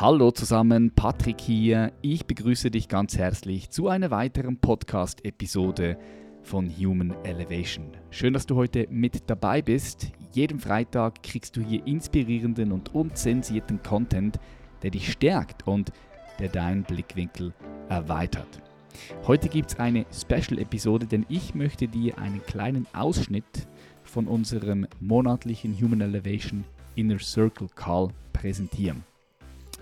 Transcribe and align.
Hallo 0.00 0.30
zusammen, 0.30 0.92
Patrick 0.94 1.40
hier. 1.40 1.92
Ich 2.02 2.24
begrüße 2.24 2.70
dich 2.70 2.86
ganz 2.86 3.18
herzlich 3.18 3.70
zu 3.70 3.88
einer 3.88 4.12
weiteren 4.12 4.56
Podcast-Episode 4.56 5.98
von 6.40 6.70
Human 6.70 7.16
Elevation. 7.24 7.88
Schön, 8.10 8.32
dass 8.32 8.46
du 8.46 8.54
heute 8.54 8.86
mit 8.90 9.28
dabei 9.28 9.60
bist. 9.60 10.12
Jeden 10.30 10.60
Freitag 10.60 11.24
kriegst 11.24 11.56
du 11.56 11.62
hier 11.62 11.84
inspirierenden 11.84 12.70
und 12.70 12.94
unzensierten 12.94 13.82
Content, 13.82 14.38
der 14.84 14.92
dich 14.92 15.10
stärkt 15.10 15.66
und 15.66 15.90
der 16.38 16.48
deinen 16.48 16.84
Blickwinkel 16.84 17.52
erweitert. 17.88 18.62
Heute 19.26 19.48
gibt 19.48 19.72
es 19.72 19.80
eine 19.80 20.06
Special-Episode, 20.12 21.06
denn 21.06 21.26
ich 21.28 21.56
möchte 21.56 21.88
dir 21.88 22.18
einen 22.18 22.46
kleinen 22.46 22.86
Ausschnitt 22.92 23.66
von 24.04 24.28
unserem 24.28 24.86
monatlichen 25.00 25.74
Human 25.74 26.02
Elevation 26.02 26.62
Inner 26.94 27.18
Circle 27.18 27.66
Call 27.74 28.10
präsentieren. 28.32 29.02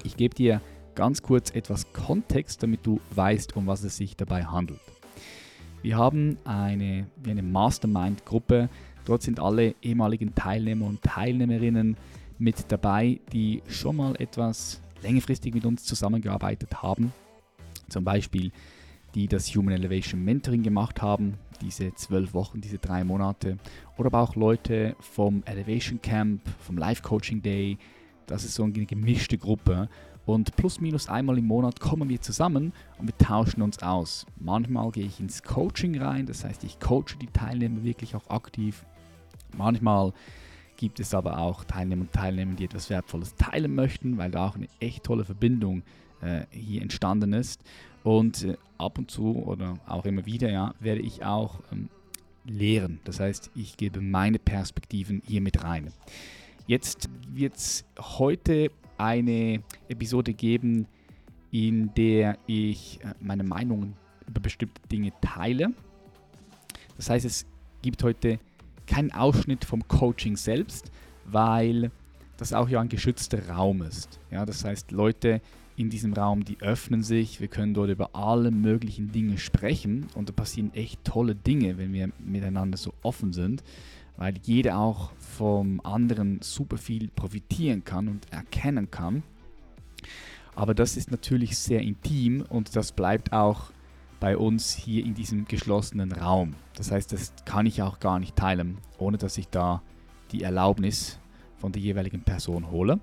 Ich 0.04 0.16
gebe 0.16 0.34
dir 0.34 0.60
ganz 0.94 1.22
kurz 1.22 1.50
etwas 1.50 1.92
Kontext, 1.92 2.62
damit 2.62 2.86
du 2.86 3.00
weißt, 3.14 3.56
um 3.56 3.66
was 3.66 3.82
es 3.84 3.96
sich 3.96 4.16
dabei 4.16 4.44
handelt. 4.44 4.80
Wir 5.82 5.96
haben 5.96 6.38
eine, 6.44 7.06
eine 7.26 7.42
Mastermind-Gruppe. 7.42 8.68
Dort 9.04 9.22
sind 9.22 9.38
alle 9.38 9.74
ehemaligen 9.82 10.34
Teilnehmer 10.34 10.86
und 10.86 11.02
Teilnehmerinnen 11.02 11.96
mit 12.38 12.72
dabei, 12.72 13.20
die 13.32 13.62
schon 13.68 13.96
mal 13.96 14.16
etwas 14.16 14.80
längerfristig 15.02 15.54
mit 15.54 15.64
uns 15.64 15.84
zusammengearbeitet 15.84 16.82
haben. 16.82 17.12
Zum 17.88 18.04
Beispiel 18.04 18.50
die 19.16 19.28
das 19.28 19.48
Human 19.54 19.74
Elevation 19.74 20.22
Mentoring 20.22 20.62
gemacht 20.62 21.00
haben, 21.00 21.38
diese 21.62 21.94
zwölf 21.94 22.34
Wochen, 22.34 22.60
diese 22.60 22.76
drei 22.76 23.02
Monate. 23.02 23.56
Oder 23.96 24.08
aber 24.08 24.20
auch 24.20 24.36
Leute 24.36 24.94
vom 25.00 25.42
Elevation 25.46 26.02
Camp, 26.02 26.42
vom 26.60 26.76
Life 26.76 27.02
Coaching 27.02 27.40
Day, 27.40 27.78
das 28.26 28.44
ist 28.44 28.54
so 28.54 28.64
eine 28.64 28.72
gemischte 28.72 29.38
Gruppe. 29.38 29.88
Und 30.24 30.56
plus 30.56 30.80
minus 30.80 31.08
einmal 31.08 31.38
im 31.38 31.46
Monat 31.46 31.78
kommen 31.78 32.08
wir 32.08 32.20
zusammen 32.20 32.72
und 32.98 33.06
wir 33.06 33.16
tauschen 33.16 33.62
uns 33.62 33.80
aus. 33.82 34.26
Manchmal 34.40 34.90
gehe 34.90 35.06
ich 35.06 35.20
ins 35.20 35.42
Coaching 35.42 36.00
rein, 36.00 36.26
das 36.26 36.44
heißt, 36.44 36.64
ich 36.64 36.80
coache 36.80 37.16
die 37.20 37.28
Teilnehmer 37.28 37.84
wirklich 37.84 38.16
auch 38.16 38.28
aktiv. 38.28 38.84
Manchmal 39.56 40.12
gibt 40.76 40.98
es 41.00 41.14
aber 41.14 41.38
auch 41.38 41.64
Teilnehmer 41.64 42.02
und 42.02 42.12
Teilnehmer, 42.12 42.54
die 42.54 42.64
etwas 42.64 42.90
Wertvolles 42.90 43.36
teilen 43.36 43.74
möchten, 43.74 44.18
weil 44.18 44.30
da 44.30 44.48
auch 44.48 44.56
eine 44.56 44.68
echt 44.80 45.04
tolle 45.04 45.24
Verbindung 45.24 45.82
äh, 46.20 46.42
hier 46.50 46.82
entstanden 46.82 47.32
ist. 47.32 47.62
Und 48.02 48.44
äh, 48.44 48.56
ab 48.78 48.98
und 48.98 49.10
zu 49.10 49.36
oder 49.36 49.78
auch 49.86 50.04
immer 50.04 50.26
wieder 50.26 50.50
ja, 50.50 50.74
werde 50.80 51.00
ich 51.00 51.24
auch 51.24 51.60
ähm, 51.72 51.88
lehren. 52.44 53.00
Das 53.04 53.20
heißt, 53.20 53.50
ich 53.54 53.76
gebe 53.76 54.00
meine 54.00 54.38
Perspektiven 54.38 55.22
hier 55.26 55.40
mit 55.40 55.64
rein. 55.64 55.92
Jetzt 56.66 57.08
wird 57.32 57.54
es 57.54 57.84
heute 58.00 58.70
eine 58.98 59.62
Episode 59.88 60.34
geben, 60.34 60.88
in 61.52 61.94
der 61.94 62.38
ich 62.46 62.98
äh, 63.04 63.14
meine 63.20 63.44
Meinung 63.44 63.94
über 64.26 64.40
bestimmte 64.40 64.80
Dinge 64.90 65.12
teile. 65.20 65.72
Das 66.96 67.08
heißt, 67.08 67.24
es 67.24 67.46
gibt 67.82 68.02
heute 68.02 68.40
keinen 68.86 69.12
Ausschnitt 69.12 69.64
vom 69.64 69.86
Coaching 69.86 70.36
selbst, 70.36 70.90
weil 71.24 71.92
das 72.36 72.52
auch 72.52 72.68
ja 72.68 72.80
ein 72.80 72.88
geschützter 72.88 73.48
Raum 73.48 73.82
ist. 73.82 74.18
Ja, 74.32 74.44
das 74.44 74.64
heißt, 74.64 74.90
Leute 74.90 75.40
in 75.76 75.88
diesem 75.88 76.14
Raum, 76.14 76.44
die 76.44 76.58
öffnen 76.60 77.02
sich, 77.02 77.40
wir 77.40 77.48
können 77.48 77.74
dort 77.74 77.90
über 77.90 78.10
alle 78.16 78.50
möglichen 78.50 79.12
Dinge 79.12 79.38
sprechen 79.38 80.06
und 80.14 80.28
da 80.28 80.32
passieren 80.32 80.74
echt 80.74 81.04
tolle 81.04 81.36
Dinge, 81.36 81.78
wenn 81.78 81.92
wir 81.92 82.10
miteinander 82.18 82.76
so 82.76 82.92
offen 83.02 83.32
sind 83.32 83.62
weil 84.16 84.34
jeder 84.42 84.78
auch 84.78 85.10
vom 85.18 85.80
anderen 85.84 86.40
super 86.42 86.78
viel 86.78 87.08
profitieren 87.08 87.84
kann 87.84 88.08
und 88.08 88.32
erkennen 88.32 88.90
kann. 88.90 89.22
Aber 90.54 90.74
das 90.74 90.96
ist 90.96 91.10
natürlich 91.10 91.58
sehr 91.58 91.80
intim 91.80 92.44
und 92.48 92.74
das 92.74 92.92
bleibt 92.92 93.32
auch 93.32 93.70
bei 94.20 94.36
uns 94.36 94.74
hier 94.74 95.04
in 95.04 95.14
diesem 95.14 95.44
geschlossenen 95.46 96.12
Raum. 96.12 96.54
Das 96.74 96.90
heißt, 96.90 97.12
das 97.12 97.34
kann 97.44 97.66
ich 97.66 97.82
auch 97.82 98.00
gar 98.00 98.18
nicht 98.18 98.36
teilen, 98.36 98.78
ohne 98.98 99.18
dass 99.18 99.36
ich 99.36 99.48
da 99.48 99.82
die 100.32 100.42
Erlaubnis 100.42 101.18
von 101.58 101.72
der 101.72 101.82
jeweiligen 101.82 102.22
Person 102.22 102.70
hole. 102.70 102.98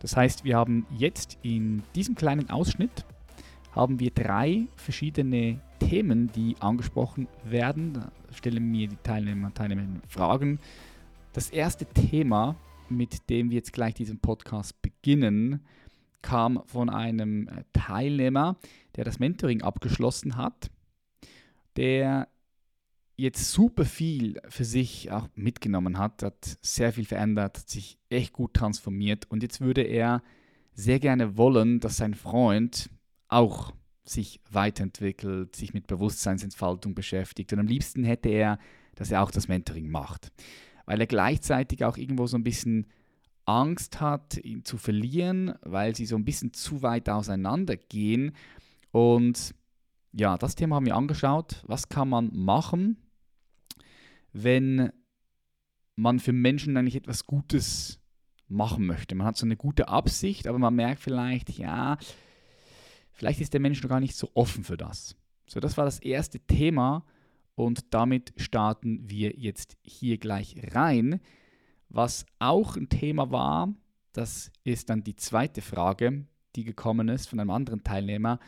Das 0.00 0.16
heißt, 0.16 0.44
wir 0.44 0.56
haben 0.56 0.86
jetzt 0.90 1.38
in 1.42 1.84
diesem 1.94 2.16
kleinen 2.16 2.50
Ausschnitt 2.50 3.04
haben 3.70 4.00
wir 4.00 4.10
drei 4.10 4.66
verschiedene 4.76 5.60
Themen, 5.88 6.30
die 6.32 6.56
angesprochen 6.60 7.28
werden. 7.44 7.94
Da 7.94 8.12
stellen 8.32 8.70
mir 8.70 8.88
die 8.88 8.96
Teilnehmer 9.02 9.52
Teilnehmerinnen 9.52 10.02
Fragen. 10.08 10.58
Das 11.32 11.50
erste 11.50 11.86
Thema, 11.86 12.56
mit 12.88 13.28
dem 13.30 13.50
wir 13.50 13.56
jetzt 13.56 13.72
gleich 13.72 13.94
diesen 13.94 14.18
Podcast 14.18 14.80
beginnen, 14.82 15.64
kam 16.20 16.62
von 16.66 16.88
einem 16.88 17.48
Teilnehmer, 17.72 18.56
der 18.96 19.04
das 19.04 19.18
Mentoring 19.18 19.62
abgeschlossen 19.62 20.36
hat, 20.36 20.70
der 21.76 22.28
jetzt 23.16 23.52
super 23.52 23.84
viel 23.84 24.40
für 24.48 24.64
sich 24.64 25.10
auch 25.10 25.28
mitgenommen 25.34 25.98
hat, 25.98 26.22
hat 26.22 26.58
sehr 26.60 26.92
viel 26.92 27.04
verändert, 27.04 27.58
hat 27.58 27.68
sich 27.68 27.98
echt 28.08 28.32
gut 28.32 28.54
transformiert 28.54 29.30
und 29.30 29.42
jetzt 29.42 29.60
würde 29.60 29.82
er 29.82 30.22
sehr 30.74 31.00
gerne 31.00 31.36
wollen, 31.36 31.80
dass 31.80 31.98
sein 31.98 32.14
Freund 32.14 32.88
auch 33.28 33.72
sich 34.04 34.40
weiterentwickelt, 34.50 35.54
sich 35.54 35.74
mit 35.74 35.86
Bewusstseinsentfaltung 35.86 36.94
beschäftigt. 36.94 37.52
Und 37.52 37.60
am 37.60 37.66
liebsten 37.66 38.04
hätte 38.04 38.28
er, 38.28 38.58
dass 38.94 39.10
er 39.10 39.22
auch 39.22 39.30
das 39.30 39.48
Mentoring 39.48 39.90
macht. 39.90 40.32
Weil 40.86 41.00
er 41.00 41.06
gleichzeitig 41.06 41.84
auch 41.84 41.96
irgendwo 41.96 42.26
so 42.26 42.36
ein 42.36 42.44
bisschen 42.44 42.86
Angst 43.44 44.00
hat, 44.00 44.36
ihn 44.38 44.64
zu 44.64 44.76
verlieren, 44.76 45.54
weil 45.62 45.94
sie 45.94 46.06
so 46.06 46.16
ein 46.16 46.24
bisschen 46.24 46.52
zu 46.52 46.82
weit 46.82 47.08
auseinandergehen. 47.08 48.32
Und 48.90 49.54
ja, 50.12 50.36
das 50.36 50.54
Thema 50.54 50.76
haben 50.76 50.86
wir 50.86 50.96
angeschaut. 50.96 51.62
Was 51.66 51.88
kann 51.88 52.08
man 52.08 52.30
machen, 52.32 52.98
wenn 54.32 54.92
man 55.96 56.18
für 56.18 56.32
Menschen 56.32 56.76
eigentlich 56.76 56.96
etwas 56.96 57.26
Gutes 57.26 58.00
machen 58.48 58.86
möchte? 58.86 59.14
Man 59.14 59.26
hat 59.26 59.36
so 59.36 59.46
eine 59.46 59.56
gute 59.56 59.88
Absicht, 59.88 60.46
aber 60.46 60.58
man 60.58 60.74
merkt 60.74 61.00
vielleicht, 61.00 61.50
ja, 61.50 61.98
vielleicht 63.22 63.40
ist 63.40 63.52
der 63.52 63.60
Mensch 63.60 63.80
noch 63.80 63.88
gar 63.88 64.00
nicht 64.00 64.16
so 64.16 64.32
offen 64.34 64.64
für 64.64 64.76
das. 64.76 65.14
So, 65.46 65.60
das 65.60 65.76
war 65.76 65.84
das 65.84 66.00
erste 66.00 66.40
Thema 66.40 67.04
und 67.54 67.94
damit 67.94 68.32
starten 68.36 69.08
wir 69.08 69.38
jetzt 69.38 69.76
hier 69.84 70.18
gleich 70.18 70.56
rein. 70.74 71.20
Was 71.88 72.26
auch 72.40 72.76
ein 72.76 72.88
Thema 72.88 73.30
war, 73.30 73.72
das 74.12 74.50
ist 74.64 74.90
dann 74.90 75.04
die 75.04 75.14
zweite 75.14 75.62
Frage, 75.62 76.26
die 76.56 76.64
gekommen 76.64 77.08
ist 77.08 77.28
von 77.28 77.38
einem 77.38 77.50
anderen 77.50 77.84
Teilnehmer. 77.84 78.40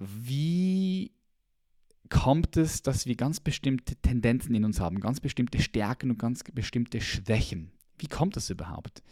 Wie 0.00 1.12
kommt 2.08 2.56
es, 2.56 2.82
dass 2.82 3.06
wir 3.06 3.14
ganz 3.14 3.38
bestimmte 3.38 3.94
Tendenzen 3.94 4.56
in 4.56 4.64
uns 4.64 4.80
haben, 4.80 4.98
ganz 4.98 5.20
bestimmte 5.20 5.62
Stärken 5.62 6.10
und 6.10 6.18
ganz 6.18 6.42
bestimmte 6.52 7.00
Schwächen? 7.00 7.70
Wie 7.96 8.08
kommt 8.08 8.34
das 8.34 8.50
überhaupt? 8.50 9.04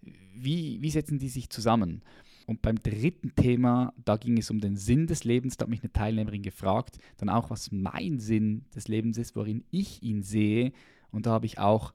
Wie, 0.00 0.82
wie 0.82 0.90
setzen 0.90 1.20
die 1.20 1.28
sich 1.28 1.50
zusammen? 1.50 2.02
Und 2.48 2.62
beim 2.62 2.76
dritten 2.76 3.34
Thema, 3.34 3.92
da 4.06 4.16
ging 4.16 4.38
es 4.38 4.50
um 4.50 4.58
den 4.58 4.74
Sinn 4.74 5.06
des 5.06 5.24
Lebens. 5.24 5.58
Da 5.58 5.64
hat 5.64 5.68
mich 5.68 5.82
eine 5.82 5.92
Teilnehmerin 5.92 6.40
gefragt, 6.42 6.96
dann 7.18 7.28
auch, 7.28 7.50
was 7.50 7.70
mein 7.72 8.20
Sinn 8.20 8.64
des 8.74 8.88
Lebens 8.88 9.18
ist, 9.18 9.36
worin 9.36 9.66
ich 9.70 10.02
ihn 10.02 10.22
sehe. 10.22 10.72
Und 11.10 11.26
da 11.26 11.32
habe 11.32 11.44
ich 11.44 11.58
auch 11.58 11.92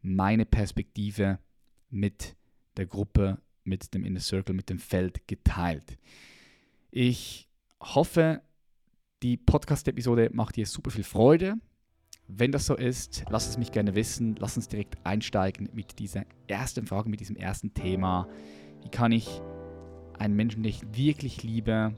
meine 0.00 0.44
Perspektive 0.44 1.38
mit 1.88 2.34
der 2.76 2.86
Gruppe, 2.86 3.40
mit 3.62 3.94
dem 3.94 4.04
Inner 4.04 4.18
Circle, 4.18 4.56
mit 4.56 4.70
dem 4.70 4.80
Feld 4.80 5.28
geteilt. 5.28 5.96
Ich 6.90 7.48
hoffe, 7.80 8.42
die 9.22 9.36
Podcast-Episode 9.36 10.30
macht 10.32 10.56
dir 10.56 10.66
super 10.66 10.90
viel 10.90 11.04
Freude. 11.04 11.54
Wenn 12.26 12.50
das 12.50 12.66
so 12.66 12.74
ist, 12.74 13.24
lass 13.30 13.48
es 13.48 13.56
mich 13.56 13.70
gerne 13.70 13.94
wissen. 13.94 14.34
Lass 14.40 14.56
uns 14.56 14.66
direkt 14.66 14.96
einsteigen 15.06 15.68
mit 15.72 16.00
dieser 16.00 16.24
ersten 16.48 16.88
Frage, 16.88 17.08
mit 17.08 17.20
diesem 17.20 17.36
ersten 17.36 17.72
Thema. 17.72 18.26
Wie 18.82 18.90
kann 18.90 19.12
ich 19.12 19.40
einen 20.22 20.36
Menschen, 20.36 20.62
den 20.62 20.70
ich 20.70 20.82
wirklich 20.96 21.42
liebe, 21.42 21.96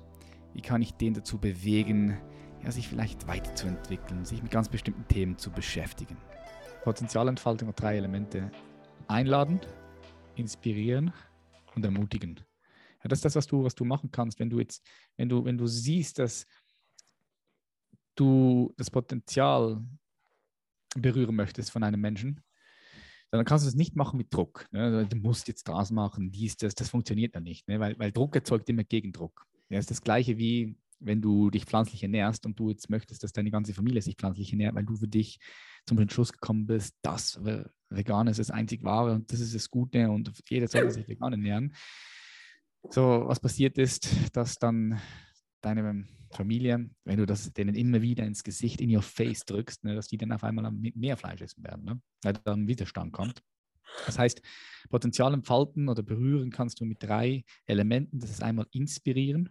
wie 0.55 0.63
kann 0.63 0.81
ich 0.81 0.95
den 0.95 1.13
dazu 1.13 1.39
bewegen, 1.39 2.19
ja, 2.63 2.71
sich 2.71 2.89
vielleicht 2.89 3.27
weiterzuentwickeln, 3.27 4.25
sich 4.25 4.43
mit 4.43 4.51
ganz 4.51 4.71
bestimmten 4.71 5.07
Themen 5.09 5.37
zu 5.37 5.51
beschäftigen. 5.51 6.17
Potenzialentfaltung 6.83 7.69
hat 7.69 7.81
drei 7.81 7.99
Elemente. 7.99 8.51
Einladen, 9.09 9.61
inspirieren 10.37 11.13
und 11.75 11.85
ermutigen. 11.85 12.41
Ja, 13.03 13.09
das 13.09 13.19
ist 13.19 13.27
das, 13.27 13.37
was 13.37 13.47
du, 13.47 13.63
was 13.63 13.75
du 13.75 13.85
machen 13.85 14.11
kannst, 14.11 14.41
wenn 14.41 14.49
du 14.49 14.59
jetzt, 14.59 14.83
wenn 15.19 15.29
du, 15.29 15.45
wenn 15.45 15.59
du 15.59 15.67
siehst, 15.67 16.19
dass 16.19 16.47
du 18.15 18.73
das 18.79 18.91
Potenzial 18.91 19.85
berühren 20.97 21.37
möchtest 21.37 21.71
von 21.71 21.83
einem 21.83 22.01
Menschen, 22.01 22.43
dann 23.37 23.45
kannst 23.45 23.65
du 23.65 23.69
es 23.69 23.75
nicht 23.75 23.97
machen 23.97 24.17
mit 24.17 24.33
Druck. 24.33 24.67
Ne? 24.71 24.83
Also, 24.83 25.09
du 25.09 25.17
musst 25.17 25.49
jetzt 25.49 25.69
das 25.69 25.91
machen, 25.91 26.31
dies, 26.31 26.57
das, 26.57 26.75
das 26.75 26.89
funktioniert 26.89 27.35
dann 27.35 27.45
nicht, 27.45 27.69
ne? 27.69 27.81
weil, 27.81 27.99
weil 27.99 28.13
Druck 28.13 28.35
erzeugt 28.35 28.69
immer 28.69 28.85
Gegendruck. 28.85 29.47
Ja, 29.69 29.79
ist 29.79 29.91
das 29.91 30.03
gleiche 30.03 30.39
wie 30.39 30.77
wenn 31.01 31.21
du 31.21 31.51
dich 31.51 31.65
pflanzlich 31.65 32.03
ernährst 32.03 32.47
und 32.47 32.59
du 32.59 32.71
jetzt 32.71 32.89
möchtest, 32.91 33.23
dass 33.23 33.33
deine 33.33 33.51
ganze 33.51 33.75
Familie 33.75 34.01
sich 34.03 34.17
pflanzlich 34.17 34.53
ernährt, 34.53 34.75
weil 34.75 34.85
du 34.85 34.97
für 34.97 35.09
dich 35.09 35.39
zum 35.87 35.99
Entschluss 35.99 36.33
gekommen 36.33 36.67
bist, 36.67 36.95
das 37.03 37.39
Vegan 37.91 38.27
ist 38.27 38.39
das 38.39 38.51
einzig 38.51 38.83
wahre 38.83 39.13
und 39.13 39.31
das 39.33 39.41
ist 39.41 39.55
das 39.55 39.71
Gute 39.71 40.11
und 40.11 40.33
jeder 40.49 40.67
sollte 40.67 40.91
sich 40.91 41.09
vegan 41.09 41.33
ernähren. 41.33 41.75
so 42.91 43.25
was 43.27 43.41
passiert 43.41 43.79
ist, 43.79 44.09
dass 44.33 44.57
dann 44.57 45.01
deine 45.61 46.07
Familie, 46.35 46.91
wenn 47.05 47.19
du 47.19 47.27
das 47.27 47.53
denen 47.53 47.75
immer 47.75 48.03
wieder 48.03 48.25
ins 48.25 48.45
Gesicht, 48.45 48.81
in 48.81 48.95
your 48.95 49.03
face 49.03 49.45
drückst, 49.45 49.85
ne, 49.85 49.95
dass 49.95 50.09
die 50.09 50.17
dann 50.17 50.33
auf 50.33 50.45
einmal 50.45 50.71
mehr 50.73 51.17
Fleisch 51.17 51.41
essen 51.41 51.65
werden, 51.65 51.85
ne? 51.85 52.01
weil 52.23 52.35
dann 52.45 52.69
Widerstand 52.69 53.13
kommt. 53.13 53.43
Das 54.07 54.19
heißt, 54.19 54.43
Potenzial 54.89 55.35
entfalten 55.35 55.89
oder 55.89 56.03
berühren 56.03 56.51
kannst 56.51 56.81
du 56.81 56.85
mit 56.85 57.03
drei 57.03 57.45
Elementen. 57.67 58.19
Das 58.19 58.31
ist 58.31 58.43
einmal 58.43 58.67
inspirieren, 58.73 59.51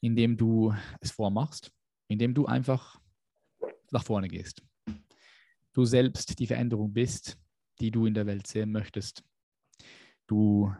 indem 0.00 0.36
du 0.36 0.74
es 1.00 1.10
vormachst, 1.10 1.72
indem 2.08 2.34
du 2.34 2.46
einfach 2.46 3.00
nach 3.90 4.04
vorne 4.04 4.28
gehst. 4.28 4.62
Du 5.72 5.84
selbst 5.84 6.38
die 6.38 6.46
Veränderung 6.46 6.92
bist, 6.92 7.38
die 7.80 7.90
du 7.90 8.06
in 8.06 8.14
der 8.14 8.26
Welt 8.26 8.46
sehen 8.46 8.72
möchtest. 8.72 9.24
Du, 10.26 10.72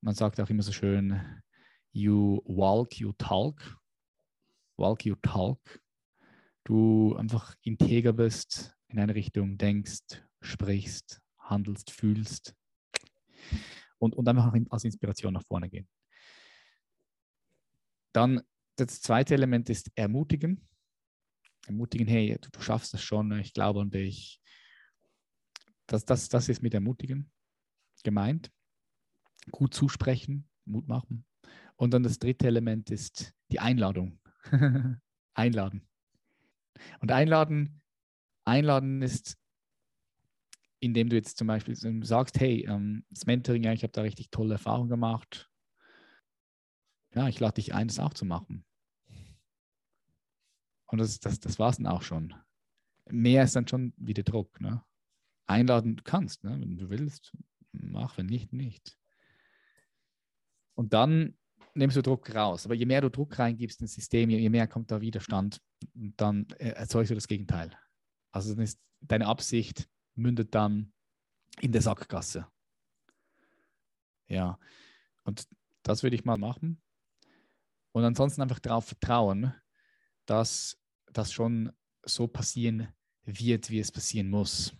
man 0.00 0.14
sagt 0.14 0.40
auch 0.40 0.50
immer 0.50 0.62
so 0.62 0.72
schön, 0.72 1.20
you 1.92 2.40
walk, 2.44 2.98
you 2.98 3.12
talk. 3.18 3.79
Walk, 4.80 5.04
you 5.04 5.14
talk. 5.22 5.60
Du 6.64 7.14
einfach 7.16 7.54
integer 7.62 8.12
bist, 8.12 8.76
in 8.88 8.98
eine 8.98 9.14
Richtung 9.14 9.56
denkst, 9.56 10.22
sprichst, 10.40 11.20
handelst, 11.38 11.90
fühlst 11.90 12.54
und, 13.98 14.14
und 14.14 14.28
einfach 14.28 14.52
als 14.70 14.84
Inspiration 14.84 15.34
nach 15.34 15.44
vorne 15.44 15.68
gehen. 15.68 15.88
Dann 18.12 18.42
das 18.76 19.00
zweite 19.00 19.34
Element 19.34 19.70
ist 19.70 19.90
ermutigen. 19.94 20.66
Ermutigen, 21.66 22.06
hey, 22.08 22.38
du, 22.40 22.50
du 22.50 22.60
schaffst 22.60 22.94
das 22.94 23.02
schon, 23.02 23.38
ich 23.38 23.52
glaube 23.52 23.80
an 23.80 23.90
dich. 23.90 24.40
Das, 25.86 26.04
das, 26.04 26.28
das 26.28 26.48
ist 26.48 26.62
mit 26.62 26.74
ermutigen 26.74 27.30
gemeint. 28.02 28.50
Gut 29.50 29.74
zusprechen, 29.74 30.48
Mut 30.64 30.88
machen. 30.88 31.24
Und 31.76 31.92
dann 31.92 32.02
das 32.02 32.18
dritte 32.18 32.46
Element 32.46 32.90
ist 32.90 33.34
die 33.50 33.60
Einladung. 33.60 34.18
einladen. 35.34 35.86
Und 37.00 37.12
einladen, 37.12 37.82
einladen 38.44 39.02
ist 39.02 39.40
indem 40.80 41.10
du 41.10 41.16
jetzt 41.16 41.36
zum 41.36 41.46
Beispiel 41.46 41.76
sagst, 42.04 42.40
hey, 42.40 42.64
ähm, 42.66 43.04
das 43.10 43.26
Mentoring, 43.26 43.64
ich 43.64 43.82
habe 43.82 43.92
da 43.92 44.00
richtig 44.00 44.30
tolle 44.30 44.54
Erfahrungen 44.54 44.88
gemacht. 44.88 45.50
Ja, 47.14 47.28
ich 47.28 47.38
lade 47.38 47.54
dich 47.54 47.74
ein, 47.74 47.88
das 47.88 47.98
auch 47.98 48.14
zu 48.14 48.24
machen. 48.24 48.64
Und 50.86 50.98
das, 50.98 51.20
das, 51.20 51.38
das 51.38 51.58
war 51.58 51.70
es 51.70 51.76
dann 51.76 51.86
auch 51.86 52.02
schon. 52.02 52.34
Mehr 53.08 53.44
ist 53.44 53.56
dann 53.56 53.68
schon 53.68 53.92
wieder 53.96 54.22
Druck. 54.22 54.60
Ne? 54.60 54.82
Einladen 55.46 56.02
kannst, 56.02 56.44
ne? 56.44 56.58
wenn 56.58 56.78
du 56.78 56.88
willst, 56.88 57.36
mach, 57.72 58.16
wenn 58.16 58.26
nicht, 58.26 58.52
nicht. 58.52 58.96
Und 60.74 60.94
dann 60.94 61.36
nimmst 61.74 61.96
du 61.96 62.02
Druck 62.02 62.34
raus. 62.34 62.64
Aber 62.64 62.74
je 62.74 62.86
mehr 62.86 63.00
du 63.00 63.10
Druck 63.10 63.38
reingibst 63.38 63.80
ins 63.80 63.94
System, 63.94 64.30
je 64.30 64.48
mehr 64.48 64.66
kommt 64.66 64.90
da 64.90 65.00
Widerstand, 65.00 65.60
dann 65.94 66.48
äh, 66.58 66.70
erzeugst 66.70 67.10
du 67.10 67.14
das 67.14 67.28
Gegenteil. 67.28 67.76
Also 68.32 68.54
dann 68.54 68.64
ist 68.64 68.80
deine 69.00 69.26
Absicht, 69.26 69.88
mündet 70.14 70.54
dann 70.54 70.92
in 71.60 71.72
der 71.72 71.82
Sackgasse. 71.82 72.46
Ja, 74.28 74.58
und 75.24 75.48
das 75.82 76.02
würde 76.02 76.16
ich 76.16 76.24
mal 76.24 76.38
machen. 76.38 76.80
Und 77.92 78.04
ansonsten 78.04 78.42
einfach 78.42 78.60
darauf 78.60 78.86
vertrauen, 78.86 79.52
dass 80.26 80.78
das 81.12 81.32
schon 81.32 81.72
so 82.04 82.28
passieren 82.28 82.88
wird, 83.24 83.70
wie 83.70 83.80
es 83.80 83.90
passieren 83.90 84.30
muss. 84.30 84.74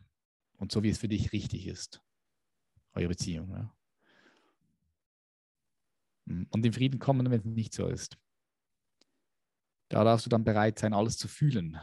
Und 0.57 0.71
so, 0.73 0.83
wie 0.83 0.91
es 0.91 0.99
für 0.99 1.09
dich 1.09 1.33
richtig 1.33 1.67
ist. 1.67 2.03
Eure 2.93 3.09
Beziehung. 3.09 3.51
Ja. 3.51 3.75
Und 6.51 6.65
in 6.65 6.73
Frieden 6.73 6.99
kommen, 6.99 7.31
wenn 7.31 7.41
es 7.41 7.45
nicht 7.45 7.75
so 7.75 7.87
ist. 7.87 8.17
Da 9.89 10.05
darfst 10.05 10.27
du 10.27 10.31
dann 10.31 10.45
bereit 10.45 10.79
sein, 10.79 10.95
alles 10.95 11.19
zu 11.19 11.27
fühlen, 11.27 11.79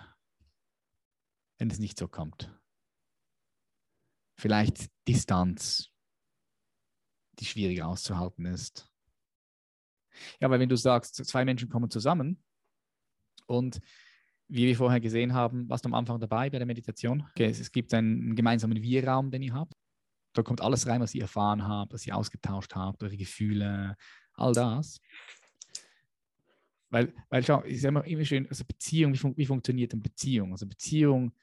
wenn 1.59 1.69
es 1.69 1.79
nicht 1.79 1.99
so 1.99 2.07
kommt 2.07 2.51
vielleicht 4.37 4.89
Distanz, 5.07 5.89
die 7.39 7.45
schwierig 7.45 7.83
auszuhalten 7.83 8.45
ist. 8.45 8.89
Ja, 10.39 10.49
weil 10.49 10.59
wenn 10.59 10.69
du 10.69 10.77
sagst, 10.77 11.15
zwei 11.15 11.45
Menschen 11.45 11.69
kommen 11.69 11.91
zusammen 11.91 12.43
und 13.45 13.79
wie 14.49 14.65
wir 14.65 14.77
vorher 14.77 14.99
gesehen 14.99 15.33
haben, 15.33 15.67
warst 15.69 15.85
du 15.85 15.89
am 15.89 15.93
Anfang 15.93 16.19
dabei 16.19 16.49
bei 16.49 16.57
der 16.57 16.65
Meditation. 16.65 17.27
Okay, 17.31 17.47
es 17.47 17.71
gibt 17.71 17.93
einen 17.93 18.35
gemeinsamen 18.35 18.81
Wir-Raum, 18.81 19.29
den 19.29 19.41
ihr 19.41 19.53
habt. 19.53 19.73
Da 20.33 20.41
kommt 20.41 20.61
alles 20.61 20.87
rein, 20.87 21.01
was 21.01 21.13
ihr 21.13 21.23
erfahren 21.23 21.67
habt, 21.67 21.93
was 21.93 22.07
ihr 22.07 22.15
ausgetauscht 22.15 22.73
habt, 22.75 23.03
eure 23.03 23.17
Gefühle, 23.17 23.95
all 24.37 24.53
das. 24.53 25.01
Weil, 26.89 27.13
weil 27.29 27.43
schau, 27.43 27.61
ist 27.61 27.83
immer, 27.83 28.05
immer 28.05 28.23
schön, 28.23 28.47
also 28.47 28.63
Beziehung, 28.63 29.13
wie, 29.13 29.17
fun 29.17 29.35
wie 29.35 29.45
funktioniert 29.45 29.91
eine 29.91 30.01
Beziehung? 30.01 30.51
Also 30.53 30.65
Beziehung 30.65 31.33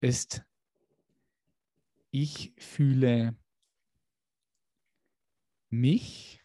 ist 0.00 0.44
ich 2.10 2.52
fühle 2.58 3.36
mich 5.68 6.42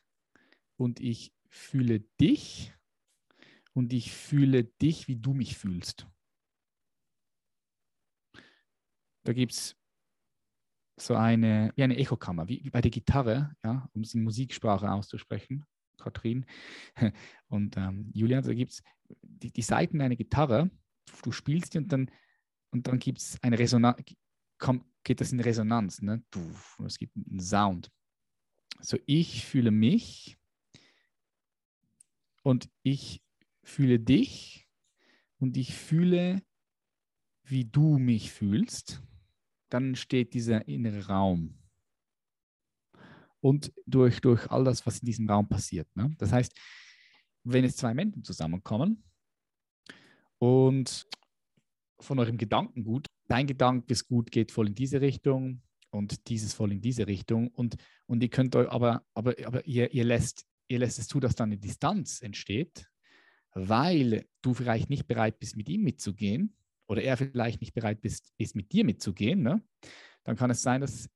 und 0.78 1.00
ich 1.00 1.34
fühle 1.50 2.02
dich 2.22 2.74
und 3.74 3.92
ich 3.94 4.12
fühle 4.12 4.64
dich, 4.66 5.08
wie 5.08 5.16
du 5.16 5.34
mich 5.34 5.58
fühlst. 5.58 6.08
Da 9.24 9.34
gibt 9.34 9.54
es 9.54 9.76
so 10.98 11.16
eine, 11.16 11.74
wie 11.76 11.84
eine 11.84 11.98
Echokammer, 11.98 12.48
wie, 12.48 12.64
wie 12.64 12.70
bei 12.70 12.82
der 12.82 12.92
Gitarre, 12.92 13.56
ja, 13.64 13.90
um 13.94 14.02
es 14.02 14.14
in 14.14 14.24
Musiksprache 14.24 14.90
auszusprechen, 14.90 15.66
Katrin 15.98 16.46
und 17.48 17.78
ähm, 17.78 18.12
Julian, 18.14 18.44
da 18.44 18.54
gibt 18.54 18.72
es 18.72 18.84
die, 19.22 19.52
die 19.52 19.62
Seiten 19.62 20.02
einer 20.02 20.16
Gitarre, 20.16 20.70
du 21.24 21.32
spielst 21.32 21.74
die 21.74 21.80
und 21.80 21.92
dann, 21.92 22.12
und 22.72 22.88
dann 22.88 23.00
gibt 23.00 23.20
es 23.20 23.38
eine 23.42 23.58
Resonanz, 23.58 24.04
geht 25.04 25.22
das 25.22 25.32
in 25.32 25.40
Resonanz. 25.40 26.02
Ne? 26.02 26.24
Es 26.86 26.98
gibt 26.98 27.16
einen 27.16 27.40
Sound. 27.40 27.92
So, 28.82 28.98
ich 29.06 29.46
fühle 29.46 29.72
mich 29.72 30.38
und 32.44 32.70
ich 32.84 33.24
fühle 33.64 34.00
dich 34.00 34.68
und 35.38 35.56
ich 35.58 35.74
fühle, 35.74 36.44
wie 37.44 37.66
du 37.66 37.98
mich 37.98 38.32
fühlst. 38.32 39.02
Dann 39.70 39.90
entsteht 39.90 40.34
dieser 40.34 40.68
innere 40.68 41.08
Raum. 41.08 41.58
Und 43.46 43.72
durch, 43.86 44.22
durch 44.22 44.50
all 44.50 44.64
das, 44.64 44.86
was 44.88 45.00
in 45.00 45.06
diesem 45.06 45.30
Raum 45.30 45.48
passiert. 45.48 45.88
Ne? 45.96 46.16
Das 46.18 46.32
heißt, 46.32 46.52
wenn 47.44 47.64
es 47.64 47.76
zwei 47.76 47.94
Menschen 47.94 48.24
zusammenkommen 48.24 49.04
und 50.40 51.08
von 52.00 52.18
eurem 52.18 52.38
Gedankengut 52.38 53.06
dein 53.28 53.48
Gedankesgut 53.48 54.32
geht 54.32 54.52
voll 54.52 54.68
in 54.68 54.76
diese 54.76 55.02
Richtung 55.02 55.62
und 55.90 56.28
dieses 56.28 56.54
voll 56.54 56.72
in 56.72 56.82
diese 56.82 57.08
Richtung. 57.08 57.50
Und, 57.50 57.76
und 58.06 58.22
ihr 58.22 58.30
könnt 58.30 58.56
euch, 58.56 58.70
aber, 58.70 59.06
aber, 59.14 59.36
aber 59.46 59.66
ihr, 59.66 59.92
ihr, 59.94 60.04
lässt, 60.04 60.46
ihr 60.68 60.80
lässt 60.80 61.00
es 61.00 61.08
zu, 61.08 61.20
dass 61.20 61.36
dann 61.36 61.50
eine 61.50 61.58
Distanz 61.58 62.22
entsteht, 62.22 62.88
weil 63.54 64.26
du 64.42 64.54
vielleicht 64.54 64.90
nicht 64.90 65.08
bereit 65.08 65.40
bist, 65.40 65.56
mit 65.56 65.70
ihm 65.70 65.84
mitzugehen 65.84 66.56
oder 66.88 67.02
er 67.02 67.18
vielleicht 67.18 67.62
nicht 67.62 67.74
bereit 67.74 68.02
bist, 68.02 68.34
ist, 68.38 68.56
mit 68.56 68.72
dir 68.72 68.86
mitzugehen, 68.86 69.42
ne? 69.42 69.64
dann 70.24 70.36
kann 70.36 70.52
es 70.52 70.62
sein, 70.62 70.82
dass 70.82 71.10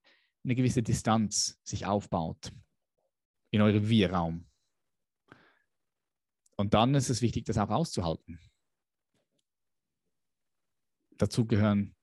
eine 0.44 0.56
gewisse 0.56 0.84
Distanz 0.84 1.60
sich 1.64 1.86
aufbaut 1.86 2.52
in 3.52 3.62
eurem 3.62 3.88
Wir-Raum. 3.88 4.46
Und 6.56 6.74
dann 6.74 6.94
ist 6.96 7.10
es 7.10 7.22
wichtig, 7.22 7.46
das 7.46 7.58
auch 7.58 7.70
auszuhalten. 7.70 8.40
Dazu 11.18 11.46
gehören 11.46 11.96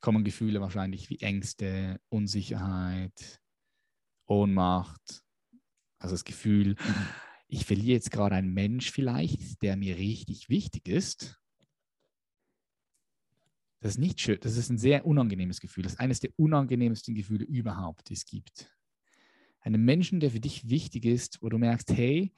kommen 0.00 0.24
Gefühle 0.24 0.60
wahrscheinlich 0.60 1.10
wie 1.10 1.20
Ängste, 1.20 2.00
Unsicherheit, 2.08 3.40
Ohnmacht. 4.26 5.22
Also 5.98 6.14
das 6.14 6.24
Gefühl, 6.24 6.76
ich 7.48 7.66
verliere 7.66 7.94
jetzt 7.94 8.10
gerade 8.10 8.36
einen 8.36 8.52
Mensch 8.52 8.90
vielleicht, 8.90 9.60
der 9.62 9.76
mir 9.76 9.96
richtig 9.96 10.48
wichtig 10.48 10.88
ist. 10.88 11.39
Das 13.80 13.92
ist 13.92 13.98
nicht 13.98 14.20
schön, 14.20 14.38
das 14.40 14.56
ist 14.56 14.68
ein 14.68 14.78
sehr 14.78 15.06
unangenehmes 15.06 15.60
Gefühl. 15.60 15.82
Das 15.82 15.94
ist 15.94 16.00
eines 16.00 16.20
der 16.20 16.30
unangenehmsten 16.36 17.14
Gefühle 17.14 17.44
überhaupt, 17.44 18.10
die 18.10 18.14
es 18.14 18.26
gibt. 18.26 18.70
Einen 19.60 19.84
Menschen, 19.84 20.20
der 20.20 20.30
für 20.30 20.40
dich 20.40 20.68
wichtig 20.68 21.06
ist, 21.06 21.42
wo 21.42 21.48
du 21.48 21.58
merkst, 21.58 21.90
hey, 21.92 22.32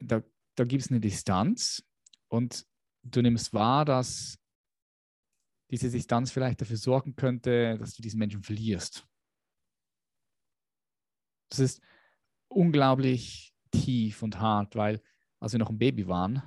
da, 0.00 0.22
da 0.56 0.64
gibt 0.64 0.84
es 0.84 0.90
eine 0.90 1.00
Distanz 1.00 1.84
und 2.28 2.66
du 3.04 3.22
nimmst 3.22 3.52
wahr, 3.52 3.84
dass 3.84 4.38
diese 5.70 5.90
Distanz 5.90 6.30
vielleicht 6.30 6.60
dafür 6.60 6.76
sorgen 6.76 7.14
könnte, 7.16 7.78
dass 7.78 7.94
du 7.94 8.02
diesen 8.02 8.18
Menschen 8.18 8.42
verlierst. 8.42 9.06
Das 11.48 11.58
ist 11.60 11.80
unglaublich 12.48 13.54
tief 13.70 14.22
und 14.22 14.40
hart, 14.40 14.74
weil 14.74 15.00
als 15.38 15.52
wir 15.52 15.58
noch 15.58 15.70
ein 15.70 15.78
Baby 15.78 16.06
waren, 16.06 16.42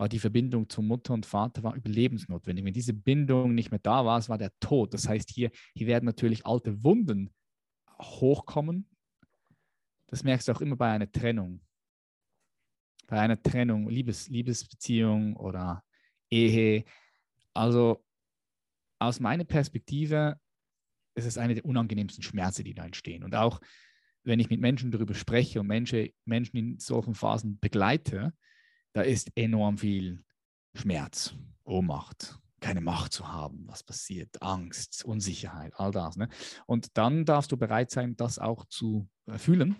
war 0.00 0.08
die 0.08 0.18
Verbindung 0.18 0.66
zu 0.66 0.80
Mutter 0.80 1.12
und 1.12 1.26
Vater 1.26 1.62
war 1.62 1.74
überlebensnotwendig. 1.74 2.64
Wenn 2.64 2.72
diese 2.72 2.94
Bindung 2.94 3.54
nicht 3.54 3.70
mehr 3.70 3.80
da 3.80 4.06
war, 4.06 4.26
war 4.30 4.38
der 4.38 4.50
Tod. 4.58 4.94
Das 4.94 5.06
heißt, 5.06 5.28
hier, 5.28 5.50
hier 5.74 5.86
werden 5.88 6.06
natürlich 6.06 6.46
alte 6.46 6.82
Wunden 6.82 7.34
hochkommen. 8.00 8.88
das 10.06 10.24
merkst 10.24 10.48
du 10.48 10.52
auch 10.52 10.62
immer 10.62 10.76
bei 10.76 10.90
einer 10.90 11.12
Trennung. 11.12 11.60
Bei 13.08 13.20
einer 13.20 13.42
Trennung, 13.42 13.90
Liebes, 13.90 14.28
Liebesbeziehung 14.28 15.36
oder 15.36 15.84
Ehe. 16.30 16.84
Also 17.52 18.02
aus 18.98 19.20
meiner 19.20 19.44
Perspektive 19.44 20.40
ist 21.14 21.26
es 21.26 21.36
eine 21.36 21.56
der 21.56 21.66
unangenehmsten 21.66 22.22
Schmerzen, 22.22 22.64
die 22.64 22.72
da 22.72 22.86
entstehen. 22.86 23.22
Und 23.22 23.34
auch 23.34 23.60
wenn 24.22 24.40
ich 24.40 24.48
mit 24.48 24.62
Menschen 24.62 24.92
darüber 24.92 25.12
spreche 25.12 25.60
und 25.60 25.66
Menschen, 25.66 26.08
Menschen 26.24 26.56
in 26.56 26.78
solchen 26.78 27.14
Phasen 27.14 27.58
begleite, 27.60 28.32
da 28.92 29.02
ist 29.02 29.30
enorm 29.36 29.78
viel 29.78 30.24
Schmerz, 30.74 31.34
Ohnmacht, 31.64 32.38
keine 32.60 32.80
Macht 32.80 33.12
zu 33.12 33.28
haben, 33.28 33.66
was 33.66 33.82
passiert, 33.82 34.42
Angst, 34.42 35.04
Unsicherheit, 35.04 35.72
all 35.76 35.90
das. 35.92 36.16
Ne? 36.16 36.28
Und 36.66 36.96
dann 36.96 37.24
darfst 37.24 37.52
du 37.52 37.56
bereit 37.56 37.90
sein, 37.90 38.16
das 38.16 38.38
auch 38.38 38.64
zu 38.66 39.08
fühlen. 39.36 39.76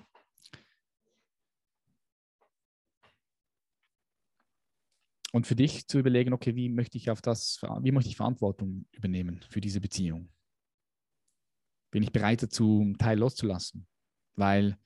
Und 5.32 5.46
für 5.46 5.54
dich 5.54 5.86
zu 5.86 5.98
überlegen, 5.98 6.32
okay, 6.32 6.56
wie 6.56 6.68
möchte 6.68 6.98
ich 6.98 7.10
auf 7.10 7.22
das, 7.22 7.60
wie 7.82 7.92
möchte 7.92 8.10
ich 8.10 8.16
Verantwortung 8.16 8.86
übernehmen 8.90 9.40
für 9.48 9.60
diese 9.60 9.80
Beziehung? 9.80 10.32
Bin 11.92 12.02
ich 12.02 12.12
bereit 12.12 12.42
dazu, 12.42 12.80
einen 12.80 12.98
Teil 12.98 13.18
loszulassen? 13.18 13.86
Weil 14.34 14.76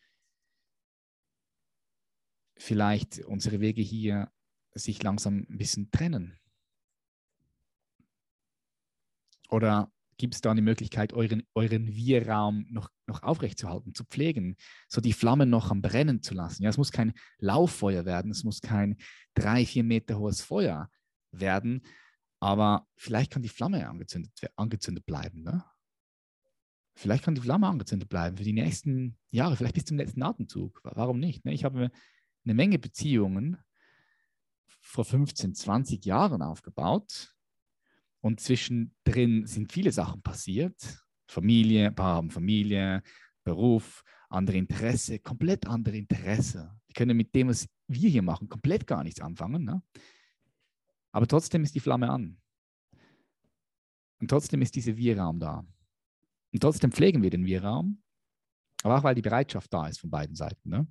vielleicht 2.64 3.20
unsere 3.26 3.60
Wege 3.60 3.82
hier 3.82 4.32
sich 4.72 5.02
langsam 5.02 5.46
ein 5.48 5.58
bisschen 5.58 5.90
trennen. 5.90 6.38
Oder 9.50 9.92
gibt 10.16 10.34
es 10.34 10.40
da 10.40 10.50
eine 10.50 10.62
Möglichkeit, 10.62 11.12
euren, 11.12 11.42
euren 11.54 11.86
Wir-Raum 11.86 12.66
noch, 12.70 12.90
noch 13.06 13.22
aufrechtzuerhalten, 13.22 13.94
zu 13.94 14.04
pflegen, 14.04 14.56
so 14.88 15.00
die 15.00 15.12
Flammen 15.12 15.50
noch 15.50 15.70
am 15.70 15.82
Brennen 15.82 16.22
zu 16.22 16.34
lassen? 16.34 16.62
Ja, 16.62 16.70
es 16.70 16.78
muss 16.78 16.90
kein 16.90 17.12
Lauffeuer 17.38 18.06
werden, 18.06 18.30
es 18.30 18.44
muss 18.44 18.62
kein 18.62 18.96
drei, 19.34 19.66
vier 19.66 19.84
Meter 19.84 20.18
hohes 20.18 20.40
Feuer 20.40 20.90
werden, 21.32 21.82
aber 22.40 22.86
vielleicht 22.96 23.30
kann 23.30 23.42
die 23.42 23.48
Flamme 23.48 23.86
angezündet, 23.86 24.32
angezündet 24.56 25.04
bleiben. 25.04 25.42
Ne? 25.42 25.62
Vielleicht 26.96 27.24
kann 27.24 27.34
die 27.34 27.42
Flamme 27.42 27.66
angezündet 27.66 28.08
bleiben 28.08 28.38
für 28.38 28.44
die 28.44 28.52
nächsten 28.52 29.18
Jahre, 29.30 29.56
vielleicht 29.56 29.74
bis 29.74 29.84
zum 29.84 29.98
letzten 29.98 30.22
Atemzug. 30.22 30.80
Warum 30.82 31.18
nicht? 31.18 31.44
Ne? 31.44 31.52
Ich 31.52 31.64
habe 31.64 31.90
eine 32.44 32.54
Menge 32.54 32.78
Beziehungen 32.78 33.58
vor 34.80 35.04
15, 35.04 35.54
20 35.54 36.04
Jahren 36.04 36.42
aufgebaut 36.42 37.34
und 38.20 38.40
zwischendrin 38.40 39.46
sind 39.46 39.72
viele 39.72 39.92
Sachen 39.92 40.22
passiert. 40.22 40.76
Familie, 41.28 41.88
ein 41.88 41.94
paar 41.94 42.16
haben 42.16 42.30
Familie, 42.30 43.02
Beruf, 43.44 44.02
andere 44.28 44.56
Interesse, 44.56 45.18
komplett 45.18 45.66
andere 45.66 45.96
Interesse. 45.96 46.78
Die 46.88 46.94
können 46.94 47.16
mit 47.16 47.34
dem, 47.34 47.48
was 47.48 47.68
wir 47.86 48.10
hier 48.10 48.22
machen, 48.22 48.48
komplett 48.48 48.86
gar 48.86 49.04
nichts 49.04 49.20
anfangen. 49.20 49.64
Ne? 49.64 49.82
Aber 51.12 51.26
trotzdem 51.26 51.62
ist 51.62 51.74
die 51.74 51.80
Flamme 51.80 52.10
an. 52.10 52.40
Und 54.20 54.28
trotzdem 54.28 54.62
ist 54.62 54.74
dieser 54.74 54.96
Wir-Raum 54.96 55.38
da. 55.38 55.66
Und 56.52 56.60
trotzdem 56.60 56.92
pflegen 56.92 57.22
wir 57.22 57.30
den 57.30 57.44
Wir-Raum, 57.44 58.02
aber 58.82 58.98
auch 58.98 59.04
weil 59.04 59.14
die 59.14 59.22
Bereitschaft 59.22 59.72
da 59.72 59.88
ist 59.88 60.00
von 60.00 60.10
beiden 60.10 60.34
Seiten. 60.34 60.68
Ne? 60.68 60.86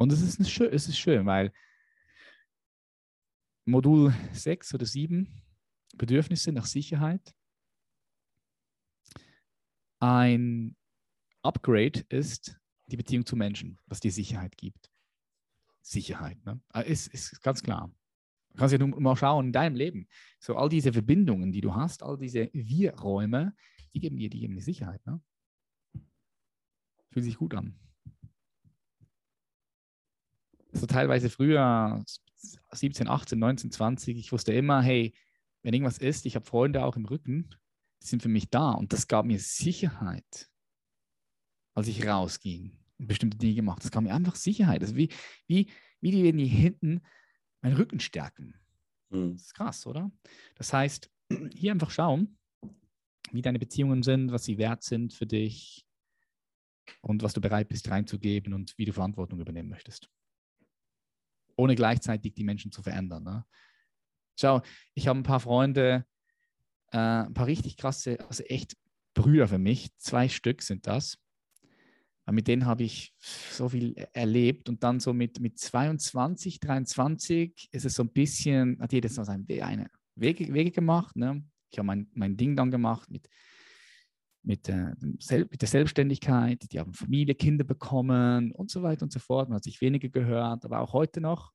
Und 0.00 0.10
es 0.14 0.22
ist, 0.22 0.50
schön, 0.50 0.72
es 0.72 0.88
ist 0.88 0.98
schön, 0.98 1.26
weil 1.26 1.52
Modul 3.66 4.14
6 4.32 4.72
oder 4.72 4.86
7, 4.86 5.42
Bedürfnisse 5.94 6.52
nach 6.52 6.64
Sicherheit, 6.64 7.34
ein 9.98 10.74
Upgrade 11.42 12.00
ist 12.08 12.58
die 12.86 12.96
Beziehung 12.96 13.26
zu 13.26 13.36
Menschen, 13.36 13.78
was 13.84 14.00
dir 14.00 14.10
Sicherheit 14.10 14.56
gibt. 14.56 14.90
Sicherheit, 15.82 16.42
ne? 16.46 16.62
Ah, 16.70 16.80
ist, 16.80 17.08
ist 17.08 17.42
ganz 17.42 17.62
klar. 17.62 17.94
Du 18.52 18.56
kannst 18.56 18.72
ja 18.72 18.78
nur 18.78 18.98
mal 18.98 19.16
schauen 19.16 19.48
in 19.48 19.52
deinem 19.52 19.76
Leben. 19.76 20.08
So 20.38 20.56
all 20.56 20.70
diese 20.70 20.94
Verbindungen, 20.94 21.52
die 21.52 21.60
du 21.60 21.74
hast, 21.74 22.02
all 22.02 22.16
diese 22.16 22.48
Wir-Räume, 22.54 23.54
die 23.92 24.00
geben 24.00 24.16
dir, 24.16 24.30
die 24.30 24.40
geben 24.40 24.54
dir 24.54 24.62
Sicherheit. 24.62 25.04
Ne? 25.04 25.20
Fühlt 27.10 27.26
sich 27.26 27.36
gut 27.36 27.52
an. 27.52 27.78
So 30.72 30.86
teilweise 30.86 31.30
früher, 31.30 32.02
17, 32.72 33.08
18, 33.08 33.38
19, 33.38 33.70
20, 33.70 34.18
ich 34.18 34.32
wusste 34.32 34.52
immer, 34.52 34.82
hey, 34.82 35.14
wenn 35.62 35.74
irgendwas 35.74 35.98
ist, 35.98 36.26
ich 36.26 36.36
habe 36.36 36.46
Freunde 36.46 36.84
auch 36.84 36.96
im 36.96 37.04
Rücken, 37.04 37.50
die 38.02 38.06
sind 38.06 38.22
für 38.22 38.28
mich 38.28 38.50
da. 38.50 38.72
Und 38.72 38.92
das 38.92 39.08
gab 39.08 39.26
mir 39.26 39.38
Sicherheit, 39.38 40.48
als 41.74 41.88
ich 41.88 42.06
rausging 42.06 42.78
und 42.98 43.06
bestimmte 43.06 43.36
Dinge 43.36 43.54
gemacht. 43.54 43.84
Das 43.84 43.90
gab 43.90 44.02
mir 44.02 44.14
einfach 44.14 44.36
Sicherheit. 44.36 44.82
Also 44.82 44.96
wie, 44.96 45.10
wie, 45.46 45.70
wie 46.00 46.10
die, 46.10 46.24
wenn 46.24 46.38
die 46.38 46.46
hinten 46.46 47.02
meinen 47.60 47.76
Rücken 47.76 48.00
stärken. 48.00 48.54
Mhm. 49.10 49.32
Das 49.32 49.42
ist 49.42 49.54
krass, 49.54 49.86
oder? 49.86 50.10
Das 50.54 50.72
heißt, 50.72 51.10
hier 51.52 51.72
einfach 51.72 51.90
schauen, 51.90 52.38
wie 53.32 53.42
deine 53.42 53.58
Beziehungen 53.58 54.02
sind, 54.02 54.32
was 54.32 54.44
sie 54.44 54.58
wert 54.58 54.82
sind 54.82 55.12
für 55.12 55.26
dich 55.26 55.86
und 57.02 57.22
was 57.22 57.34
du 57.34 57.40
bereit 57.40 57.68
bist 57.68 57.90
reinzugeben 57.90 58.54
und 58.54 58.76
wie 58.78 58.84
du 58.84 58.92
Verantwortung 58.92 59.38
übernehmen 59.40 59.68
möchtest. 59.68 60.10
Ohne 61.60 61.74
gleichzeitig 61.74 62.34
die 62.34 62.44
Menschen 62.44 62.72
zu 62.72 62.82
verändern. 62.82 63.22
Ne? 63.22 63.44
Schau, 64.38 64.62
ich 64.94 65.06
habe 65.06 65.18
ein 65.18 65.24
paar 65.24 65.40
Freunde, 65.40 66.06
äh, 66.92 66.96
ein 66.96 67.34
paar 67.34 67.46
richtig 67.46 67.76
krasse, 67.76 68.18
also 68.28 68.42
echt 68.44 68.76
Brüder 69.12 69.46
für 69.46 69.58
mich. 69.58 69.94
Zwei 69.98 70.28
Stück 70.28 70.62
sind 70.62 70.86
das. 70.86 71.18
mit 72.30 72.48
denen 72.48 72.64
habe 72.64 72.84
ich 72.84 73.12
so 73.18 73.68
viel 73.68 73.94
erlebt 74.12 74.68
und 74.68 74.82
dann 74.82 75.00
so 75.00 75.12
mit, 75.12 75.40
mit 75.40 75.58
22, 75.58 76.60
23 76.60 77.68
ist 77.72 77.84
es 77.84 77.94
so 77.94 78.04
ein 78.04 78.12
bisschen, 78.12 78.80
hat 78.80 78.92
jedes 78.92 79.16
so 79.16 79.24
seine 79.24 79.46
Wege, 79.48 80.54
Wege 80.54 80.70
gemacht. 80.70 81.16
Ne? 81.16 81.44
Ich 81.70 81.78
habe 81.78 81.86
mein, 81.86 82.08
mein 82.14 82.36
Ding 82.36 82.56
dann 82.56 82.70
gemacht 82.70 83.10
mit, 83.10 83.28
mit, 84.42 84.68
äh, 84.68 84.94
mit 85.00 85.60
der 85.60 85.68
Selbstständigkeit. 85.68 86.72
Die 86.72 86.78
haben 86.78 86.92
Familie, 86.92 87.34
Kinder 87.34 87.64
bekommen 87.64 88.52
und 88.52 88.70
so 88.70 88.82
weiter 88.82 89.02
und 89.02 89.12
so 89.12 89.18
fort. 89.18 89.48
Man 89.48 89.56
hat 89.56 89.64
sich 89.64 89.80
weniger 89.80 90.08
gehört, 90.08 90.64
aber 90.64 90.80
auch 90.80 90.92
heute 90.92 91.20
noch. 91.20 91.52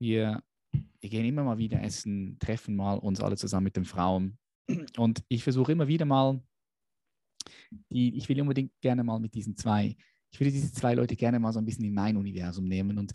Wir, 0.00 0.42
wir 0.72 1.10
gehen 1.10 1.24
immer 1.24 1.44
mal 1.44 1.58
wieder 1.58 1.82
essen, 1.82 2.38
treffen 2.38 2.76
mal 2.76 2.98
uns 2.98 3.20
alle 3.20 3.36
zusammen 3.36 3.64
mit 3.64 3.76
den 3.76 3.84
Frauen. 3.84 4.38
Und 4.96 5.22
ich 5.28 5.42
versuche 5.42 5.72
immer 5.72 5.88
wieder 5.88 6.04
mal, 6.04 6.42
die, 7.90 8.16
ich 8.16 8.28
will 8.28 8.40
unbedingt 8.40 8.72
gerne 8.80 9.04
mal 9.04 9.20
mit 9.20 9.34
diesen 9.34 9.56
zwei, 9.56 9.96
ich 10.30 10.40
will 10.40 10.50
diese 10.50 10.72
zwei 10.72 10.94
Leute 10.94 11.16
gerne 11.16 11.38
mal 11.38 11.52
so 11.52 11.58
ein 11.58 11.64
bisschen 11.64 11.84
in 11.84 11.94
mein 11.94 12.16
Universum 12.16 12.64
nehmen 12.64 12.98
und 12.98 13.12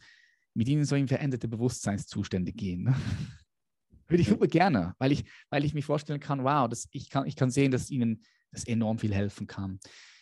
mit 0.54 0.68
ihnen 0.68 0.86
so 0.86 0.96
in 0.96 1.08
veränderte 1.08 1.48
Bewusstseinszustände 1.48 2.54
gehen. 2.54 2.94
Würde 4.08 4.22
ich 4.22 4.30
super 4.30 4.48
gerne, 4.48 4.96
weil 4.98 5.12
ich, 5.12 5.24
weil 5.50 5.66
ich 5.66 5.74
mir 5.74 5.84
vorstellen 5.84 6.20
kann, 6.20 6.44
wow, 6.44 6.68
das, 6.68 6.88
ich, 6.92 7.10
kann, 7.10 7.28
ich 7.28 7.36
kann 7.36 7.52
sehen, 7.52 7.72
dass 7.72 7.92
ihnen 7.92 8.24
das 8.52 8.66
enorm 8.66 9.00
viel 9.00 9.14
helfen 9.14 9.48
kann. 9.48 9.80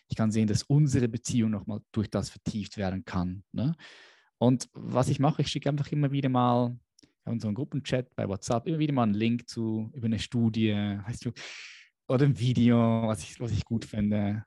Ich 0.09 0.15
kann 0.15 0.31
sehen, 0.31 0.47
dass 0.47 0.63
unsere 0.63 1.07
Beziehung 1.07 1.51
nochmal 1.51 1.81
durch 1.91 2.09
das 2.09 2.29
vertieft 2.29 2.77
werden 2.77 3.03
kann. 3.03 3.43
Ne? 3.51 3.75
Und 4.37 4.69
was 4.73 5.09
ich 5.09 5.19
mache, 5.19 5.41
ich 5.41 5.49
schicke 5.49 5.69
einfach 5.69 5.91
immer 5.91 6.11
wieder 6.11 6.29
mal, 6.29 6.77
so 7.39 7.47
einen 7.47 7.55
Gruppenchat 7.55 8.15
bei 8.15 8.27
WhatsApp, 8.27 8.67
immer 8.67 8.79
wieder 8.79 8.93
mal 8.93 9.03
einen 9.03 9.13
Link 9.13 9.49
zu, 9.49 9.91
über 9.93 10.05
eine 10.05 10.19
Studie, 10.19 10.71
weißt 10.71 11.25
du, 11.25 11.31
oder 12.07 12.25
ein 12.25 12.39
Video, 12.39 12.77
was 12.77 13.21
ich, 13.23 13.39
was 13.39 13.51
ich 13.51 13.65
gut 13.65 13.83
finde. 13.83 14.45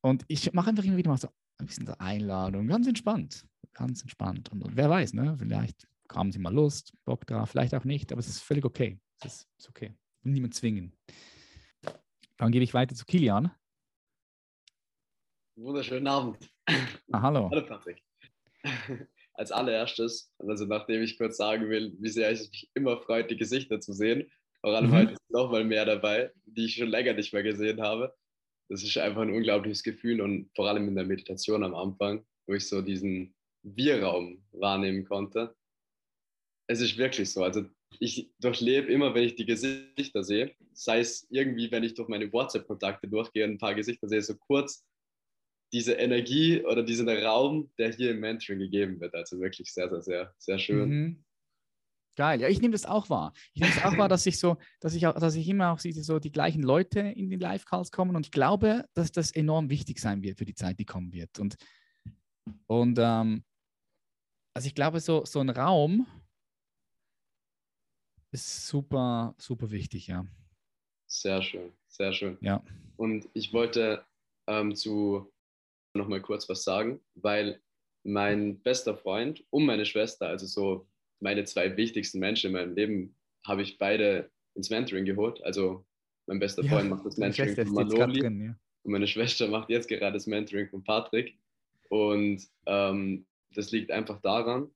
Und 0.00 0.24
ich 0.26 0.52
mache 0.52 0.70
einfach 0.70 0.84
immer 0.84 0.96
wieder 0.96 1.10
mal 1.10 1.16
so 1.16 1.28
ein 1.58 1.66
bisschen 1.66 1.86
so 1.86 1.94
Einladung, 1.98 2.66
ganz 2.66 2.86
entspannt, 2.86 3.46
ganz 3.72 4.02
entspannt. 4.02 4.50
Und, 4.50 4.62
und 4.62 4.76
wer 4.76 4.90
weiß, 4.90 5.14
ne, 5.14 5.36
vielleicht 5.38 5.86
haben 6.10 6.32
sie 6.32 6.38
mal 6.38 6.52
Lust, 6.52 6.92
Bock 7.04 7.26
drauf, 7.26 7.50
vielleicht 7.50 7.74
auch 7.74 7.84
nicht, 7.84 8.10
aber 8.12 8.20
es 8.20 8.28
ist 8.28 8.42
völlig 8.42 8.64
okay. 8.64 8.98
Es 9.20 9.34
ist, 9.34 9.48
ist 9.58 9.68
okay. 9.68 9.94
Niemand 10.22 10.54
zwingen. 10.54 10.92
Dann 12.38 12.52
gebe 12.52 12.64
ich 12.64 12.72
weiter 12.72 12.94
zu 12.94 13.04
Kilian. 13.04 13.50
Wunderschönen 15.56 16.06
Abend. 16.06 16.38
Ah, 17.10 17.22
hallo. 17.22 17.50
Hallo 17.50 17.66
Patrick. 17.66 18.02
Als 19.34 19.50
allererstes, 19.50 20.32
also 20.38 20.66
nachdem 20.66 21.02
ich 21.02 21.18
kurz 21.18 21.36
sagen 21.36 21.68
will, 21.68 21.96
wie 21.98 22.08
sehr 22.08 22.30
es 22.30 22.48
mich 22.50 22.70
immer 22.74 23.00
freut, 23.00 23.30
die 23.30 23.36
Gesichter 23.36 23.80
zu 23.80 23.92
sehen, 23.92 24.30
vor 24.60 24.74
allem 24.74 24.90
mhm. 24.90 24.94
heute 24.94 25.12
ist 25.12 25.30
noch 25.30 25.50
mal 25.50 25.64
mehr 25.64 25.84
dabei, 25.84 26.32
die 26.44 26.66
ich 26.66 26.74
schon 26.76 26.88
länger 26.88 27.14
nicht 27.14 27.32
mehr 27.32 27.42
gesehen 27.42 27.80
habe. 27.80 28.14
Das 28.68 28.82
ist 28.82 28.98
einfach 28.98 29.22
ein 29.22 29.32
unglaubliches 29.32 29.82
Gefühl 29.82 30.20
und 30.20 30.50
vor 30.54 30.68
allem 30.68 30.86
in 30.88 30.94
der 30.94 31.06
Meditation 31.06 31.64
am 31.64 31.74
Anfang, 31.74 32.24
wo 32.46 32.54
ich 32.54 32.68
so 32.68 32.82
diesen 32.82 33.34
Wir-Raum 33.62 34.44
wahrnehmen 34.52 35.04
konnte, 35.04 35.56
es 36.68 36.80
ist 36.80 36.98
wirklich 36.98 37.32
so. 37.32 37.42
Also 37.42 37.64
ich 38.00 38.30
durchlebe 38.38 38.92
immer, 38.92 39.14
wenn 39.14 39.24
ich 39.24 39.34
die 39.34 39.46
Gesichter 39.46 40.22
sehe, 40.22 40.54
sei 40.72 41.00
es 41.00 41.26
irgendwie, 41.30 41.70
wenn 41.70 41.84
ich 41.84 41.94
durch 41.94 42.08
meine 42.08 42.32
WhatsApp-Kontakte 42.32 43.08
durchgehe 43.08 43.44
und 43.44 43.52
ein 43.52 43.58
paar 43.58 43.74
Gesichter 43.74 44.08
sehe, 44.08 44.22
so 44.22 44.36
kurz 44.36 44.86
diese 45.72 45.92
Energie 45.94 46.62
oder 46.64 46.82
diesen 46.82 47.08
Raum, 47.08 47.70
der 47.78 47.92
hier 47.92 48.12
im 48.12 48.20
Mentoring 48.20 48.58
gegeben 48.60 49.00
wird. 49.00 49.14
Also 49.14 49.38
wirklich 49.40 49.72
sehr, 49.72 49.88
sehr, 49.90 50.02
sehr, 50.02 50.34
sehr 50.38 50.58
schön. 50.58 50.88
Mhm. 50.88 51.24
Geil. 52.16 52.40
Ja, 52.40 52.48
ich 52.48 52.60
nehme 52.60 52.72
das 52.72 52.84
auch 52.86 53.10
wahr. 53.10 53.32
Ich 53.52 53.60
nehme 53.60 53.74
das 53.74 53.84
auch 53.84 53.96
wahr, 53.96 54.08
dass 54.08 54.26
ich 54.26 54.38
so, 54.38 54.56
dass 54.80 54.94
ich 54.94 55.06
auch, 55.06 55.14
dass 55.14 55.36
ich 55.36 55.48
immer 55.48 55.72
auch 55.72 55.78
so 55.78 56.18
die 56.18 56.32
gleichen 56.32 56.62
Leute 56.62 57.00
in 57.00 57.30
den 57.30 57.38
Live-Calls 57.38 57.92
kommen 57.92 58.16
und 58.16 58.26
ich 58.26 58.32
glaube, 58.32 58.86
dass 58.94 59.12
das 59.12 59.30
enorm 59.30 59.70
wichtig 59.70 60.00
sein 60.00 60.22
wird 60.22 60.38
für 60.38 60.44
die 60.44 60.54
Zeit, 60.54 60.80
die 60.80 60.84
kommen 60.84 61.12
wird. 61.12 61.38
Und 61.38 61.56
Und 62.66 62.98
ähm, 62.98 63.44
also 64.54 64.66
ich 64.66 64.74
glaube, 64.74 65.00
so, 65.00 65.24
so 65.24 65.40
ein 65.40 65.50
Raum 65.50 66.06
ist 68.30 68.66
super, 68.66 69.34
super 69.38 69.70
wichtig, 69.70 70.08
ja. 70.08 70.26
Sehr 71.06 71.42
schön, 71.42 71.72
sehr 71.88 72.12
schön. 72.12 72.36
Ja. 72.40 72.62
Und 72.96 73.28
ich 73.32 73.52
wollte 73.52 74.04
ähm, 74.46 74.74
zu 74.74 75.32
noch 75.94 76.08
mal 76.08 76.20
kurz 76.20 76.48
was 76.48 76.64
sagen, 76.64 77.00
weil 77.14 77.60
mein 78.04 78.60
bester 78.60 78.96
Freund 78.96 79.44
und 79.50 79.64
meine 79.64 79.84
Schwester, 79.84 80.28
also 80.28 80.46
so 80.46 80.86
meine 81.20 81.44
zwei 81.44 81.76
wichtigsten 81.76 82.18
Menschen 82.18 82.48
in 82.48 82.52
meinem 82.52 82.74
Leben, 82.74 83.16
habe 83.44 83.62
ich 83.62 83.78
beide 83.78 84.30
ins 84.54 84.70
Mentoring 84.70 85.04
geholt. 85.04 85.42
Also 85.42 85.84
mein 86.26 86.38
bester 86.38 86.62
ja, 86.62 86.70
Freund 86.70 86.90
macht 86.90 87.06
das 87.06 87.16
Mentoring 87.16 87.54
von 87.54 87.72
Manoli 87.72 88.20
drin, 88.20 88.40
ja. 88.40 88.54
und 88.82 88.92
meine 88.92 89.06
Schwester 89.06 89.48
macht 89.48 89.70
jetzt 89.70 89.88
gerade 89.88 90.12
das 90.12 90.26
Mentoring 90.26 90.68
von 90.68 90.84
Patrick. 90.84 91.38
Und 91.88 92.46
ähm, 92.66 93.26
das 93.54 93.70
liegt 93.72 93.90
einfach 93.90 94.20
daran, 94.20 94.70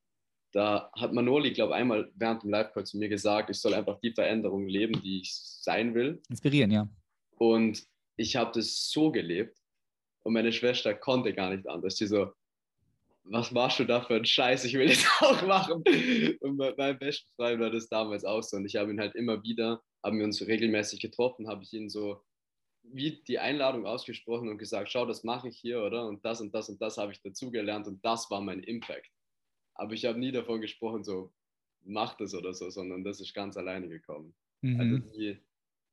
da 0.52 0.90
hat 0.94 1.12
Manoli, 1.12 1.52
glaube 1.52 1.72
ich, 1.72 1.76
einmal 1.76 2.10
während 2.14 2.42
dem 2.42 2.50
Live-Call 2.50 2.84
zu 2.84 2.98
mir 2.98 3.08
gesagt, 3.08 3.50
ich 3.50 3.58
soll 3.58 3.74
einfach 3.74 3.98
die 4.00 4.12
Veränderung 4.12 4.68
leben, 4.68 5.02
die 5.02 5.20
ich 5.20 5.34
sein 5.34 5.94
will. 5.94 6.20
Inspirieren, 6.28 6.70
ja. 6.70 6.88
Und 7.36 7.84
ich 8.16 8.36
habe 8.36 8.52
das 8.54 8.90
so 8.90 9.10
gelebt 9.10 9.58
und 10.22 10.34
meine 10.34 10.52
Schwester 10.52 10.94
konnte 10.94 11.32
gar 11.32 11.54
nicht 11.54 11.66
anders. 11.66 11.96
Sie 11.96 12.06
so, 12.06 12.32
was 13.24 13.50
machst 13.50 13.78
du 13.78 13.84
da 13.84 14.02
für 14.02 14.16
einen 14.16 14.26
Scheiß? 14.26 14.64
Ich 14.64 14.74
will 14.74 14.88
das 14.88 15.04
auch 15.20 15.42
machen. 15.46 15.82
Und 16.40 16.56
bei 16.56 16.74
meinem 16.76 16.98
besten 16.98 17.28
Freund 17.36 17.60
war 17.60 17.70
das 17.70 17.88
damals 17.88 18.24
auch 18.24 18.42
so. 18.42 18.56
Und 18.56 18.66
ich 18.66 18.76
habe 18.76 18.90
ihn 18.90 19.00
halt 19.00 19.14
immer 19.14 19.42
wieder, 19.42 19.82
haben 20.04 20.18
wir 20.18 20.24
uns 20.24 20.46
regelmäßig 20.46 21.00
getroffen, 21.00 21.48
habe 21.48 21.62
ich 21.62 21.72
ihn 21.72 21.88
so 21.88 22.22
wie 22.84 23.22
die 23.22 23.38
Einladung 23.38 23.86
ausgesprochen 23.86 24.48
und 24.48 24.58
gesagt, 24.58 24.90
schau, 24.90 25.06
das 25.06 25.22
mache 25.24 25.48
ich 25.48 25.56
hier, 25.56 25.82
oder? 25.82 26.06
Und 26.06 26.24
das 26.24 26.40
und 26.40 26.52
das 26.52 26.68
und 26.68 26.82
das 26.82 26.98
habe 26.98 27.12
ich 27.12 27.22
dazugelernt 27.22 27.86
und 27.86 28.04
das 28.04 28.28
war 28.30 28.40
mein 28.40 28.60
Impact. 28.60 29.08
Aber 29.74 29.92
ich 29.92 30.04
habe 30.04 30.18
nie 30.18 30.32
davon 30.32 30.60
gesprochen, 30.60 31.04
so, 31.04 31.32
mach 31.84 32.16
das 32.16 32.34
oder 32.34 32.54
so, 32.54 32.70
sondern 32.70 33.04
das 33.04 33.20
ist 33.20 33.34
ganz 33.34 33.56
alleine 33.56 33.88
gekommen. 33.88 34.34
Mhm. 34.60 34.80
Also 34.80 34.98
die, 34.98 35.38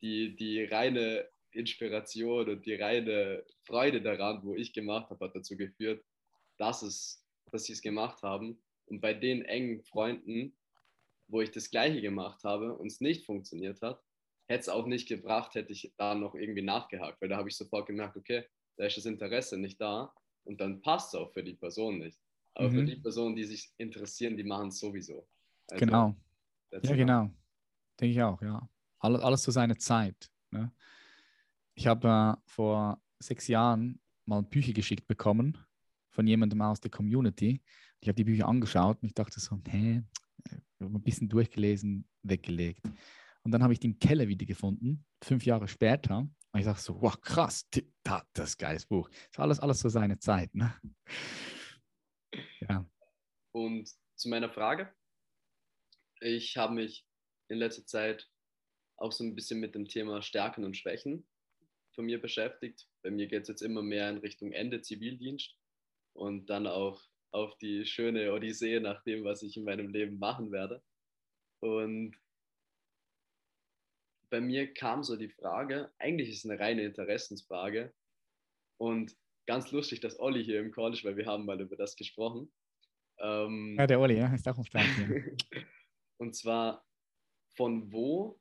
die, 0.01 0.35
die 0.35 0.63
reine 0.63 1.27
Inspiration 1.51 2.49
und 2.49 2.65
die 2.65 2.75
reine 2.75 3.43
Freude 3.63 4.01
daran, 4.01 4.43
wo 4.43 4.55
ich 4.55 4.73
gemacht 4.73 5.09
habe, 5.09 5.25
hat 5.25 5.35
dazu 5.35 5.57
geführt, 5.57 6.03
dass, 6.57 6.81
es, 6.83 7.25
dass 7.51 7.65
sie 7.65 7.73
es 7.73 7.81
gemacht 7.81 8.21
haben. 8.21 8.61
Und 8.85 9.01
bei 9.01 9.13
den 9.13 9.43
engen 9.45 9.81
Freunden, 9.83 10.55
wo 11.27 11.41
ich 11.41 11.51
das 11.51 11.69
Gleiche 11.69 12.01
gemacht 12.01 12.43
habe 12.43 12.75
und 12.75 12.87
es 12.87 13.01
nicht 13.01 13.25
funktioniert 13.25 13.81
hat, 13.81 14.03
hätte 14.47 14.61
es 14.61 14.69
auch 14.69 14.87
nicht 14.87 15.07
gebracht, 15.07 15.53
hätte 15.55 15.71
ich 15.71 15.93
da 15.97 16.15
noch 16.15 16.33
irgendwie 16.35 16.63
nachgehakt, 16.63 17.21
weil 17.21 17.29
da 17.29 17.37
habe 17.37 17.49
ich 17.49 17.55
sofort 17.55 17.85
gemerkt, 17.85 18.17
okay, 18.17 18.45
da 18.77 18.85
ist 18.85 18.97
das 18.97 19.05
Interesse 19.05 19.57
nicht 19.57 19.79
da 19.79 20.13
und 20.43 20.59
dann 20.59 20.81
passt 20.81 21.13
es 21.13 21.19
auch 21.19 21.31
für 21.31 21.43
die 21.43 21.53
Person 21.53 21.99
nicht. 21.99 22.17
Aber 22.59 22.69
mhm. 22.69 22.73
für 22.73 22.85
die 22.85 22.95
Personen, 22.97 23.35
die 23.37 23.45
sich 23.45 23.71
interessieren, 23.77 24.35
die 24.35 24.43
machen 24.43 24.67
es 24.67 24.79
sowieso. 24.79 25.25
Also, 25.69 25.85
genau. 25.85 26.15
Ja, 26.71 26.95
genau. 26.95 27.31
Denke 27.99 28.11
ich 28.11 28.21
auch, 28.21 28.41
ja. 28.41 28.69
Alles, 28.99 29.21
alles 29.21 29.43
zu 29.43 29.51
seiner 29.51 29.77
Zeit. 29.77 30.29
Ne? 30.51 30.69
Ich 31.73 31.87
habe 31.87 32.07
äh, 32.37 32.41
vor 32.45 33.01
sechs 33.19 33.47
Jahren 33.47 34.01
mal 34.25 34.43
Bücher 34.43 34.73
geschickt 34.73 35.07
bekommen 35.07 35.57
von 36.09 36.27
jemandem 36.27 36.61
aus 36.61 36.81
der 36.81 36.91
Community. 36.91 37.61
Ich 38.01 38.09
habe 38.09 38.15
die 38.15 38.25
Bücher 38.25 38.49
angeschaut 38.49 39.01
und 39.01 39.07
ich 39.07 39.13
dachte 39.13 39.39
so, 39.39 39.57
nee, 39.71 40.03
ein 40.81 41.01
bisschen 41.01 41.29
durchgelesen, 41.29 42.05
weggelegt. 42.23 42.85
Und 43.43 43.53
dann 43.53 43.63
habe 43.63 43.71
ich 43.71 43.79
den 43.79 43.99
Keller 43.99 44.27
wieder 44.27 44.45
gefunden, 44.45 45.05
fünf 45.23 45.45
Jahre 45.45 45.69
später. 45.69 46.17
Und 46.17 46.59
ich 46.59 46.65
dachte 46.65 46.81
so, 46.81 47.01
wow, 47.01 47.19
krass, 47.21 47.69
das 47.71 48.49
ist 48.49 48.61
ein 48.61 48.65
geiles 48.65 48.85
Buch. 48.85 49.07
Das 49.07 49.17
ist 49.31 49.39
alles, 49.39 49.59
alles 49.61 49.79
so 49.79 49.87
seine 49.87 50.19
Zeit. 50.19 50.53
Ne? 50.53 50.73
Ja. 52.61 52.89
Und 53.51 53.89
zu 54.15 54.29
meiner 54.29 54.49
Frage. 54.49 54.93
Ich 56.21 56.57
habe 56.57 56.73
mich 56.73 57.05
in 57.47 57.57
letzter 57.57 57.85
Zeit 57.85 58.29
auch 58.97 59.11
so 59.11 59.23
ein 59.23 59.35
bisschen 59.35 59.59
mit 59.59 59.75
dem 59.75 59.87
Thema 59.87 60.21
Stärken 60.21 60.65
und 60.65 60.75
Schwächen 60.75 61.25
von 61.95 62.05
mir 62.05 62.21
beschäftigt. 62.21 62.87
Bei 63.01 63.11
mir 63.11 63.27
geht 63.27 63.43
es 63.43 63.47
jetzt 63.47 63.61
immer 63.61 63.81
mehr 63.81 64.09
in 64.09 64.17
Richtung 64.17 64.51
Ende 64.51 64.81
Zivildienst 64.81 65.55
und 66.13 66.49
dann 66.49 66.67
auch 66.67 67.01
auf 67.31 67.57
die 67.59 67.85
schöne 67.85 68.33
Odyssee 68.33 68.79
nach 68.79 69.03
dem, 69.03 69.23
was 69.23 69.41
ich 69.43 69.55
in 69.55 69.63
meinem 69.63 69.89
Leben 69.89 70.19
machen 70.19 70.51
werde. 70.51 70.83
Und 71.61 72.15
bei 74.29 74.41
mir 74.41 74.73
kam 74.73 75.03
so 75.03 75.15
die 75.15 75.29
Frage, 75.29 75.91
eigentlich 75.97 76.29
ist 76.29 76.45
es 76.45 76.49
eine 76.49 76.59
reine 76.59 76.83
Interessensfrage 76.83 77.93
und 78.77 79.15
ganz 79.49 79.71
lustig, 79.71 79.99
dass 79.99 80.19
Olli 80.19 80.45
hier 80.45 80.59
im 80.59 80.71
College, 80.71 81.01
weil 81.05 81.17
wir 81.17 81.25
haben 81.25 81.43
mal 81.43 81.59
über 81.59 81.75
das 81.75 81.95
gesprochen. 81.95 82.51
Ähm, 83.17 83.75
ja, 83.79 83.87
der 83.87 83.99
Olli, 83.99 84.15
ja, 84.15 84.31
ist 84.31 84.47
auch 84.47 84.55
am 84.55 84.63
Start 84.63 84.85
und 86.19 86.35
zwar, 86.35 86.85
von 87.55 87.91
wo 87.91 88.39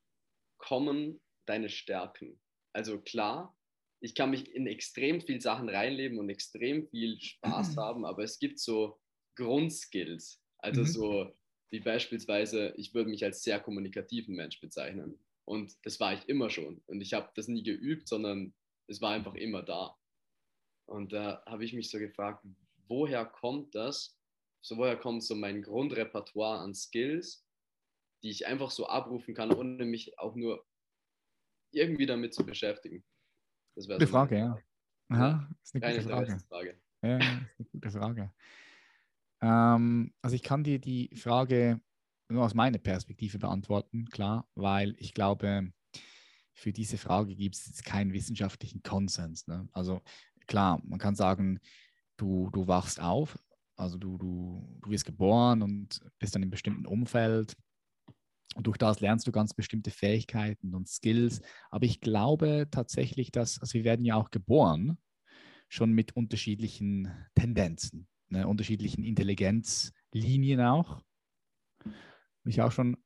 kommen 0.59 1.19
deine 1.47 1.71
Stärken? 1.71 2.39
Also 2.75 3.01
klar, 3.01 3.57
ich 4.01 4.15
kann 4.15 4.29
mich 4.29 4.55
in 4.55 4.67
extrem 4.67 5.23
viel 5.23 5.41
Sachen 5.41 5.71
reinleben 5.71 6.19
und 6.19 6.29
extrem 6.29 6.87
viel 6.91 7.19
Spaß 7.19 7.77
haben, 7.79 8.05
aber 8.05 8.23
es 8.23 8.39
gibt 8.39 8.59
so 8.59 9.01
Grundskills. 9.35 10.45
Also 10.59 10.83
mhm. 10.83 10.87
so 10.87 11.33
wie 11.71 11.81
beispielsweise, 11.81 12.75
ich 12.77 12.93
würde 12.93 13.09
mich 13.09 13.25
als 13.25 13.43
sehr 13.43 13.61
kommunikativen 13.61 14.37
Mensch 14.37 14.61
bezeichnen. 14.61 15.19
Und 15.47 15.75
das 15.85 16.01
war 16.01 16.13
ich 16.13 16.29
immer 16.29 16.51
schon. 16.51 16.83
Und 16.85 17.01
ich 17.01 17.15
habe 17.15 17.31
das 17.35 17.49
nie 17.49 17.63
geübt, 17.63 18.09
sondern 18.09 18.53
es 18.89 19.01
war 19.01 19.13
einfach 19.13 19.37
immer 19.37 19.63
da. 19.63 19.97
Und 20.89 21.13
da 21.13 21.43
habe 21.47 21.65
ich 21.65 21.75
mich 21.75 21.91
so 21.91 21.99
gefragt, 21.99 22.45
woher 22.89 23.27
kommt 23.27 23.75
das? 23.75 24.19
So, 24.63 24.77
woher 24.79 24.97
kommt 24.97 25.23
so 25.23 25.35
mein 25.35 25.63
Grundrepertoire 25.63 26.61
an 26.61 26.75
Skills, 26.75 27.47
die 28.23 28.31
ich 28.31 28.47
einfach 28.47 28.71
so 28.71 28.87
abrufen 28.87 29.35
kann, 29.35 29.53
ohne 29.53 29.85
mich 29.85 30.19
auch 30.19 30.35
nur 30.35 30.67
irgendwie 31.73 32.07
damit 32.07 32.35
zu 32.35 32.45
beschäftigen? 32.45 33.05
Das 33.77 33.87
wäre 33.87 33.99
gute 33.99 34.07
so 34.07 34.13
Frage, 34.13 34.39
ja. 34.39 34.59
Aha, 35.11 35.49
ist 35.63 35.75
eine 35.75 35.95
gute 35.95 36.09
Frage. 36.09 36.39
Frage. 36.49 36.81
Ja, 37.03 37.19
ist 37.19 37.25
eine 37.27 37.69
gute 37.73 37.91
Frage. 37.91 38.35
Ähm, 39.41 40.15
also 40.23 40.35
ich 40.35 40.43
kann 40.43 40.65
dir 40.65 40.79
die 40.79 41.15
Frage 41.15 41.81
nur 42.29 42.45
aus 42.45 42.55
meiner 42.55 42.79
Perspektive 42.79 43.39
beantworten, 43.39 44.07
klar, 44.07 44.49
weil 44.55 44.95
ich 44.99 45.15
glaube, 45.15 45.71
für 46.59 46.73
diese 46.73 46.99
Frage 46.99 47.37
gibt 47.37 47.55
es 47.55 47.83
keinen 47.85 48.13
wissenschaftlichen 48.13 48.83
Konsens. 48.83 49.47
Ne? 49.47 49.69
Also 49.73 50.03
klar, 50.49 50.81
man 50.85 50.99
kann 50.99 51.15
sagen, 51.15 51.61
du, 52.17 52.51
du 52.51 52.67
wachst 52.67 53.01
auf, 53.01 53.39
also 53.77 53.97
du, 53.97 54.19
du, 54.19 54.79
du 54.83 54.91
wirst 54.91 55.05
geboren 55.05 55.63
und 55.63 56.01
bist 56.19 56.35
dann 56.35 56.43
in 56.43 56.47
einem 56.47 56.51
bestimmten 56.51 56.87
Umfeld. 56.87 57.57
Und 58.57 58.67
durch 58.67 58.79
das 58.79 59.01
lernst 59.01 59.27
du 59.27 59.33
ganz 59.33 59.55
bestimmte 59.55 59.91
Fähigkeiten 59.91 60.75
und 60.75 60.89
Skills. 60.89 61.41
Aber 61.71 61.85
ich 61.85 62.01
glaube 62.01 62.67
tatsächlich, 62.71 63.31
dass, 63.31 63.61
also 63.61 63.75
wir 63.75 63.85
werden 63.85 64.05
ja 64.05 64.17
auch 64.17 64.31
geboren, 64.31 64.99
schon 65.69 65.93
mit 65.93 66.17
unterschiedlichen 66.17 67.13
Tendenzen, 67.35 68.09
ne, 68.29 68.49
unterschiedlichen 68.49 69.05
Intelligenzlinien 69.05 70.61
auch. 70.61 71.03
Habe 71.85 72.51
ich 72.51 72.63
auch 72.63 72.73
schon 72.73 72.97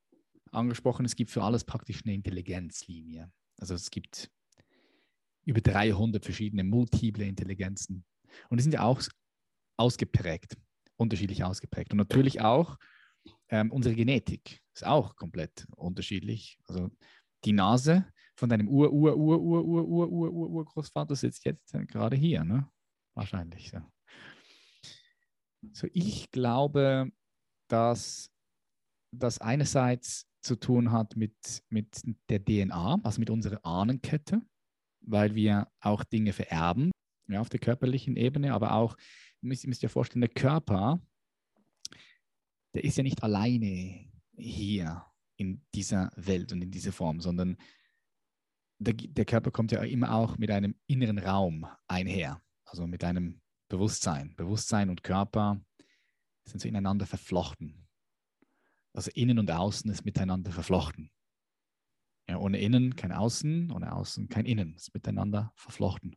angesprochen, 0.52 1.04
es 1.04 1.16
gibt 1.16 1.30
für 1.30 1.42
alles 1.42 1.64
praktisch 1.64 2.02
eine 2.04 2.14
Intelligenzlinie. 2.14 3.30
Also 3.58 3.74
es 3.74 3.90
gibt 3.90 4.30
über 5.44 5.60
300 5.60 6.24
verschiedene 6.24 6.64
multiple 6.64 7.24
Intelligenzen. 7.24 8.04
Und 8.48 8.58
die 8.58 8.62
sind 8.62 8.74
ja 8.74 8.82
auch 8.82 9.02
ausgeprägt, 9.76 10.56
unterschiedlich 10.96 11.44
ausgeprägt. 11.44 11.92
Und 11.92 11.98
natürlich 11.98 12.40
auch 12.40 12.78
ähm, 13.48 13.70
unsere 13.70 13.94
Genetik 13.94 14.60
ist 14.74 14.86
auch 14.86 15.16
komplett 15.16 15.66
unterschiedlich. 15.76 16.58
Also 16.66 16.90
die 17.44 17.52
Nase 17.52 18.06
von 18.36 18.48
deinem 18.48 18.68
Ur, 18.68 18.92
Ur, 18.92 19.16
Ur, 19.16 19.38
Ur, 19.38 19.64
Ur, 19.64 19.86
Ur, 19.86 20.08
Ur, 20.10 20.32
Ur, 20.32 20.50
Urgroßvater 20.50 21.14
sitzt 21.14 21.44
jetzt 21.44 21.72
gerade 21.88 22.16
hier, 22.16 22.44
ne? 22.44 22.68
Wahrscheinlich. 23.14 23.70
So. 23.70 23.80
so, 25.72 25.86
ich 25.92 26.30
glaube, 26.30 27.10
dass 27.68 28.30
das 29.14 29.38
einerseits 29.38 30.26
zu 30.40 30.56
tun 30.56 30.90
hat 30.90 31.14
mit, 31.16 31.36
mit 31.68 32.02
der 32.30 32.42
DNA, 32.42 33.00
also 33.02 33.20
mit 33.20 33.30
unserer 33.30 33.64
Ahnenkette 33.64 34.40
weil 35.02 35.34
wir 35.34 35.68
auch 35.80 36.04
Dinge 36.04 36.32
vererben, 36.32 36.90
ja, 37.28 37.40
auf 37.40 37.48
der 37.48 37.60
körperlichen 37.60 38.16
Ebene, 38.16 38.52
aber 38.52 38.72
auch, 38.74 38.96
ihr 39.40 39.48
müsst, 39.48 39.64
ihr 39.64 39.68
müsst 39.68 39.82
ihr 39.82 39.88
vorstellen, 39.88 40.20
der 40.20 40.30
Körper, 40.30 41.00
der 42.74 42.84
ist 42.84 42.96
ja 42.96 43.02
nicht 43.02 43.22
alleine 43.22 44.10
hier 44.36 45.04
in 45.36 45.64
dieser 45.74 46.10
Welt 46.16 46.52
und 46.52 46.62
in 46.62 46.70
dieser 46.70 46.92
Form, 46.92 47.20
sondern 47.20 47.56
der, 48.78 48.94
der 48.94 49.24
Körper 49.24 49.50
kommt 49.50 49.72
ja 49.72 49.82
immer 49.82 50.14
auch 50.14 50.38
mit 50.38 50.50
einem 50.50 50.74
inneren 50.86 51.18
Raum 51.18 51.66
einher, 51.86 52.42
also 52.64 52.86
mit 52.86 53.04
einem 53.04 53.40
Bewusstsein. 53.68 54.34
Bewusstsein 54.36 54.90
und 54.90 55.02
Körper 55.02 55.64
sind 56.44 56.60
so 56.60 56.68
ineinander 56.68 57.06
verflochten. 57.06 57.88
Also 58.92 59.10
innen 59.14 59.38
und 59.38 59.50
außen 59.50 59.90
ist 59.90 60.04
miteinander 60.04 60.50
verflochten. 60.50 61.10
Ja, 62.28 62.38
ohne 62.38 62.60
Innen 62.60 62.96
kein 62.96 63.12
Außen, 63.12 63.70
ohne 63.72 63.92
Außen 63.92 64.28
kein 64.28 64.46
Innen. 64.46 64.74
Das 64.74 64.84
ist 64.84 64.94
miteinander 64.94 65.52
verflochten. 65.56 66.16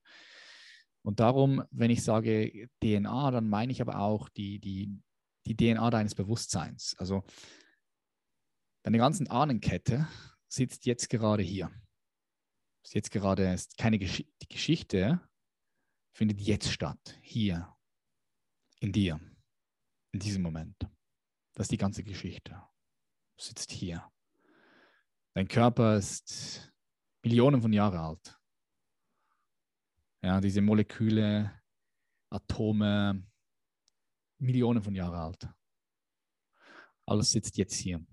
Und 1.02 1.20
darum, 1.20 1.64
wenn 1.72 1.92
ich 1.92 2.04
sage 2.04 2.70
DNA, 2.84 3.32
dann 3.32 3.50
meine 3.50 3.72
ich 3.72 3.82
aber 3.82 4.00
auch 4.00 4.30
die, 4.30 4.60
die, 4.60 5.02
die 5.46 5.56
DNA 5.56 5.90
deines 5.90 6.16
Bewusstseins. 6.16 6.96
Also 6.98 7.24
deine 8.84 8.98
ganzen 8.98 9.28
Ahnenkette 9.28 10.08
sitzt 10.48 10.86
jetzt 10.86 11.10
gerade 11.10 11.44
hier. 11.44 11.72
Ist 12.84 12.96
jetzt 12.96 13.12
gerade 13.12 13.52
ist 13.52 13.78
keine 13.78 13.98
Gesch 13.98 14.24
die 14.42 14.48
Geschichte 14.48 15.22
findet 16.16 16.40
jetzt 16.40 16.72
statt, 16.72 17.20
hier, 17.22 17.76
in 18.80 18.94
dir, 18.94 19.20
in 20.14 20.20
diesem 20.20 20.42
Moment. 20.44 20.78
Das 21.54 21.66
ist 21.66 21.72
die 21.72 21.78
ganze 21.78 22.04
Geschichte. 22.04 22.62
Sitzt 23.38 23.72
hier. 23.72 24.10
Dein 25.36 25.50
Körper 25.50 25.98
ist 25.98 26.74
Millionen 27.22 27.62
von 27.62 27.74
Jahren 27.74 27.98
alt. 27.98 28.40
Ja, 30.24 30.40
diese 30.40 30.62
Moleküle, 30.62 31.62
Atome, 32.30 33.22
Millionen 34.40 34.82
von 34.82 34.96
Jahren 34.96 35.14
alt. 35.14 35.50
Alles 37.06 37.32
sitzt 37.32 37.58
jetzt 37.58 37.76
hier. 37.76 38.06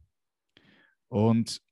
Und 1.09 1.63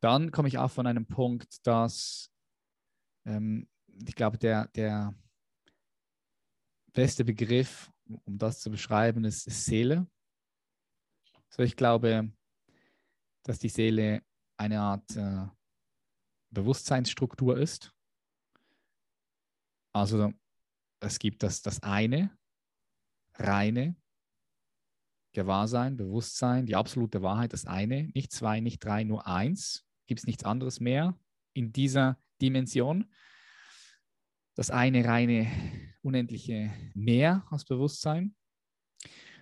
dann 0.00 0.30
komme 0.30 0.48
ich 0.48 0.58
auch 0.58 0.70
von 0.70 0.86
einem 0.86 1.06
Punkt, 1.06 1.66
dass 1.66 2.30
ähm, 3.24 3.70
ich 4.06 4.16
glaube, 4.16 4.36
der, 4.36 4.68
der 4.68 5.14
beste 6.92 7.24
Begriff, 7.24 7.90
um 8.04 8.36
das 8.36 8.60
zu 8.60 8.70
beschreiben, 8.70 9.24
ist, 9.24 9.46
ist 9.46 9.64
Seele. 9.64 10.06
So, 11.48 11.62
ich 11.62 11.74
glaube, 11.74 12.30
dass 13.48 13.58
die 13.58 13.70
Seele 13.70 14.22
eine 14.58 14.78
Art 14.78 15.16
äh, 15.16 15.46
Bewusstseinsstruktur 16.50 17.56
ist. 17.56 17.94
Also 19.94 20.34
es 21.00 21.18
gibt 21.18 21.42
das, 21.42 21.62
das 21.62 21.82
eine, 21.82 22.36
reine 23.34 23.96
Gewahrsein, 25.32 25.96
Bewusstsein, 25.96 26.66
die 26.66 26.76
absolute 26.76 27.22
Wahrheit, 27.22 27.54
das 27.54 27.64
eine, 27.64 28.10
nicht 28.14 28.32
zwei, 28.32 28.60
nicht 28.60 28.84
drei, 28.84 29.04
nur 29.04 29.26
eins. 29.26 29.86
Gibt 30.06 30.20
es 30.20 30.26
nichts 30.26 30.44
anderes 30.44 30.78
mehr 30.78 31.18
in 31.54 31.72
dieser 31.72 32.18
Dimension. 32.42 33.10
Das 34.56 34.70
eine 34.70 35.06
reine, 35.06 35.50
unendliche 36.02 36.70
Meer 36.94 37.46
als 37.50 37.64
Bewusstsein. 37.64 38.34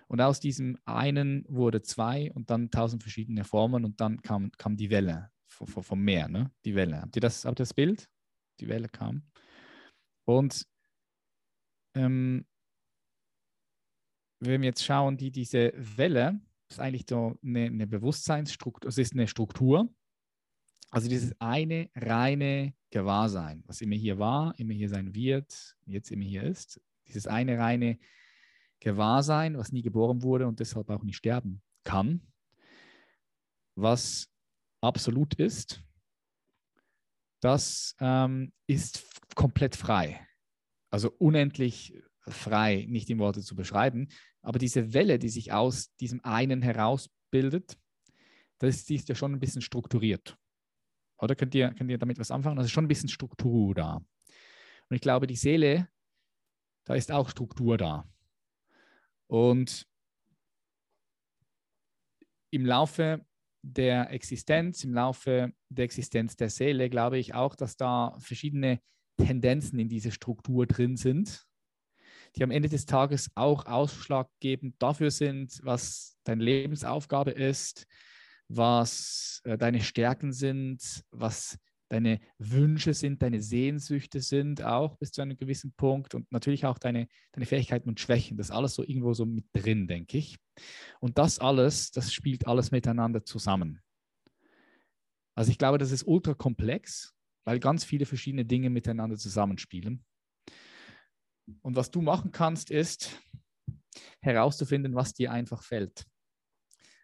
Und 0.07 0.21
aus 0.21 0.39
diesem 0.39 0.77
einen 0.85 1.45
wurde 1.49 1.81
zwei 1.81 2.31
und 2.33 2.49
dann 2.49 2.71
tausend 2.71 3.03
verschiedene 3.03 3.43
Formen 3.43 3.83
und 3.83 3.99
dann 3.99 4.21
kam, 4.21 4.51
kam 4.53 4.77
die 4.77 4.89
Welle 4.89 5.31
vom, 5.47 5.67
vom 5.67 6.01
Meer, 6.01 6.29
ne? 6.29 6.51
die 6.63 6.75
Welle. 6.75 7.01
Habt 7.01 7.15
ihr 7.15 7.21
das, 7.21 7.45
habt 7.45 7.59
ihr 7.59 7.63
das 7.63 7.73
Bild? 7.73 8.09
Die 8.59 8.67
Welle 8.67 8.87
kam. 8.87 9.23
Und 10.25 10.65
ähm, 11.95 12.45
wenn 14.39 14.61
wir 14.61 14.67
jetzt 14.67 14.83
schauen, 14.83 15.17
die, 15.17 15.31
diese 15.31 15.73
Welle 15.75 16.39
ist 16.69 16.79
eigentlich 16.79 17.05
so 17.09 17.37
eine, 17.43 17.65
eine 17.65 17.87
Bewusstseinsstruktur, 17.87 18.87
es 18.89 18.97
ist 18.97 19.13
eine 19.13 19.27
Struktur. 19.27 19.93
Also 20.89 21.09
dieses 21.09 21.35
eine 21.41 21.89
reine 21.95 22.73
Gewahrsein, 22.91 23.63
was 23.67 23.81
immer 23.81 23.95
hier 23.95 24.19
war, 24.19 24.57
immer 24.57 24.73
hier 24.73 24.87
sein 24.87 25.13
wird, 25.13 25.75
jetzt 25.85 26.11
immer 26.11 26.23
hier 26.23 26.43
ist. 26.43 26.81
Dieses 27.07 27.27
eine 27.27 27.57
reine 27.57 27.97
Gewahrsein, 27.97 27.97
was 28.83 29.71
nie 29.71 29.81
geboren 29.81 30.23
wurde 30.23 30.47
und 30.47 30.59
deshalb 30.59 30.89
auch 30.89 31.03
nicht 31.03 31.17
sterben 31.17 31.61
kann, 31.83 32.21
was 33.75 34.29
absolut 34.81 35.33
ist, 35.35 35.83
das 37.41 37.95
ähm, 37.99 38.51
ist 38.67 39.05
komplett 39.35 39.75
frei. 39.75 40.25
Also 40.89 41.11
unendlich 41.19 41.93
frei, 42.21 42.85
nicht 42.89 43.09
in 43.09 43.19
Worte 43.19 43.41
zu 43.41 43.55
beschreiben. 43.55 44.07
Aber 44.41 44.59
diese 44.59 44.93
Welle, 44.93 45.19
die 45.19 45.29
sich 45.29 45.51
aus 45.51 45.93
diesem 45.97 46.23
einen 46.23 46.61
herausbildet, 46.61 47.77
das, 48.59 48.85
die 48.85 48.95
ist 48.95 49.09
ja 49.09 49.15
schon 49.15 49.33
ein 49.33 49.39
bisschen 49.39 49.61
strukturiert. 49.61 50.37
Oder 51.19 51.35
könnt 51.35 51.53
ihr, 51.55 51.71
könnt 51.73 51.89
ihr 51.89 51.97
damit 51.97 52.19
was 52.19 52.31
anfangen? 52.31 52.57
Also 52.57 52.69
schon 52.69 52.85
ein 52.85 52.89
bisschen 52.89 53.09
Struktur 53.09 53.75
da. 53.75 53.95
Und 53.95 54.95
ich 54.95 55.01
glaube, 55.01 55.27
die 55.27 55.35
Seele, 55.35 55.87
da 56.85 56.95
ist 56.95 57.11
auch 57.11 57.29
Struktur 57.29 57.77
da. 57.77 58.07
Und 59.27 59.85
im 62.49 62.65
Laufe 62.65 63.25
der 63.61 64.11
Existenz, 64.11 64.83
im 64.83 64.93
Laufe 64.93 65.53
der 65.69 65.85
Existenz 65.85 66.35
der 66.35 66.49
Seele, 66.49 66.89
glaube 66.89 67.17
ich 67.17 67.33
auch, 67.33 67.55
dass 67.55 67.75
da 67.75 68.15
verschiedene 68.19 68.79
Tendenzen 69.17 69.79
in 69.79 69.89
dieser 69.89 70.11
Struktur 70.11 70.65
drin 70.65 70.95
sind, 70.95 71.45
die 72.35 72.43
am 72.43 72.51
Ende 72.51 72.69
des 72.69 72.85
Tages 72.85 73.29
auch 73.35 73.65
ausschlaggebend 73.65 74.75
dafür 74.79 75.11
sind, 75.11 75.59
was 75.63 76.17
deine 76.23 76.43
Lebensaufgabe 76.43 77.31
ist, 77.31 77.87
was 78.47 79.41
äh, 79.43 79.57
deine 79.57 79.81
Stärken 79.81 80.31
sind, 80.31 81.03
was 81.11 81.57
deine 81.89 82.19
Wünsche 82.37 82.93
sind, 82.93 83.21
deine 83.21 83.41
Sehnsüchte 83.41 84.21
sind, 84.21 84.61
auch 84.61 84.97
bis 84.97 85.11
zu 85.11 85.21
einem 85.21 85.37
gewissen 85.37 85.73
Punkt 85.73 86.15
und 86.15 86.31
natürlich 86.31 86.65
auch 86.65 86.77
deine, 86.77 87.07
deine 87.31 87.45
Fähigkeiten 87.45 87.89
und 87.89 87.99
Schwächen. 87.99 88.37
Das 88.37 88.51
alles 88.51 88.75
so 88.75 88.83
irgendwo 88.83 89.13
so 89.13 89.25
mit 89.25 89.45
drin, 89.53 89.87
denke 89.87 90.17
ich. 90.17 90.37
Und 90.99 91.17
das 91.17 91.39
alles, 91.39 91.91
das 91.91 92.13
spielt 92.13 92.47
alles 92.47 92.71
miteinander 92.71 93.23
zusammen. 93.23 93.81
Also 95.35 95.51
ich 95.51 95.57
glaube, 95.57 95.77
das 95.77 95.91
ist 95.91 96.07
ultra 96.07 96.33
komplex, 96.33 97.13
weil 97.45 97.59
ganz 97.59 97.83
viele 97.83 98.05
verschiedene 98.05 98.43
Dinge 98.43 98.69
miteinander 98.69 99.17
zusammenspielen. 99.17 100.03
Und 101.61 101.75
was 101.75 101.91
du 101.91 102.01
machen 102.01 102.31
kannst, 102.31 102.71
ist 102.71 103.21
herauszufinden, 104.19 104.95
was 104.95 105.13
dir 105.13 105.31
einfach 105.31 105.63
fällt, 105.63 106.05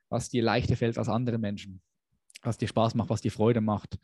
was 0.10 0.30
dir 0.30 0.43
leichter 0.43 0.76
fällt 0.76 0.98
als 0.98 1.10
andere 1.10 1.38
Menschen, 1.38 1.82
was 2.41 2.58
dir 2.58 2.67
Spaß 2.67 2.96
macht, 2.96 3.10
was 3.10 3.22
dir 3.22 3.32
Freude 3.32 3.62
macht, 3.62 4.00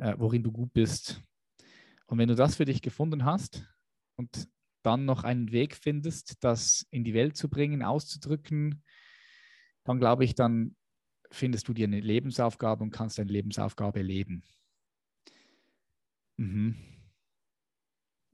äh, 0.00 0.14
worin 0.18 0.42
du 0.42 0.50
gut 0.50 0.72
bist. 0.72 1.22
Und 2.06 2.18
wenn 2.18 2.28
du 2.28 2.34
das 2.34 2.56
für 2.56 2.64
dich 2.64 2.82
gefunden 2.82 3.24
hast 3.24 3.64
und 4.16 4.48
dann 4.82 5.04
noch 5.04 5.24
einen 5.24 5.52
Weg 5.52 5.76
findest, 5.76 6.42
das 6.42 6.86
in 6.90 7.04
die 7.04 7.14
Welt 7.14 7.36
zu 7.36 7.48
bringen, 7.48 7.82
auszudrücken, 7.82 8.82
dann 9.84 9.98
glaube 9.98 10.24
ich, 10.24 10.34
dann 10.34 10.74
findest 11.30 11.68
du 11.68 11.74
dir 11.74 11.86
eine 11.86 12.00
Lebensaufgabe 12.00 12.82
und 12.82 12.90
kannst 12.90 13.18
deine 13.18 13.30
Lebensaufgabe 13.30 14.02
leben. 14.02 14.42
Mhm. 16.38 16.76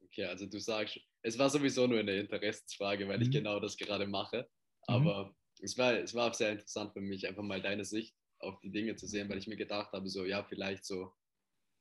Okay, 0.05 0.25
also 0.25 0.47
du 0.47 0.59
sagst, 0.61 1.01
es 1.23 1.39
war 1.39 1.51
sowieso 1.51 1.87
nur 1.87 1.99
eine 1.99 2.17
Interessensfrage, 2.17 3.09
weil 3.09 3.19
mhm. 3.19 3.25
ich 3.25 3.31
genau 3.31 3.61
das 3.61 3.77
gerade 3.77 4.07
mache. 4.07 4.49
Mhm. 4.89 4.95
Aber 4.95 5.27
mhm. 5.27 5.35
es, 5.61 5.77
war, 5.77 5.95
es 5.95 6.15
war 6.15 6.31
auch 6.31 6.35
sehr 6.35 6.53
interessant 6.53 6.93
für 6.93 7.01
mich, 7.01 7.27
einfach 7.27 7.43
mal 7.43 7.61
deine 7.61 7.85
Sicht 7.85 8.15
auf 8.39 8.59
die 8.61 8.71
Dinge 8.71 8.95
zu 8.97 9.07
sehen, 9.07 9.29
weil 9.29 9.39
ich 9.39 9.49
mir 9.49 9.57
gedacht 9.57 9.93
habe, 9.93 10.09
so 10.09 10.25
ja, 10.25 10.45
vielleicht 10.45 10.85
so 10.85 11.13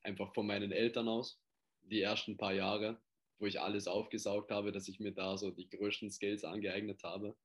einfach 0.05 0.33
von 0.33 0.47
meinen 0.47 0.71
Eltern 0.71 1.07
aus, 1.07 1.41
die 1.83 2.01
ersten 2.01 2.37
paar 2.37 2.53
Jahre, 2.53 3.01
wo 3.39 3.45
ich 3.45 3.59
alles 3.59 3.87
aufgesaugt 3.87 4.51
habe, 4.51 4.71
dass 4.71 4.87
ich 4.87 4.99
mir 4.99 5.11
da 5.11 5.37
so 5.37 5.51
die 5.51 5.69
größten 5.69 6.09
Skills 6.09 6.43
angeeignet 6.43 7.03
habe. 7.03 7.35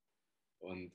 Und 0.58 0.92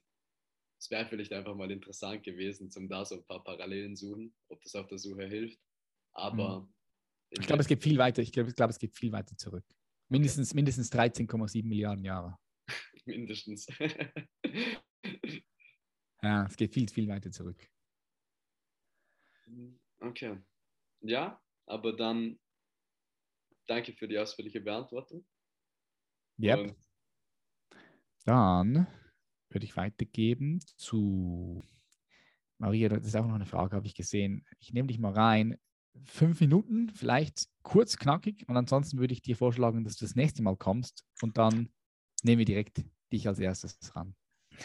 es 0.80 0.90
wäre 0.90 1.08
vielleicht 1.08 1.34
einfach 1.34 1.56
mal 1.56 1.72
interessant 1.72 2.24
gewesen, 2.24 2.70
zum 2.72 2.88
da 2.88 3.04
so 3.04 3.16
ein 3.16 3.26
paar 3.26 3.44
Parallelen 3.44 3.96
suchen, 3.96 4.36
ob 4.50 4.62
das 4.62 4.76
auf 4.76 4.88
der 4.88 5.00
Suche 5.00 5.28
hilft. 5.28 5.60
Aber 6.14 6.62
mhm. 6.62 6.74
ich 7.32 7.48
glaube, 7.48 7.62
es 7.62 7.68
geht 7.68 7.84
viel 7.84 7.98
weiter. 7.98 8.22
Ich 8.22 8.32
glaube, 8.32 8.54
glaub, 8.54 8.70
es 8.70 8.80
geht 8.80 8.96
viel 8.96 9.12
weiter 9.12 9.36
zurück. 9.38 9.66
Mindestens, 10.10 10.52
okay. 10.52 10.56
mindestens 10.58 10.92
13,7 10.92 11.66
Milliarden 11.66 12.06
Jahre. 12.06 12.38
mindestens. 13.06 13.68
ja, 16.22 16.46
es 16.46 16.56
geht 16.56 16.74
viel, 16.74 16.88
viel 16.88 17.08
weiter 17.08 17.32
zurück. 17.32 17.68
Okay. 20.00 20.38
Ja, 21.02 21.42
aber 21.66 21.96
dann 21.96 22.40
danke 23.68 23.94
für 23.94 24.08
die 24.08 24.18
ausführliche 24.18 24.62
Beantwortung. 24.62 25.26
Ja. 26.38 26.58
Yep. 26.58 26.76
Dann 28.26 28.88
würde 29.50 29.66
ich 29.66 29.78
weitergeben 29.78 30.60
zu 30.78 31.64
Maria, 32.58 32.90
das 32.90 33.06
ist 33.06 33.16
auch 33.16 33.26
noch 33.26 33.36
eine 33.36 33.46
Frage, 33.46 33.76
habe 33.76 33.88
ich 33.88 33.96
gesehen. 33.96 34.46
Ich 34.60 34.74
nehme 34.74 34.88
dich 34.88 35.00
mal 35.00 35.14
rein. 35.14 35.60
Fünf 36.06 36.42
Minuten, 36.42 36.90
vielleicht 36.90 37.48
kurz, 37.64 37.98
knackig. 37.98 38.48
Und 38.48 38.58
ansonsten 38.58 38.98
würde 38.98 39.14
ich 39.14 39.22
dir 39.22 39.36
vorschlagen, 39.36 39.84
dass 39.84 39.98
du 39.98 40.06
das 40.06 40.16
nächste 40.16 40.42
Mal 40.42 40.58
kommst 40.58 41.06
und 41.22 41.38
dann 41.38 41.70
nehmen 42.24 42.40
wir 42.40 42.46
direkt 42.46 42.84
dich 43.12 43.28
als 43.28 43.40
erstes 43.40 43.96
ran. 43.96 44.16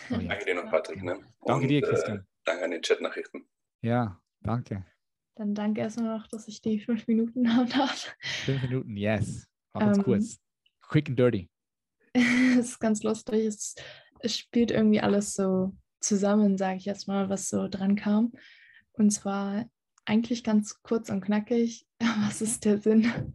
Maria. 0.09 0.29
Danke 0.29 0.45
dir 0.45 0.55
noch, 0.55 0.71
Patrick. 0.71 1.03
Ne? 1.03 1.21
Danke 1.45 1.63
und, 1.63 1.69
dir, 1.69 1.83
Christian. 1.83 2.19
Äh, 2.19 2.25
danke 2.45 2.65
an 2.65 2.71
die 2.71 2.81
Chatnachrichten. 2.81 3.49
Ja, 3.83 4.21
danke. 4.41 4.85
Dann 5.37 5.55
danke 5.55 5.81
erstmal 5.81 6.19
noch, 6.19 6.27
dass 6.29 6.49
ich 6.49 6.61
die 6.61 6.81
fünf 6.81 7.07
Minuten 7.07 7.55
haben 7.57 7.69
darf. 7.69 8.15
Fünf 8.45 8.63
Minuten, 8.63 8.97
yes. 8.97 9.47
Mach 9.73 9.87
uns 9.87 9.99
ähm, 9.99 10.05
kurz. 10.05 10.41
Quick 10.83 11.09
and 11.09 11.19
dirty. 11.19 11.49
es 12.13 12.71
ist 12.71 12.81
ganz 12.81 13.03
lustig. 13.03 13.47
Es, 13.47 13.75
es 14.21 14.37
spielt 14.37 14.71
irgendwie 14.71 15.01
alles 15.01 15.35
so 15.35 15.77
zusammen, 16.01 16.59
sage 16.59 16.79
ich 16.79 16.85
jetzt 16.85 17.09
mal, 17.09 17.29
was 17.29 17.49
so 17.49 17.69
dran 17.69 17.95
kam. 17.95 18.33
Und 18.93 19.11
zwar 19.11 19.67
eigentlich 20.05 20.43
ganz 20.43 20.83
kurz 20.83 21.11
und 21.11 21.21
knackig. 21.21 21.87
Was 22.27 22.41
ist 22.43 22.65
der 22.65 22.79
Sinn 22.79 23.35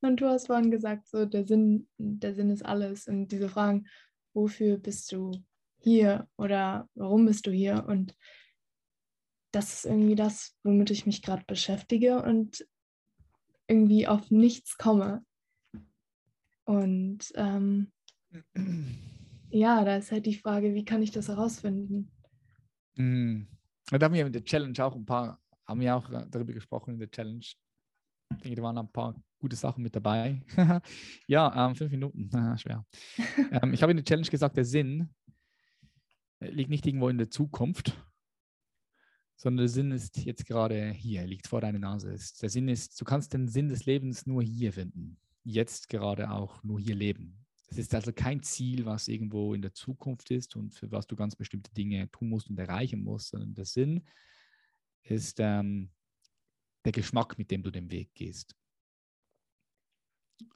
Und 0.00 0.20
du 0.20 0.26
hast 0.26 0.46
vorhin 0.48 0.70
gesagt, 0.70 1.08
so 1.08 1.24
der 1.24 1.46
Sinn, 1.46 1.88
der 1.98 2.34
Sinn 2.34 2.50
ist 2.50 2.64
alles. 2.64 3.08
Und 3.08 3.28
diese 3.28 3.48
Fragen, 3.48 3.86
wofür 4.34 4.76
bist 4.76 5.10
du 5.12 5.32
hier 5.78 6.28
oder 6.36 6.88
warum 6.94 7.26
bist 7.26 7.46
du 7.46 7.50
hier? 7.50 7.84
Und 7.88 8.14
das 9.54 9.74
ist 9.74 9.84
irgendwie 9.84 10.14
das, 10.14 10.56
womit 10.62 10.90
ich 10.90 11.06
mich 11.06 11.22
gerade 11.22 11.44
beschäftige 11.46 12.22
und 12.22 12.66
irgendwie 13.68 14.06
auf 14.06 14.30
nichts 14.30 14.76
komme. 14.76 15.24
Und 16.64 17.32
ähm, 17.36 17.92
ja, 19.50 19.84
da 19.84 19.96
ist 19.96 20.12
halt 20.12 20.26
die 20.26 20.34
Frage, 20.34 20.74
wie 20.74 20.84
kann 20.84 21.02
ich 21.02 21.10
das 21.10 21.28
herausfinden? 21.28 22.10
Mhm. 22.96 23.48
Da 23.90 24.00
haben 24.00 24.14
wir 24.14 24.26
in 24.26 24.32
der 24.32 24.44
Challenge 24.44 24.84
auch 24.84 24.94
ein 24.94 25.04
paar, 25.04 25.38
haben 25.66 25.80
wir 25.80 25.94
auch 25.94 26.10
äh, 26.10 26.26
darüber 26.28 26.52
gesprochen 26.52 26.94
in 26.94 27.00
der 27.00 27.10
Challenge. 27.10 27.40
Ich 27.40 27.56
denke, 28.42 28.56
da 28.56 28.62
waren 28.62 28.78
ein 28.78 28.90
paar 28.90 29.14
gute 29.38 29.56
Sachen 29.56 29.82
mit 29.82 29.94
dabei. 29.94 30.42
ja, 31.28 31.68
ähm, 31.68 31.76
fünf 31.76 31.90
Minuten, 31.90 32.30
schwer. 32.58 32.84
ähm, 33.52 33.72
ich 33.74 33.82
habe 33.82 33.92
in 33.92 33.98
der 33.98 34.04
Challenge 34.04 34.28
gesagt, 34.28 34.56
der 34.56 34.64
Sinn 34.64 35.10
äh, 36.40 36.50
liegt 36.50 36.70
nicht 36.70 36.86
irgendwo 36.86 37.08
in 37.08 37.18
der 37.18 37.30
Zukunft, 37.30 37.96
sondern 39.44 39.64
der 39.64 39.68
Sinn 39.68 39.90
ist 39.90 40.16
jetzt 40.24 40.46
gerade 40.46 40.90
hier, 40.90 41.26
liegt 41.26 41.48
vor 41.48 41.60
deiner 41.60 41.78
Nase. 41.78 42.16
Der 42.40 42.48
Sinn 42.48 42.66
ist, 42.66 42.98
du 42.98 43.04
kannst 43.04 43.34
den 43.34 43.46
Sinn 43.46 43.68
des 43.68 43.84
Lebens 43.84 44.24
nur 44.24 44.42
hier 44.42 44.72
finden, 44.72 45.18
jetzt 45.42 45.90
gerade 45.90 46.30
auch 46.30 46.62
nur 46.62 46.80
hier 46.80 46.94
leben. 46.94 47.44
Es 47.66 47.76
ist 47.76 47.94
also 47.94 48.10
kein 48.10 48.42
Ziel, 48.42 48.86
was 48.86 49.06
irgendwo 49.06 49.52
in 49.52 49.60
der 49.60 49.74
Zukunft 49.74 50.30
ist 50.30 50.56
und 50.56 50.72
für 50.72 50.90
was 50.90 51.06
du 51.06 51.14
ganz 51.14 51.36
bestimmte 51.36 51.70
Dinge 51.74 52.10
tun 52.10 52.30
musst 52.30 52.48
und 52.48 52.58
erreichen 52.58 53.04
musst, 53.04 53.28
sondern 53.28 53.52
der 53.52 53.66
Sinn 53.66 54.06
ist 55.02 55.36
ähm, 55.40 55.90
der 56.86 56.92
Geschmack, 56.92 57.36
mit 57.36 57.50
dem 57.50 57.62
du 57.62 57.70
den 57.70 57.90
Weg 57.90 58.14
gehst. 58.14 58.56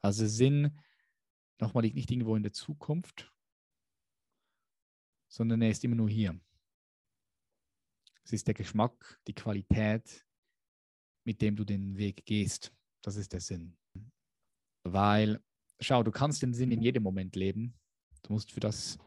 Also 0.00 0.26
Sinn, 0.26 0.78
nochmal, 1.60 1.82
liegt 1.82 1.96
nicht 1.96 2.10
irgendwo 2.10 2.36
in 2.36 2.42
der 2.42 2.54
Zukunft, 2.54 3.30
sondern 5.28 5.60
er 5.60 5.68
ist 5.68 5.84
immer 5.84 5.96
nur 5.96 6.08
hier. 6.08 6.40
Es 8.28 8.34
ist 8.34 8.46
der 8.46 8.52
Geschmack, 8.52 9.18
die 9.26 9.32
Qualität, 9.32 10.26
mit 11.24 11.40
dem 11.40 11.56
du 11.56 11.64
den 11.64 11.96
Weg 11.96 12.26
gehst. 12.26 12.74
Das 13.00 13.16
ist 13.16 13.32
der 13.32 13.40
Sinn. 13.40 13.74
Weil, 14.84 15.42
schau, 15.80 16.02
du 16.02 16.10
kannst 16.10 16.42
den 16.42 16.52
Sinn 16.52 16.70
in 16.70 16.82
jedem 16.82 17.02
Moment 17.02 17.36
leben. 17.36 17.72
Du 18.20 18.34
musst 18.34 18.52
für 18.52 18.60
das 18.60 18.98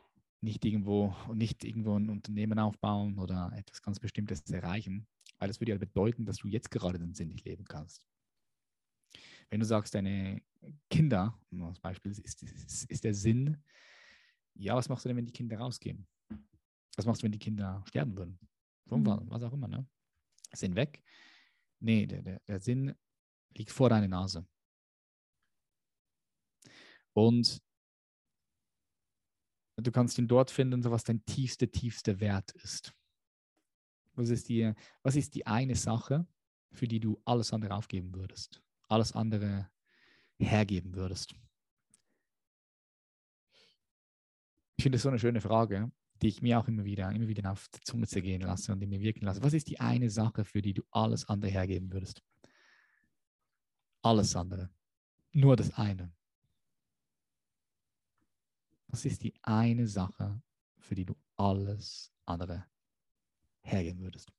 nicht 0.41 0.65
irgendwo 0.65 1.15
nicht 1.35 1.63
irgendwo 1.63 1.99
ein 1.99 2.09
Unternehmen 2.09 2.57
aufbauen 2.57 3.19
oder 3.19 3.53
etwas 3.55 3.83
ganz 3.83 3.99
Bestimmtes 3.99 4.41
erreichen, 4.49 5.07
weil 5.37 5.49
das 5.49 5.61
würde 5.61 5.73
ja 5.73 5.77
bedeuten, 5.77 6.25
dass 6.25 6.37
du 6.37 6.47
jetzt 6.47 6.71
gerade 6.71 6.97
den 6.97 7.13
Sinn 7.13 7.27
nicht 7.27 7.45
leben 7.45 7.65
kannst. 7.65 8.03
Wenn 9.51 9.59
du 9.59 9.67
sagst, 9.67 9.93
deine 9.93 10.41
Kinder, 10.89 11.39
als 11.61 11.79
Beispiel, 11.79 12.11
ist, 12.11 12.41
ist, 12.41 12.89
ist 12.89 13.03
der 13.03 13.13
Sinn, 13.13 13.63
ja, 14.55 14.75
was 14.75 14.89
machst 14.89 15.05
du 15.05 15.09
denn, 15.09 15.17
wenn 15.17 15.27
die 15.27 15.31
Kinder 15.31 15.59
rausgehen? 15.59 16.07
Was 16.95 17.05
machst 17.05 17.21
du, 17.21 17.25
wenn 17.25 17.31
die 17.31 17.37
Kinder 17.37 17.83
sterben 17.85 18.17
würden? 18.17 18.39
Unfall, 18.91 19.21
mhm. 19.21 19.29
was 19.29 19.43
auch 19.43 19.53
immer, 19.53 19.67
ne? 19.67 19.87
Sinn 20.53 20.75
weg? 20.75 21.03
Nee, 21.79 22.05
der, 22.05 22.21
der, 22.21 22.39
der 22.41 22.59
Sinn 22.59 22.93
liegt 23.53 23.71
vor 23.71 23.89
deiner 23.89 24.07
Nase. 24.07 24.45
Und 27.13 27.61
du 29.77 29.91
kannst 29.91 30.17
ihn 30.17 30.27
dort 30.27 30.51
finden, 30.51 30.83
was 30.83 31.03
dein 31.03 31.25
tiefster, 31.25 31.69
tiefster 31.69 32.19
Wert 32.19 32.51
ist. 32.51 32.93
Was 34.13 34.29
ist, 34.29 34.49
die, 34.49 34.73
was 35.03 35.15
ist 35.15 35.35
die 35.35 35.47
eine 35.47 35.75
Sache, 35.75 36.27
für 36.71 36.87
die 36.87 36.99
du 36.99 37.21
alles 37.25 37.53
andere 37.53 37.75
aufgeben 37.75 38.13
würdest? 38.13 38.61
Alles 38.87 39.13
andere 39.13 39.69
hergeben 40.37 40.95
würdest? 40.95 41.33
Ich 44.75 44.83
finde 44.83 44.97
das 44.97 45.03
so 45.03 45.09
eine 45.09 45.19
schöne 45.19 45.41
Frage, 45.41 45.91
die 46.21 46.27
ich 46.27 46.41
mir 46.41 46.59
auch 46.59 46.67
immer 46.67 46.83
wieder, 46.83 47.11
immer 47.11 47.27
wieder 47.27 47.51
auf 47.51 47.67
die 47.69 47.81
Zunge 47.81 48.07
zergehen 48.07 48.41
lasse 48.41 48.71
und 48.71 48.81
in 48.81 48.89
mir 48.89 49.01
wirken 49.01 49.25
lasse. 49.25 49.43
Was 49.43 49.53
ist 49.53 49.67
die 49.67 49.79
eine 49.79 50.09
Sache, 50.09 50.45
für 50.45 50.61
die 50.61 50.73
du 50.73 50.83
alles 50.91 51.27
andere 51.27 51.51
hergeben 51.51 51.91
würdest? 51.91 52.23
Alles 54.03 54.35
andere. 54.35 54.69
Nur 55.31 55.55
das 55.55 55.73
eine. 55.73 56.13
Was 58.87 59.05
ist 59.05 59.23
die 59.23 59.33
eine 59.41 59.87
Sache, 59.87 60.41
für 60.77 60.95
die 60.95 61.05
du 61.05 61.15
alles 61.37 62.11
andere 62.25 62.65
hergeben 63.63 64.01
würdest? 64.01 64.31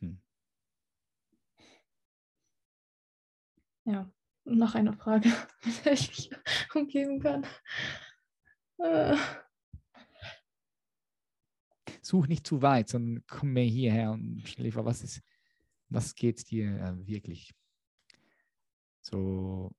Hm. 0.00 0.20
Ja, 3.84 4.10
noch 4.44 4.74
eine 4.74 4.92
Frage, 4.92 5.28
mit 5.64 5.84
der 5.84 5.92
ich 5.92 6.08
mich 6.08 6.30
umgeben 6.74 7.20
kann. 7.20 7.46
Äh. 8.78 9.16
Such 12.02 12.26
nicht 12.26 12.46
zu 12.46 12.62
weit, 12.62 12.88
sondern 12.88 13.24
komm 13.26 13.52
mir 13.52 13.64
hierher 13.64 14.12
und 14.12 14.56
liefer, 14.56 14.84
was 14.84 15.02
ist, 15.02 15.22
was 15.88 16.14
geht 16.14 16.50
dir 16.50 16.80
äh, 16.80 17.06
wirklich? 17.06 17.54
So, 19.02 19.70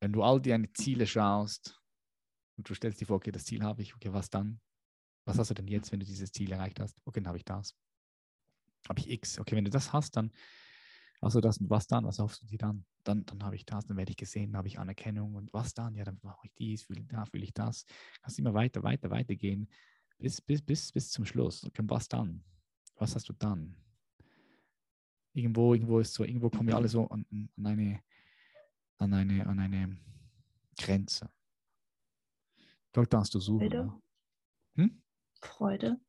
wenn 0.00 0.12
du 0.12 0.22
all 0.22 0.40
deine 0.40 0.72
Ziele 0.72 1.06
schaust 1.06 1.80
und 2.56 2.68
du 2.68 2.74
stellst 2.74 3.00
dir 3.00 3.06
vor, 3.06 3.16
okay, 3.16 3.32
das 3.32 3.44
Ziel 3.44 3.62
habe 3.62 3.82
ich, 3.82 3.94
okay, 3.94 4.12
was 4.12 4.30
dann? 4.30 4.60
Was 5.24 5.38
hast 5.38 5.50
du 5.50 5.54
denn 5.54 5.66
jetzt, 5.66 5.90
wenn 5.90 6.00
du 6.00 6.06
dieses 6.06 6.30
Ziel 6.30 6.52
erreicht 6.52 6.78
hast? 6.78 6.96
Okay, 7.04 7.20
dann 7.20 7.28
habe 7.28 7.38
ich 7.38 7.44
das. 7.44 7.74
Habe 8.88 9.00
ich 9.00 9.10
X. 9.10 9.38
Okay, 9.38 9.56
wenn 9.56 9.64
du 9.64 9.70
das 9.70 9.92
hast, 9.92 10.16
dann 10.16 10.32
also 11.20 11.40
das 11.40 11.58
und 11.58 11.70
was 11.70 11.86
dann? 11.86 12.04
Was 12.04 12.18
hoffst 12.18 12.42
du 12.42 12.46
dir 12.46 12.58
dann? 12.58 12.84
Dann, 13.02 13.24
dann 13.24 13.42
habe 13.42 13.56
ich 13.56 13.64
das, 13.64 13.86
dann 13.86 13.96
werde 13.96 14.10
ich 14.10 14.16
gesehen, 14.16 14.52
dann 14.52 14.58
habe 14.58 14.68
ich 14.68 14.78
Anerkennung 14.78 15.34
und 15.34 15.52
was 15.52 15.72
dann? 15.72 15.94
Ja, 15.94 16.04
dann 16.04 16.18
mache 16.22 16.46
ich 16.46 16.52
dies, 16.54 16.82
fühle, 16.82 17.04
da 17.04 17.24
fühle 17.24 17.44
ich 17.44 17.54
das. 17.54 17.86
Kannst 18.20 18.38
immer 18.38 18.54
weiter, 18.54 18.82
weiter, 18.82 19.10
weiter 19.10 19.34
gehen 19.34 19.68
bis, 20.18 20.40
bis, 20.40 20.62
bis, 20.62 20.92
bis 20.92 21.10
zum 21.10 21.24
Schluss. 21.24 21.64
Okay, 21.64 21.82
was 21.86 22.08
dann? 22.08 22.44
Was 22.96 23.14
hast 23.14 23.28
du 23.28 23.32
dann? 23.32 23.76
Irgendwo, 25.32 25.74
irgendwo 25.74 26.00
ist 26.00 26.14
so, 26.14 26.24
irgendwo 26.24 26.48
kommen 26.48 26.68
wir 26.68 26.76
alle 26.76 26.88
so 26.88 27.08
an, 27.08 27.26
an 27.30 27.66
eine 27.66 28.00
an 28.98 29.12
eine, 29.12 29.46
an 29.46 29.58
eine 29.58 29.98
Grenze. 30.78 31.30
Dort 32.92 33.12
darfst 33.12 33.34
du 33.34 33.40
suchen. 33.40 33.68
Freude. 33.68 33.92
Hm? 34.76 35.02
Freude. 35.42 36.00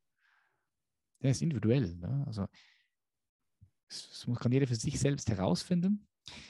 Der 1.22 1.32
ist 1.32 1.42
individuell. 1.42 1.96
Ne? 1.96 2.24
Also 2.28 2.48
das 3.90 4.28
kann 4.40 4.52
jeder 4.52 4.68
für 4.68 4.76
sich 4.76 5.00
selbst 5.00 5.30
herausfinden. 5.30 6.08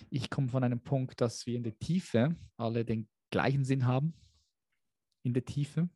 Ich 0.09 0.29
komme 0.29 0.49
von 0.49 0.63
einem 0.63 0.81
Punkt, 0.81 1.21
dass 1.21 1.45
wir 1.45 1.55
in 1.55 1.63
der 1.63 1.77
Tiefe 1.77 2.35
alle 2.57 2.83
den 2.83 3.07
gleichen 3.29 3.63
Sinn 3.63 3.85
haben. 3.85 4.13
In 5.23 5.33
der 5.33 5.45
Tiefe. 5.45 5.89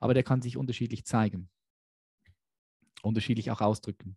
Aber 0.00 0.14
der 0.14 0.22
kann 0.22 0.42
sich 0.42 0.56
unterschiedlich 0.56 1.04
zeigen. 1.04 1.48
Unterschiedlich 3.02 3.50
auch 3.50 3.60
ausdrücken. 3.60 4.16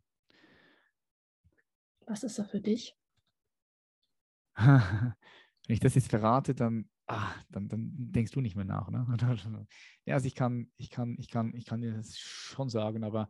Was 2.06 2.24
ist 2.24 2.40
er 2.40 2.46
für 2.46 2.62
dich? 2.62 2.96
wenn 4.56 5.14
ich 5.68 5.80
das 5.80 5.96
jetzt 5.96 6.10
verrate, 6.10 6.56
dann, 6.56 6.90
ah, 7.08 7.34
dann, 7.50 7.68
dann 7.70 7.92
denkst 7.96 8.32
du 8.32 8.42
nicht 8.42 8.56
mehr 8.56 8.66
nach. 8.66 8.90
Ne? 8.90 9.06
ja, 10.06 10.16
also 10.16 10.28
ich 10.28 10.36
kann, 10.36 10.72
ich 10.78 10.90
kann, 10.90 11.16
ich 11.18 11.30
kann, 11.30 11.54
ich 11.56 11.66
kann 11.66 11.82
dir 11.82 11.94
das 11.94 12.18
schon 12.18 12.70
sagen, 12.70 13.04
aber 13.04 13.30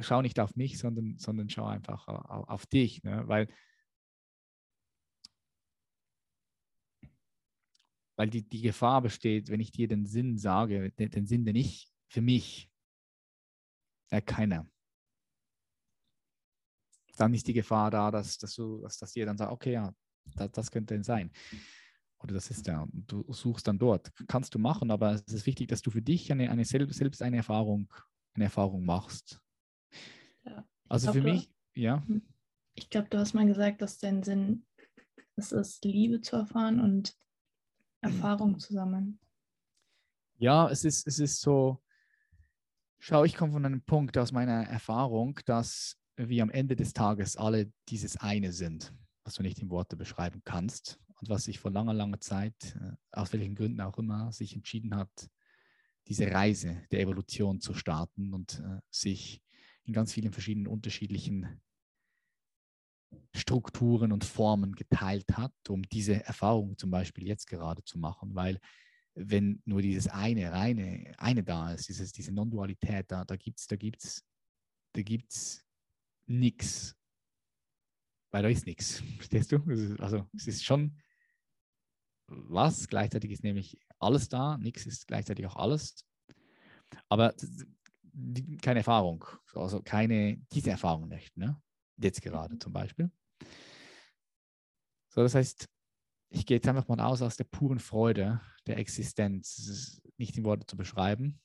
schau 0.00 0.22
nicht 0.22 0.40
auf 0.40 0.56
mich, 0.56 0.78
sondern, 0.78 1.18
sondern 1.18 1.50
schau 1.50 1.66
einfach 1.66 2.06
auf, 2.08 2.48
auf 2.48 2.66
dich, 2.66 3.02
ne? 3.02 3.24
weil, 3.26 3.48
weil 8.16 8.30
die, 8.30 8.48
die 8.48 8.62
Gefahr 8.62 9.02
besteht, 9.02 9.50
wenn 9.50 9.60
ich 9.60 9.72
dir 9.72 9.88
den 9.88 10.06
Sinn 10.06 10.38
sage, 10.38 10.90
den, 10.92 11.10
den 11.10 11.26
Sinn, 11.26 11.44
den 11.44 11.56
ich 11.56 11.90
für 12.08 12.22
mich 12.22 12.70
erkenne, 14.08 14.70
dann 17.16 17.34
ist 17.34 17.46
die 17.48 17.54
Gefahr 17.54 17.90
da, 17.90 18.10
dass, 18.10 18.38
dass 18.38 18.54
du, 18.54 18.80
dass, 18.82 18.98
dass 18.98 19.12
dir 19.12 19.26
dann 19.26 19.38
sagt, 19.38 19.50
okay, 19.50 19.72
ja, 19.72 19.94
das, 20.36 20.50
das 20.52 20.70
könnte 20.70 20.94
denn 20.94 21.02
sein. 21.02 21.30
Oder 22.26 22.34
das 22.34 22.50
ist 22.50 22.66
ja, 22.66 22.84
du 22.90 23.24
suchst 23.32 23.68
dann 23.68 23.78
dort. 23.78 24.10
Kannst 24.26 24.52
du 24.52 24.58
machen, 24.58 24.90
aber 24.90 25.12
es 25.12 25.22
ist 25.32 25.46
wichtig, 25.46 25.68
dass 25.68 25.80
du 25.80 25.92
für 25.92 26.02
dich 26.02 26.32
eine, 26.32 26.50
eine 26.50 26.64
selbst, 26.64 26.98
selbst 26.98 27.22
eine 27.22 27.36
Erfahrung, 27.36 27.88
eine 28.34 28.46
Erfahrung 28.46 28.84
machst. 28.84 29.40
Ja. 30.44 30.66
Also 30.88 31.12
glaub, 31.12 31.14
für 31.14 31.22
mich, 31.22 31.46
du, 31.74 31.80
ja. 31.80 32.04
Hm. 32.06 32.22
Ich 32.74 32.90
glaube, 32.90 33.08
du 33.08 33.18
hast 33.18 33.32
mal 33.32 33.46
gesagt, 33.46 33.80
dass 33.80 33.98
dein 33.98 34.24
Sinn 34.24 34.66
es 35.36 35.52
ist, 35.52 35.84
Liebe 35.84 36.20
zu 36.20 36.34
erfahren 36.34 36.80
und 36.80 37.16
Erfahrung 38.00 38.58
zu 38.58 38.72
sammeln. 38.72 39.20
Ja, 40.38 40.68
es 40.68 40.84
ist, 40.84 41.06
es 41.06 41.20
ist 41.20 41.40
so, 41.40 41.80
schau, 42.98 43.24
ich 43.24 43.36
komme 43.36 43.52
von 43.52 43.64
einem 43.64 43.82
Punkt 43.82 44.18
aus 44.18 44.32
meiner 44.32 44.64
Erfahrung, 44.66 45.38
dass 45.46 45.96
wir 46.16 46.42
am 46.42 46.50
Ende 46.50 46.74
des 46.74 46.92
Tages 46.92 47.36
alle 47.36 47.72
dieses 47.88 48.16
eine 48.16 48.52
sind 48.52 48.92
was 49.26 49.34
du 49.34 49.42
nicht 49.42 49.58
in 49.58 49.70
Worte 49.70 49.96
beschreiben 49.96 50.40
kannst 50.44 51.00
und 51.20 51.28
was 51.28 51.44
sich 51.44 51.58
vor 51.58 51.70
langer, 51.70 51.94
langer 51.94 52.20
Zeit, 52.20 52.76
äh, 52.80 52.92
aus 53.12 53.32
welchen 53.32 53.54
Gründen 53.54 53.80
auch 53.80 53.98
immer, 53.98 54.32
sich 54.32 54.54
entschieden 54.54 54.94
hat, 54.94 55.30
diese 56.08 56.30
Reise 56.30 56.84
der 56.90 57.00
Evolution 57.00 57.60
zu 57.60 57.74
starten 57.74 58.32
und 58.32 58.60
äh, 58.60 58.80
sich 58.90 59.42
in 59.84 59.92
ganz 59.92 60.12
vielen 60.12 60.32
verschiedenen 60.32 60.66
unterschiedlichen 60.66 61.60
Strukturen 63.34 64.12
und 64.12 64.24
Formen 64.24 64.74
geteilt 64.74 65.36
hat, 65.36 65.54
um 65.68 65.82
diese 65.82 66.24
Erfahrung 66.24 66.76
zum 66.76 66.90
Beispiel 66.90 67.26
jetzt 67.26 67.46
gerade 67.46 67.82
zu 67.84 67.98
machen, 67.98 68.34
weil 68.34 68.58
wenn 69.14 69.62
nur 69.64 69.80
dieses 69.80 70.08
eine, 70.08 70.52
reine, 70.52 71.14
eine 71.18 71.42
da 71.42 71.72
ist, 71.72 71.88
dieses, 71.88 72.12
diese 72.12 72.32
Non-Dualität, 72.32 73.10
da, 73.10 73.24
da 73.24 73.36
gibt 73.36 73.58
es 73.58 73.66
da 73.66 73.76
gibt's, 73.76 74.24
da 74.92 75.02
gibt's 75.02 75.64
nichts, 76.26 76.94
weil 78.30 78.42
da 78.42 78.48
ist 78.48 78.66
nichts, 78.66 79.02
verstehst 79.16 79.52
du? 79.52 79.62
Also 79.98 80.28
es 80.34 80.46
ist 80.46 80.64
schon 80.64 80.98
was, 82.26 82.88
gleichzeitig 82.88 83.30
ist 83.30 83.44
nämlich 83.44 83.78
alles 83.98 84.28
da, 84.28 84.58
nichts 84.58 84.86
ist 84.86 85.06
gleichzeitig 85.06 85.46
auch 85.46 85.56
alles, 85.56 86.04
aber 87.08 87.34
keine 88.62 88.80
Erfahrung, 88.80 89.24
also 89.54 89.82
keine, 89.82 90.38
diese 90.52 90.70
Erfahrung 90.70 91.08
nicht, 91.08 91.36
ne? 91.36 91.60
jetzt 91.98 92.22
gerade 92.22 92.58
zum 92.58 92.72
Beispiel. 92.72 93.10
So, 95.08 95.22
das 95.22 95.34
heißt, 95.34 95.68
ich 96.30 96.44
gehe 96.44 96.56
jetzt 96.56 96.68
einfach 96.68 96.88
mal 96.88 97.00
aus 97.00 97.22
aus 97.22 97.36
der 97.36 97.44
puren 97.44 97.78
Freude 97.78 98.40
der 98.66 98.78
Existenz, 98.78 100.00
nicht 100.18 100.36
in 100.36 100.44
Worte 100.44 100.66
zu 100.66 100.76
beschreiben, 100.76 101.40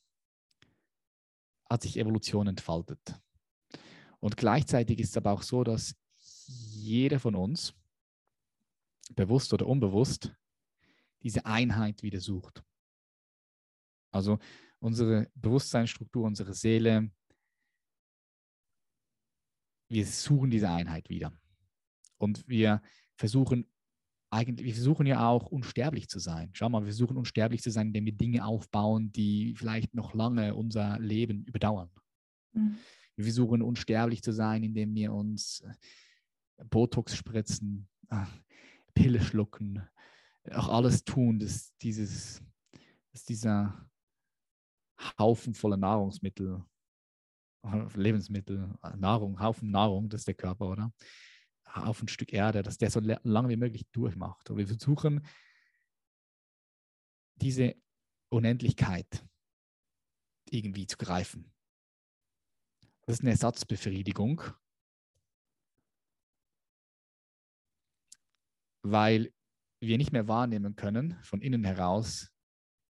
hat 1.69 1.83
sich 1.83 1.97
Evolution 1.97 2.47
entfaltet. 2.47 3.19
Und 4.19 4.37
gleichzeitig 4.37 4.99
ist 4.99 5.11
es 5.11 5.17
aber 5.17 5.31
auch 5.31 5.41
so, 5.41 5.63
dass 5.63 5.95
jeder 6.17 7.19
von 7.19 7.35
uns, 7.35 7.73
bewusst 9.15 9.53
oder 9.53 9.67
unbewusst, 9.67 10.35
diese 11.23 11.45
Einheit 11.45 12.03
wieder 12.03 12.19
sucht. 12.19 12.63
Also 14.11 14.39
unsere 14.79 15.29
Bewusstseinsstruktur, 15.35 16.25
unsere 16.25 16.53
Seele, 16.53 17.11
wir 19.89 20.05
suchen 20.05 20.49
diese 20.49 20.69
Einheit 20.69 21.09
wieder. 21.09 21.33
Und 22.17 22.47
wir 22.47 22.81
versuchen 23.15 23.69
eigentlich, 24.31 24.65
wir 24.65 24.73
versuchen 24.73 25.05
ja 25.05 25.27
auch 25.27 25.47
unsterblich 25.47 26.07
zu 26.07 26.19
sein. 26.19 26.49
Schau 26.53 26.69
mal, 26.69 26.81
wir 26.81 26.87
versuchen 26.87 27.17
unsterblich 27.17 27.61
zu 27.61 27.69
sein, 27.69 27.87
indem 27.87 28.05
wir 28.05 28.13
Dinge 28.13 28.45
aufbauen, 28.45 29.11
die 29.11 29.53
vielleicht 29.57 29.93
noch 29.93 30.13
lange 30.13 30.55
unser 30.55 30.97
Leben 30.99 31.43
überdauern. 31.43 31.89
Mhm. 32.53 32.77
Wir 33.15 33.25
versuchen 33.25 33.61
unsterblich 33.61 34.23
zu 34.23 34.31
sein, 34.31 34.63
indem 34.63 34.95
wir 34.95 35.13
uns 35.13 35.61
äh, 35.61 36.65
Botox 36.69 37.15
spritzen, 37.15 37.89
äh, 38.09 38.25
Pille 38.93 39.21
schlucken, 39.21 39.83
auch 40.51 40.69
alles 40.69 41.03
tun, 41.03 41.39
dass, 41.39 41.75
dieses, 41.77 42.41
dass 43.11 43.25
dieser 43.25 43.89
Haufen 45.19 45.53
voller 45.53 45.77
Nahrungsmittel, 45.77 46.63
Lebensmittel, 47.93 48.73
Nahrung, 48.97 49.39
Haufen 49.39 49.69
Nahrung, 49.69 50.09
das 50.09 50.21
ist 50.21 50.27
der 50.27 50.35
Körper, 50.35 50.69
oder? 50.69 50.91
auf 51.73 52.01
ein 52.01 52.07
Stück 52.07 52.33
Erde, 52.33 52.63
dass 52.63 52.77
der 52.77 52.91
so 52.91 52.99
lange 52.99 53.49
wie 53.49 53.57
möglich 53.57 53.85
durchmacht. 53.91 54.49
Und 54.49 54.57
wir 54.57 54.67
versuchen, 54.67 55.25
diese 57.35 57.75
Unendlichkeit 58.29 59.25
irgendwie 60.49 60.85
zu 60.85 60.97
greifen. 60.97 61.53
Das 63.05 63.15
ist 63.15 63.21
eine 63.21 63.31
Ersatzbefriedigung, 63.31 64.43
weil 68.83 69.33
wir 69.87 69.97
nicht 69.97 70.11
mehr 70.11 70.27
wahrnehmen 70.27 70.75
können 70.75 71.17
von 71.23 71.41
innen 71.41 71.63
heraus, 71.63 72.31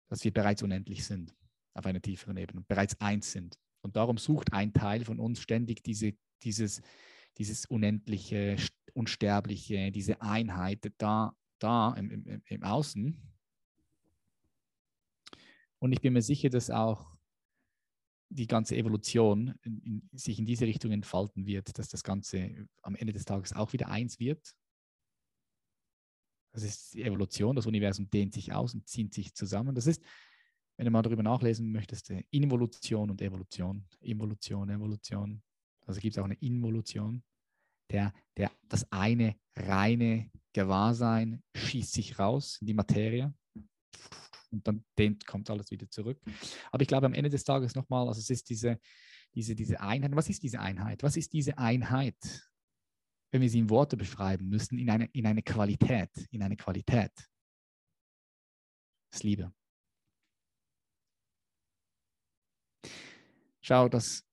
dass 0.10 0.24
wir 0.24 0.34
bereits 0.34 0.64
unendlich 0.64 1.06
sind 1.06 1.36
auf 1.74 1.86
einer 1.86 2.02
tieferen 2.02 2.38
Ebene, 2.38 2.64
bereits 2.68 3.00
eins 3.00 3.32
sind. 3.32 3.58
Und 3.82 3.96
darum 3.96 4.18
sucht 4.18 4.54
ein 4.54 4.74
Teil 4.74 5.06
von 5.06 5.20
uns 5.20 5.40
ständig 5.42 5.84
diese, 5.84 6.14
dieses, 6.44 6.82
dieses 7.38 7.66
unendliche, 7.66 8.58
unsterbliche, 8.94 9.92
diese 9.92 10.22
Einheit 10.22 10.92
da, 10.98 11.36
da 11.60 11.94
im, 11.94 12.12
im, 12.12 12.42
im 12.46 12.64
Außen. 12.64 13.22
Und 15.80 15.92
ich 15.94 16.02
bin 16.02 16.14
mir 16.14 16.22
sicher, 16.22 16.50
dass 16.50 16.70
auch 16.70 17.16
die 18.30 18.48
ganze 18.48 18.78
Evolution 18.78 19.56
in, 19.64 19.82
in, 19.82 20.10
sich 20.14 20.40
in 20.40 20.46
diese 20.46 20.66
Richtung 20.66 20.92
entfalten 20.92 21.46
wird, 21.46 21.78
dass 21.78 21.90
das 21.90 22.04
Ganze 22.04 22.68
am 22.82 22.96
Ende 22.96 23.14
des 23.14 23.26
Tages 23.26 23.54
auch 23.54 23.74
wieder 23.74 23.90
eins 23.90 24.20
wird. 24.20 24.56
Das 26.54 26.64
ist 26.64 26.94
die 26.94 27.04
Evolution, 27.04 27.56
das 27.56 27.66
Universum 27.66 28.10
dehnt 28.10 28.34
sich 28.34 28.52
aus 28.54 28.74
und 28.74 28.88
zieht 28.88 29.14
sich 29.14 29.34
zusammen. 29.34 29.74
Das 29.74 29.88
ist, 29.88 30.04
wenn 30.78 30.86
du 30.86 30.92
mal 30.92 31.02
darüber 31.02 31.24
nachlesen 31.24 31.72
möchtest, 31.72 32.10
Involution 32.30 33.10
und 33.10 33.22
Evolution. 33.22 33.86
Evolution, 34.02 34.70
Evolution. 34.70 35.42
Also 35.86 36.00
gibt 36.00 36.16
es 36.16 36.20
auch 36.20 36.26
eine 36.26 36.36
Involution. 36.36 37.24
Der, 37.90 38.14
der, 38.38 38.52
das 38.68 38.90
eine 38.92 39.36
reine 39.56 40.30
Gewahrsein 40.54 41.44
schießt 41.56 41.94
sich 41.94 42.20
raus 42.20 42.58
in 42.62 42.68
die 42.68 42.74
Materie 42.74 43.34
und 44.52 44.68
dann 44.68 44.84
dehnt, 44.98 45.26
kommt 45.26 45.50
alles 45.50 45.72
wieder 45.72 45.90
zurück. 45.90 46.20
Aber 46.72 46.82
ich 46.82 46.88
glaube 46.88 47.06
am 47.06 47.14
Ende 47.14 47.30
des 47.30 47.44
Tages 47.44 47.76
nochmal, 47.76 48.08
also 48.08 48.20
es 48.20 48.30
ist 48.30 48.50
diese, 48.50 48.80
diese, 49.34 49.56
diese 49.56 49.80
Einheit. 49.82 50.16
Was 50.16 50.30
ist 50.30 50.44
diese 50.44 50.60
Einheit? 50.60 51.04
Was 51.04 51.18
ist 51.18 51.34
diese 51.34 51.58
Einheit? 51.58 52.18
Wenn 53.32 53.42
wir 53.42 53.50
sie 53.50 53.60
in 53.60 53.70
Worte 53.70 53.98
beschreiben 53.98 54.50
müssen, 54.50 54.78
in 54.78 54.90
eine, 54.90 55.06
in 55.14 55.26
eine 55.26 55.42
Qualität, 55.42 56.10
in 56.32 56.44
eine 56.44 56.58
Qualität. 56.58 57.12
Das 59.10 59.20
ist 59.20 59.24
Liebe. 59.24 59.54
Schau, 63.62 63.88
dass 63.88 64.26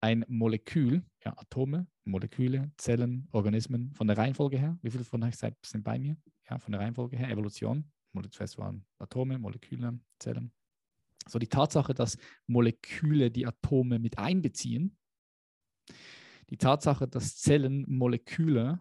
ein 0.00 0.24
Molekül, 0.28 1.04
ja, 1.24 1.32
Atome, 1.38 1.86
Moleküle, 2.04 2.70
Zellen, 2.76 3.28
Organismen, 3.32 3.94
von 3.94 4.06
der 4.06 4.18
Reihenfolge 4.18 4.58
her, 4.58 4.78
wie 4.82 4.90
viele 4.90 5.04
von 5.04 5.22
euch 5.22 5.36
sind 5.36 5.82
bei 5.84 5.98
mir? 5.98 6.16
Ja, 6.50 6.58
von 6.58 6.72
der 6.72 6.80
Reihenfolge 6.80 7.16
her, 7.16 7.30
Evolution. 7.30 7.90
Zuerst 8.30 8.58
waren 8.58 8.84
Atome, 8.98 9.38
Moleküle, 9.38 9.98
Zellen. 10.18 10.52
So 11.26 11.38
die 11.38 11.48
Tatsache, 11.48 11.94
dass 11.94 12.18
Moleküle 12.46 13.30
die 13.30 13.46
Atome 13.46 13.98
mit 13.98 14.18
einbeziehen, 14.18 14.96
die 16.50 16.56
Tatsache, 16.56 17.08
dass 17.08 17.36
Zellen 17.36 17.84
Moleküle 17.88 18.80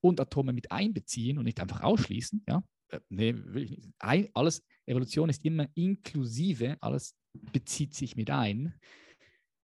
und 0.00 0.20
Atome 0.20 0.52
mit 0.52 0.70
einbeziehen 0.70 1.38
und 1.38 1.44
nicht 1.44 1.60
einfach 1.60 1.82
ausschließen, 1.82 2.44
ja, 2.48 2.62
äh, 2.88 3.00
nee, 3.08 3.34
will 3.34 3.64
ich 3.64 3.70
nicht. 3.70 3.90
Alles, 3.98 4.64
Evolution 4.86 5.28
ist 5.28 5.44
immer 5.44 5.68
inklusive, 5.74 6.76
alles 6.80 7.16
bezieht 7.52 7.94
sich 7.94 8.16
mit 8.16 8.30
ein. 8.30 8.74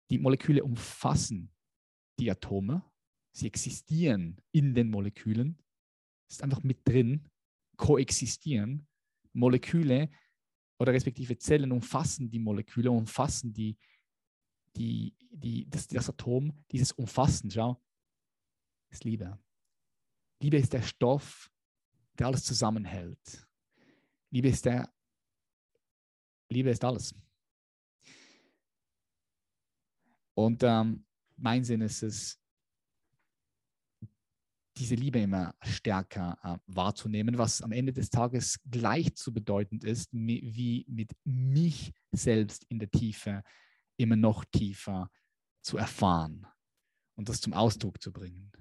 Die 0.10 0.20
Moleküle 0.20 0.64
umfassen 0.64 1.54
die 2.20 2.32
Atome, 2.32 2.84
sie 3.36 3.48
existieren 3.48 4.42
in 4.52 4.74
den 4.74 4.90
Molekülen, 4.90 5.62
ist 6.30 6.44
einfach 6.44 6.64
mit 6.64 6.88
drin, 6.88 7.28
koexistieren. 7.78 8.88
Moleküle 9.34 10.10
oder 10.80 10.94
respektive 10.94 11.38
Zellen 11.38 11.72
umfassen 11.72 12.30
die 12.30 12.40
Moleküle, 12.40 12.90
umfassen 12.90 13.54
die, 13.54 13.78
die, 14.78 15.16
die, 15.32 15.70
das, 15.70 15.88
das 15.88 16.10
Atom, 16.10 16.54
dieses 16.72 16.92
Umfassen, 16.92 17.50
schau, 17.50 17.82
ist 18.90 19.04
Liebe. 19.04 19.38
Liebe 20.40 20.58
ist 20.58 20.74
der 20.74 20.84
Stoff, 20.84 21.52
der 22.18 22.28
alles 22.28 22.44
zusammenhält. 22.44 23.48
Liebe 24.30 24.50
ist 24.50 24.66
der, 24.66 24.94
Liebe 26.50 26.70
ist 26.70 26.84
alles. 26.84 27.14
Und 30.36 30.62
ähm, 30.64 31.06
mein 31.36 31.64
Sinn 31.64 31.82
ist 31.82 32.04
es, 32.04 32.40
diese 34.78 34.94
Liebe 34.94 35.20
immer 35.20 35.56
stärker 35.64 36.38
äh, 36.44 36.58
wahrzunehmen, 36.68 37.40
was 37.40 37.64
am 37.64 37.72
Ende 37.72 37.92
des 37.92 38.12
Tages 38.12 38.60
gleich 38.70 39.16
zu 39.16 39.34
bedeutend 39.34 39.84
ist, 39.84 40.10
wie 40.14 40.86
mit 40.88 41.12
mich 41.24 41.92
selbst 42.12 42.64
in 42.66 42.78
der 42.78 42.92
Tiefe 42.92 43.44
immer 43.98 44.16
noch 44.16 44.46
tiefer 44.46 45.10
zu 45.62 45.78
erfahren 45.78 46.48
und 47.16 47.30
das 47.30 47.42
zum 47.42 47.54
Ausdruck 47.54 48.02
zu 48.02 48.12
bringen. 48.12 48.52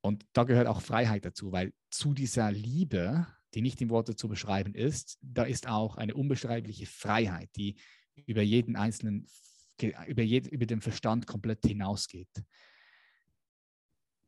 Und 0.00 0.24
da 0.32 0.44
gehört 0.44 0.68
auch 0.68 0.82
Freiheit 0.82 1.24
dazu, 1.24 1.50
weil 1.50 1.74
zu 1.90 2.14
dieser 2.14 2.52
Liebe, 2.52 3.26
die 3.54 3.60
nicht 3.60 3.80
in 3.80 3.90
Worte 3.90 4.14
zu 4.14 4.28
beschreiben 4.28 4.72
ist, 4.74 5.18
da 5.20 5.42
ist 5.42 5.66
auch 5.66 5.96
eine 5.96 6.14
unbeschreibliche 6.14 6.86
Freiheit, 6.86 7.50
die 7.56 7.76
über 8.24 8.42
jeden 8.42 8.76
einzelnen, 8.76 9.26
über, 10.06 10.22
jeden, 10.22 10.48
über 10.50 10.66
den 10.66 10.80
Verstand 10.80 11.26
komplett 11.26 11.66
hinausgeht. 11.66 12.30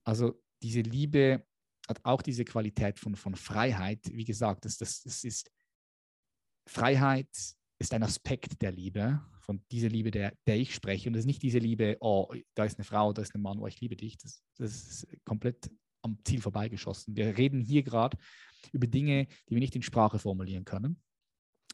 Also 0.04 0.42
diese 0.62 0.80
Liebe 0.80 1.46
hat 1.86 2.04
auch 2.04 2.22
diese 2.22 2.44
Qualität 2.44 2.98
von, 2.98 3.14
von 3.14 3.36
Freiheit. 3.36 4.00
Wie 4.12 4.24
gesagt, 4.24 4.64
das, 4.64 4.78
das, 4.78 5.02
das 5.02 5.22
ist 5.22 5.50
Freiheit 6.66 7.28
ist 7.78 7.94
ein 7.94 8.02
Aspekt 8.02 8.60
der 8.60 8.72
Liebe, 8.72 9.20
von 9.48 9.62
dieser 9.70 9.88
Liebe, 9.88 10.10
der, 10.10 10.34
der 10.46 10.58
ich 10.58 10.74
spreche. 10.74 11.08
Und 11.08 11.14
das 11.14 11.20
ist 11.20 11.26
nicht 11.26 11.42
diese 11.42 11.58
Liebe, 11.58 11.96
oh, 12.00 12.30
da 12.54 12.64
ist 12.64 12.78
eine 12.78 12.84
Frau, 12.84 13.14
da 13.14 13.22
ist 13.22 13.34
ein 13.34 13.40
Mann, 13.40 13.58
oh, 13.58 13.66
ich 13.66 13.80
liebe 13.80 13.96
dich. 13.96 14.18
Das, 14.18 14.42
das 14.58 14.72
ist 14.72 15.24
komplett 15.24 15.70
am 16.02 16.18
Ziel 16.24 16.42
vorbeigeschossen. 16.42 17.16
Wir 17.16 17.38
reden 17.38 17.60
hier 17.60 17.82
gerade 17.82 18.18
über 18.72 18.86
Dinge, 18.86 19.26
die 19.48 19.54
wir 19.54 19.60
nicht 19.60 19.74
in 19.74 19.82
Sprache 19.82 20.18
formulieren 20.18 20.66
können. 20.66 21.00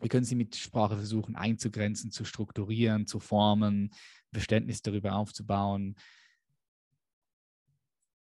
wir 0.01 0.09
können 0.09 0.25
sie 0.25 0.37
mit 0.37 0.55
Sprache 0.55 0.95
versuchen 0.95 1.35
einzugrenzen, 1.35 2.13
zu 2.13 2.25
strukturieren, 2.25 3.09
zu 3.09 3.19
formen, 3.19 3.91
Verständnis 4.33 4.83
darüber 4.83 5.17
aufzubauen. 5.17 5.97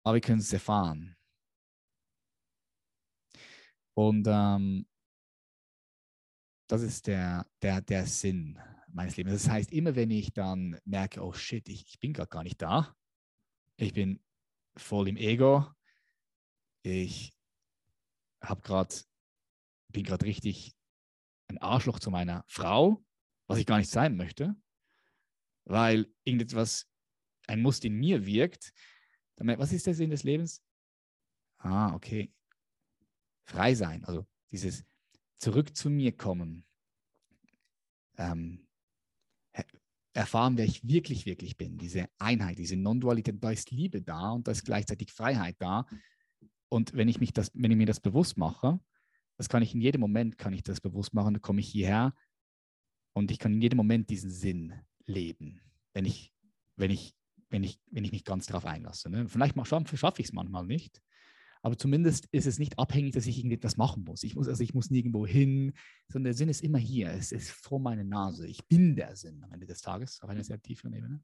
Aber 0.03 0.15
wir 0.15 0.21
können 0.21 0.39
es 0.39 0.53
erfahren. 0.53 1.17
Und 3.93 4.25
ähm, 4.29 4.85
das 6.67 6.81
ist 6.81 7.07
der, 7.07 7.45
der, 7.61 7.81
der 7.81 8.05
Sinn 8.05 8.59
meines 8.87 9.17
Lebens. 9.17 9.43
Das 9.43 9.51
heißt, 9.51 9.71
immer 9.71 9.95
wenn 9.95 10.11
ich 10.11 10.33
dann 10.33 10.79
merke, 10.85 11.21
oh 11.21 11.33
shit, 11.33 11.67
ich, 11.69 11.85
ich 11.87 11.99
bin 11.99 12.13
gerade 12.13 12.29
gar 12.29 12.43
nicht 12.43 12.61
da, 12.61 12.95
ich 13.77 13.93
bin 13.93 14.23
voll 14.75 15.07
im 15.07 15.17
Ego, 15.17 15.65
ich 16.83 17.33
habe 18.41 18.61
gerade, 18.61 18.95
bin 19.89 20.03
gerade 20.03 20.25
richtig 20.25 20.75
ein 21.47 21.57
Arschloch 21.59 21.99
zu 21.99 22.11
meiner 22.11 22.43
Frau, 22.47 23.03
was 23.47 23.59
ich 23.59 23.65
gar 23.65 23.77
nicht 23.77 23.89
sein 23.89 24.15
möchte, 24.15 24.55
weil 25.65 26.11
irgendetwas, 26.23 26.89
ein 27.47 27.61
Muster 27.61 27.87
in 27.87 27.99
mir 27.99 28.25
wirkt. 28.25 28.73
Dann, 29.35 29.47
was 29.59 29.73
ist 29.73 29.85
der 29.85 29.93
Sinn 29.93 30.09
des 30.11 30.23
Lebens? 30.23 30.63
Ah, 31.57 31.93
okay. 31.93 32.33
Frei 33.45 33.75
sein, 33.75 34.03
also 34.05 34.25
dieses 34.51 34.85
zurück 35.43 35.75
zu 35.75 35.89
mir 35.89 36.15
kommen, 36.15 36.65
ähm, 38.17 38.65
erfahren, 40.13 40.57
wer 40.57 40.65
ich 40.65 40.87
wirklich, 40.87 41.25
wirklich 41.25 41.57
bin, 41.57 41.77
diese 41.77 42.07
Einheit, 42.17 42.57
diese 42.57 42.77
Non-Dualität, 42.77 43.43
da 43.43 43.51
ist 43.51 43.71
Liebe 43.71 44.01
da 44.01 44.31
und 44.31 44.47
da 44.47 44.51
ist 44.51 44.63
gleichzeitig 44.63 45.11
Freiheit 45.11 45.57
da. 45.59 45.85
Und 46.69 46.93
wenn 46.93 47.09
ich, 47.09 47.19
mich 47.19 47.33
das, 47.33 47.51
wenn 47.53 47.71
ich 47.71 47.77
mir 47.77 47.87
das 47.87 47.99
bewusst 47.99 48.37
mache, 48.37 48.79
das 49.37 49.49
kann 49.49 49.63
ich 49.63 49.73
in 49.73 49.81
jedem 49.81 49.99
Moment, 49.99 50.37
kann 50.37 50.53
ich 50.53 50.63
das 50.63 50.79
bewusst 50.79 51.13
machen, 51.13 51.33
dann 51.33 51.41
komme 51.41 51.59
ich 51.59 51.67
hierher 51.67 52.15
und 53.13 53.29
ich 53.29 53.39
kann 53.39 53.53
in 53.53 53.61
jedem 53.61 53.77
Moment 53.77 54.09
diesen 54.09 54.31
Sinn 54.31 54.73
leben, 55.05 55.59
wenn 55.93 56.05
ich, 56.05 56.31
wenn 56.77 56.91
ich, 56.91 57.15
wenn 57.49 57.63
ich, 57.63 57.79
wenn 57.91 58.05
ich 58.05 58.11
mich 58.11 58.23
ganz 58.23 58.45
darauf 58.45 58.65
einlasse. 58.65 59.09
Ne? 59.09 59.27
Vielleicht 59.27 59.55
schaffe 59.67 60.21
ich 60.21 60.27
es 60.27 60.33
manchmal 60.33 60.65
nicht, 60.65 61.01
aber 61.63 61.77
zumindest 61.77 62.27
ist 62.31 62.45
es 62.45 62.59
nicht 62.59 62.77
abhängig, 62.77 63.13
dass 63.13 63.25
ich 63.25 63.37
irgendetwas 63.37 63.77
machen 63.77 64.03
muss. 64.03 64.23
Ich 64.23 64.35
muss, 64.35 64.49
also 64.49 64.61
ich 64.61 64.73
muss 64.73 64.91
nirgendwo 64.91 65.25
hin, 65.25 65.71
sondern 66.09 66.25
der 66.25 66.33
Sinn 66.33 66.49
ist 66.49 66.61
immer 66.61 66.77
hier. 66.77 67.09
Es 67.11 67.31
ist 67.31 67.51
vor 67.51 67.79
meiner 67.79 68.03
Nase. 68.03 68.45
Ich 68.47 68.67
bin 68.67 68.97
der 68.97 69.15
Sinn 69.15 69.41
am 69.43 69.51
Ende 69.53 69.65
des 69.65 69.81
Tages, 69.81 70.21
auf 70.21 70.29
einer 70.29 70.43
sehr 70.43 70.61
tiefen 70.61 70.91
Ebene. 70.91 71.23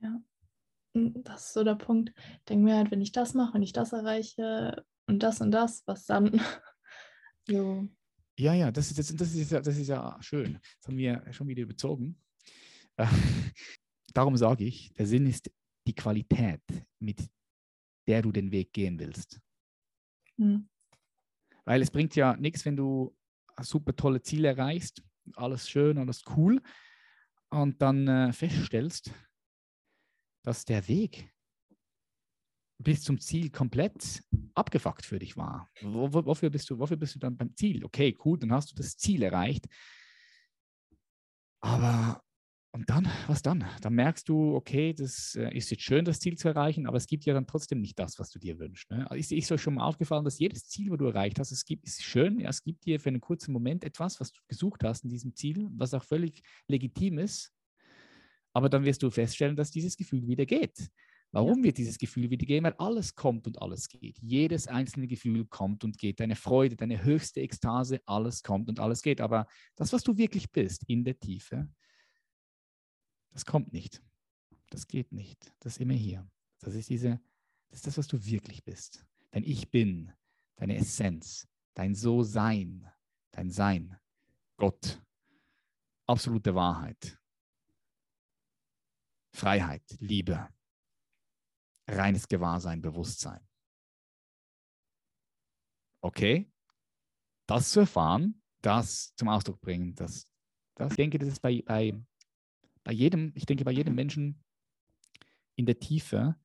Ja, 0.00 0.20
das 0.92 1.46
ist 1.46 1.52
so 1.54 1.64
der 1.64 1.74
Punkt. 1.74 2.12
Ich 2.16 2.44
denke 2.50 2.64
mir 2.64 2.76
halt, 2.76 2.90
wenn 2.90 3.00
ich 3.00 3.12
das 3.12 3.32
mache, 3.32 3.54
wenn 3.54 3.62
ich 3.62 3.72
das 3.72 3.94
erreiche 3.94 4.84
und 5.06 5.22
das 5.22 5.40
und 5.40 5.52
das, 5.52 5.82
was 5.86 6.04
dann 6.04 6.30
so. 7.48 7.88
Ja, 8.38 8.52
ja, 8.52 8.70
das 8.70 8.90
ist, 8.90 8.98
das, 8.98 9.16
das, 9.16 9.34
ist, 9.34 9.52
das 9.52 9.78
ist 9.78 9.88
ja 9.88 10.18
schön. 10.20 10.58
Das 10.80 10.88
haben 10.88 10.98
wir 10.98 11.24
schon 11.32 11.48
wieder 11.48 11.62
überzogen. 11.62 12.20
Darum 14.12 14.36
sage 14.36 14.64
ich, 14.64 14.92
der 14.92 15.06
Sinn 15.06 15.26
ist 15.26 15.50
die 15.86 15.94
Qualität, 15.94 16.60
mit 16.98 17.26
der 18.06 18.22
du 18.22 18.32
den 18.32 18.50
Weg 18.52 18.72
gehen 18.72 18.98
willst. 18.98 19.40
Mhm. 20.36 20.68
Weil 21.64 21.82
es 21.82 21.90
bringt 21.90 22.14
ja 22.16 22.36
nichts, 22.36 22.64
wenn 22.64 22.76
du 22.76 23.16
super 23.60 23.94
tolle 23.96 24.20
Ziele 24.20 24.48
erreichst, 24.48 25.02
alles 25.36 25.68
schön, 25.68 25.98
alles 25.98 26.22
cool, 26.36 26.60
und 27.50 27.80
dann 27.80 28.08
äh, 28.08 28.32
feststellst, 28.32 29.12
dass 30.42 30.64
der 30.64 30.86
Weg 30.88 31.32
bis 32.78 33.02
zum 33.02 33.20
Ziel 33.20 33.50
komplett 33.50 34.22
abgefuckt 34.54 35.06
für 35.06 35.18
dich 35.18 35.36
war. 35.36 35.70
Wofür 35.80 36.50
bist 36.50 36.68
du, 36.68 36.78
wofür 36.78 36.96
bist 36.96 37.14
du 37.14 37.18
dann 37.18 37.36
beim 37.36 37.54
Ziel? 37.54 37.84
Okay, 37.84 38.18
cool, 38.24 38.38
dann 38.38 38.52
hast 38.52 38.72
du 38.72 38.74
das 38.74 38.96
Ziel 38.96 39.22
erreicht. 39.22 39.66
Aber 41.60 42.23
und 42.74 42.90
dann, 42.90 43.08
was 43.28 43.40
dann? 43.40 43.64
Dann 43.82 43.94
merkst 43.94 44.28
du, 44.28 44.56
okay, 44.56 44.92
das 44.92 45.36
äh, 45.36 45.56
ist 45.56 45.70
jetzt 45.70 45.84
schön, 45.84 46.04
das 46.04 46.18
Ziel 46.18 46.36
zu 46.36 46.48
erreichen, 46.48 46.88
aber 46.88 46.96
es 46.96 47.06
gibt 47.06 47.24
ja 47.24 47.32
dann 47.32 47.46
trotzdem 47.46 47.80
nicht 47.80 47.96
das, 48.00 48.18
was 48.18 48.30
du 48.30 48.40
dir 48.40 48.58
wünschst. 48.58 48.90
Ne? 48.90 49.06
Ist, 49.14 49.30
ist 49.30 49.52
euch 49.52 49.62
schon 49.62 49.74
mal 49.74 49.84
aufgefallen, 49.84 50.24
dass 50.24 50.40
jedes 50.40 50.66
Ziel, 50.66 50.90
wo 50.90 50.96
du 50.96 51.06
erreicht 51.06 51.38
hast, 51.38 51.52
es 51.52 51.64
gibt, 51.64 51.86
ist 51.86 52.02
schön, 52.02 52.40
ja, 52.40 52.48
es 52.48 52.64
gibt 52.64 52.84
dir 52.84 52.98
für 52.98 53.10
einen 53.10 53.20
kurzen 53.20 53.52
Moment 53.52 53.84
etwas, 53.84 54.18
was 54.18 54.32
du 54.32 54.40
gesucht 54.48 54.82
hast 54.82 55.04
in 55.04 55.10
diesem 55.10 55.36
Ziel, 55.36 55.68
was 55.76 55.94
auch 55.94 56.02
völlig 56.02 56.42
legitim 56.66 57.18
ist. 57.18 57.52
Aber 58.52 58.68
dann 58.68 58.84
wirst 58.84 59.04
du 59.04 59.10
feststellen, 59.10 59.54
dass 59.54 59.70
dieses 59.70 59.96
Gefühl 59.96 60.26
wieder 60.26 60.44
geht. 60.44 60.90
Warum 61.30 61.58
ja. 61.58 61.64
wird 61.66 61.78
dieses 61.78 61.96
Gefühl 61.96 62.28
wieder 62.28 62.44
gehen? 62.44 62.64
Weil 62.64 62.74
alles 62.78 63.14
kommt 63.14 63.46
und 63.46 63.62
alles 63.62 63.88
geht. 63.88 64.18
Jedes 64.20 64.66
einzelne 64.66 65.06
Gefühl 65.06 65.44
kommt 65.44 65.84
und 65.84 65.96
geht. 65.96 66.18
Deine 66.18 66.34
Freude, 66.34 66.74
deine 66.74 67.04
höchste 67.04 67.40
Ekstase, 67.40 68.00
alles 68.04 68.42
kommt 68.42 68.68
und 68.68 68.80
alles 68.80 69.00
geht. 69.00 69.20
Aber 69.20 69.46
das, 69.76 69.92
was 69.92 70.02
du 70.02 70.16
wirklich 70.16 70.50
bist 70.50 70.82
in 70.88 71.04
der 71.04 71.20
Tiefe, 71.20 71.68
das 73.34 73.44
kommt 73.44 73.72
nicht. 73.72 74.00
Das 74.70 74.86
geht 74.86 75.12
nicht. 75.12 75.52
Das 75.60 75.74
ist 75.74 75.80
immer 75.80 75.94
hier. 75.94 76.26
Das 76.60 76.74
ist 76.74 76.88
diese, 76.88 77.20
das 77.68 77.80
ist 77.80 77.86
das, 77.88 77.98
was 77.98 78.06
du 78.06 78.24
wirklich 78.24 78.64
bist. 78.64 79.04
Dein 79.32 79.42
Ich 79.42 79.70
bin, 79.70 80.12
deine 80.56 80.76
Essenz, 80.76 81.48
dein 81.74 81.94
So-Sein, 81.94 82.88
dein 83.32 83.50
Sein, 83.50 83.98
Gott, 84.56 85.02
absolute 86.06 86.54
Wahrheit, 86.54 87.20
Freiheit, 89.32 89.84
Liebe, 89.98 90.48
reines 91.88 92.28
Gewahrsein, 92.28 92.80
Bewusstsein. 92.80 93.46
Okay? 96.00 96.48
Das 97.46 97.72
zu 97.72 97.80
erfahren, 97.80 98.40
das 98.62 99.12
zum 99.16 99.28
Ausdruck 99.28 99.60
bringen, 99.60 99.96
das, 99.96 100.30
das 100.76 100.92
ich 100.92 100.96
denke, 100.96 101.18
das 101.18 101.30
ist 101.30 101.40
bei, 101.40 101.62
bei 101.62 102.00
bei 102.84 102.92
jedem, 102.92 103.32
ich 103.34 103.46
denke, 103.46 103.64
bei 103.64 103.72
jedem 103.72 103.94
Menschen 103.94 104.44
in 105.56 105.66
der 105.66 105.78
Tiefe 105.78 106.36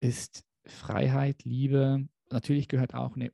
ist 0.00 0.44
Freiheit, 0.64 1.44
Liebe, 1.44 2.08
natürlich 2.30 2.68
gehört 2.68 2.94
auch 2.94 3.14
eine, 3.14 3.32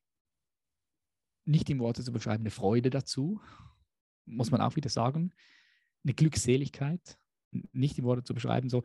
nicht 1.45 1.71
in 1.71 1.79
Worte 1.79 2.03
zu 2.03 2.13
beschreiben, 2.13 2.43
eine 2.43 2.51
Freude 2.51 2.91
dazu, 2.91 3.41
muss 4.27 4.51
man 4.51 4.61
auch 4.61 4.77
wieder 4.77 4.91
sagen, 4.91 5.33
eine 6.05 6.15
Glückseligkeit, 6.15 7.19
nicht 7.73 7.99
in 7.99 8.05
Worte 8.05 8.25
zu 8.25 8.35
beschreiben, 8.35 8.69
so. 8.69 8.83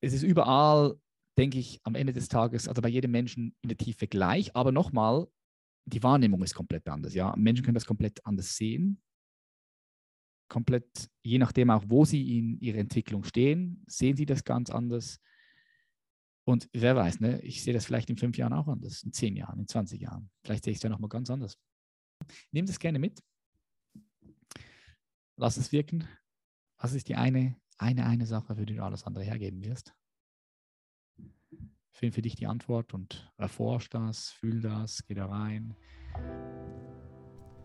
Es 0.00 0.12
ist 0.12 0.24
überall, 0.24 1.00
denke 1.38 1.58
ich, 1.58 1.80
am 1.84 1.94
Ende 1.94 2.12
des 2.12 2.28
Tages, 2.28 2.66
also 2.66 2.82
bei 2.82 2.88
jedem 2.88 3.12
Menschen 3.12 3.54
in 3.62 3.68
der 3.68 3.78
Tiefe 3.78 4.08
gleich, 4.08 4.54
aber 4.56 4.72
nochmal, 4.72 5.28
die 5.84 6.02
Wahrnehmung 6.02 6.42
ist 6.42 6.54
komplett 6.54 6.88
anders. 6.88 7.14
Ja? 7.14 7.34
Menschen 7.36 7.64
können 7.64 7.74
das 7.74 7.86
komplett 7.86 8.24
anders 8.26 8.56
sehen 8.56 9.00
komplett, 10.52 11.10
je 11.22 11.38
nachdem 11.38 11.70
auch, 11.70 11.82
wo 11.86 12.04
sie 12.04 12.36
in 12.36 12.58
ihrer 12.60 12.76
Entwicklung 12.76 13.24
stehen, 13.24 13.82
sehen 13.86 14.18
sie 14.18 14.26
das 14.26 14.44
ganz 14.44 14.68
anders. 14.68 15.18
Und 16.44 16.68
wer 16.74 16.94
weiß, 16.94 17.20
ne, 17.20 17.40
ich 17.40 17.62
sehe 17.62 17.72
das 17.72 17.86
vielleicht 17.86 18.10
in 18.10 18.18
fünf 18.18 18.36
Jahren 18.36 18.52
auch 18.52 18.68
anders, 18.68 19.02
in 19.02 19.14
zehn 19.14 19.34
Jahren, 19.34 19.60
in 19.60 19.66
20 19.66 19.98
Jahren. 19.98 20.30
Vielleicht 20.44 20.64
sehe 20.64 20.72
ich 20.72 20.76
es 20.76 20.82
ja 20.82 20.90
nochmal 20.90 21.08
ganz 21.08 21.30
anders. 21.30 21.56
Nimm 22.50 22.66
das 22.66 22.78
gerne 22.78 22.98
mit. 22.98 23.22
Lass 25.38 25.56
es 25.56 25.72
wirken. 25.72 26.06
Was 26.76 26.92
ist 26.92 27.08
die 27.08 27.16
eine, 27.16 27.56
eine, 27.78 28.04
eine 28.04 28.26
Sache, 28.26 28.54
für 28.54 28.66
die 28.66 28.74
du 28.74 28.84
alles 28.84 29.04
andere 29.04 29.24
hergeben 29.24 29.64
wirst? 29.64 29.94
Find 31.92 32.14
für 32.14 32.22
dich 32.22 32.36
die 32.36 32.46
Antwort 32.46 32.92
und 32.92 33.32
erforsch 33.38 33.88
das, 33.88 34.32
fühl 34.32 34.60
das, 34.60 35.02
geh 35.06 35.14
da 35.14 35.26
rein. 35.26 35.74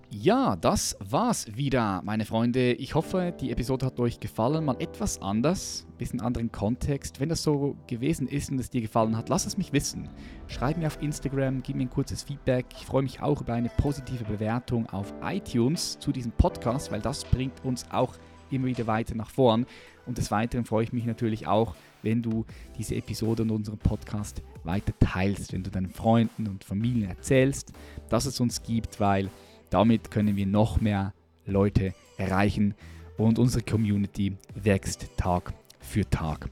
Ja, 0.10 0.56
das 0.56 0.96
war's 1.02 1.58
wieder, 1.58 2.02
meine 2.02 2.24
Freunde. 2.24 2.72
Ich 2.74 2.96
hoffe, 2.96 3.34
die 3.42 3.52
Episode 3.52 3.86
hat 3.86 4.00
euch 4.00 4.22
gefallen. 4.22 4.64
Mal 4.64 4.78
etwas 4.80 5.22
anders, 5.22 5.86
ein 5.86 5.98
bisschen 5.98 6.22
anderen 6.22 6.50
Kontext. 6.50 7.20
Wenn 7.20 7.28
das 7.28 7.44
so 7.44 7.76
gewesen 7.88 8.26
ist 8.30 8.50
und 8.50 8.58
es 8.58 8.70
dir 8.70 8.80
gefallen 8.80 9.18
hat, 9.18 9.28
lass 9.28 9.46
es 9.46 9.58
mich 9.58 9.74
wissen. 9.74 10.10
Schreib 10.48 10.78
mir 10.78 10.88
auf 10.88 11.02
Instagram, 11.02 11.62
gib 11.62 11.76
mir 11.76 11.84
ein 11.84 11.90
kurzes 11.90 12.24
Feedback. 12.24 12.68
Ich 12.78 12.86
freue 12.86 13.04
mich 13.04 13.22
auch 13.22 13.42
über 13.42 13.54
eine 13.54 13.68
positive 13.68 14.24
Bewertung 14.24 14.88
auf 14.88 15.14
iTunes 15.22 16.00
zu 16.00 16.14
diesem 16.14 16.32
Podcast, 16.32 16.90
weil 16.90 17.02
das 17.02 17.26
bringt 17.26 17.66
uns 17.66 17.86
auch 17.92 18.16
immer 18.50 18.68
wieder 18.68 18.88
weiter 18.88 19.14
nach 19.14 19.30
vorn. 19.30 19.66
Und 20.06 20.18
des 20.18 20.32
Weiteren 20.32 20.64
freue 20.64 20.86
ich 20.86 20.94
mich 20.94 21.04
natürlich 21.04 21.48
auch, 21.48 21.76
wenn 22.02 22.22
du 22.22 22.46
diese 22.78 22.96
Episode 22.96 23.44
und 23.44 23.52
unseren 23.52 23.78
Podcast 23.78 24.42
weiter 24.64 24.94
teilst, 25.02 25.52
wenn 25.52 25.64
du 25.64 25.70
deinen 25.70 25.90
Freunden 25.90 26.48
und 26.48 26.64
Familien 26.64 27.10
erzählst, 27.10 27.74
dass 28.08 28.26
es 28.26 28.40
uns 28.40 28.64
gibt, 28.64 29.02
weil 29.02 29.30
damit 29.70 30.12
können 30.12 30.36
wir 30.36 30.46
noch 30.46 30.82
mehr 30.82 31.14
Leute 31.46 31.94
erreichen 32.18 32.74
und 33.18 33.40
unsere 33.40 33.64
Community 33.64 34.38
wächst 34.56 35.10
Tag 35.18 35.54
für 35.80 36.10
Tag. 36.10 36.50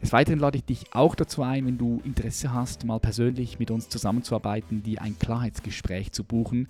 Des 0.00 0.12
Weiteren 0.12 0.38
lade 0.38 0.58
ich 0.58 0.64
dich 0.64 0.94
auch 0.94 1.16
dazu 1.16 1.42
ein, 1.42 1.66
wenn 1.66 1.78
du 1.78 2.00
Interesse 2.04 2.52
hast, 2.52 2.84
mal 2.84 3.00
persönlich 3.00 3.58
mit 3.58 3.70
uns 3.70 3.88
zusammenzuarbeiten, 3.88 4.82
die 4.82 5.00
ein 5.00 5.18
Klarheitsgespräch 5.18 6.12
zu 6.12 6.22
buchen. 6.22 6.68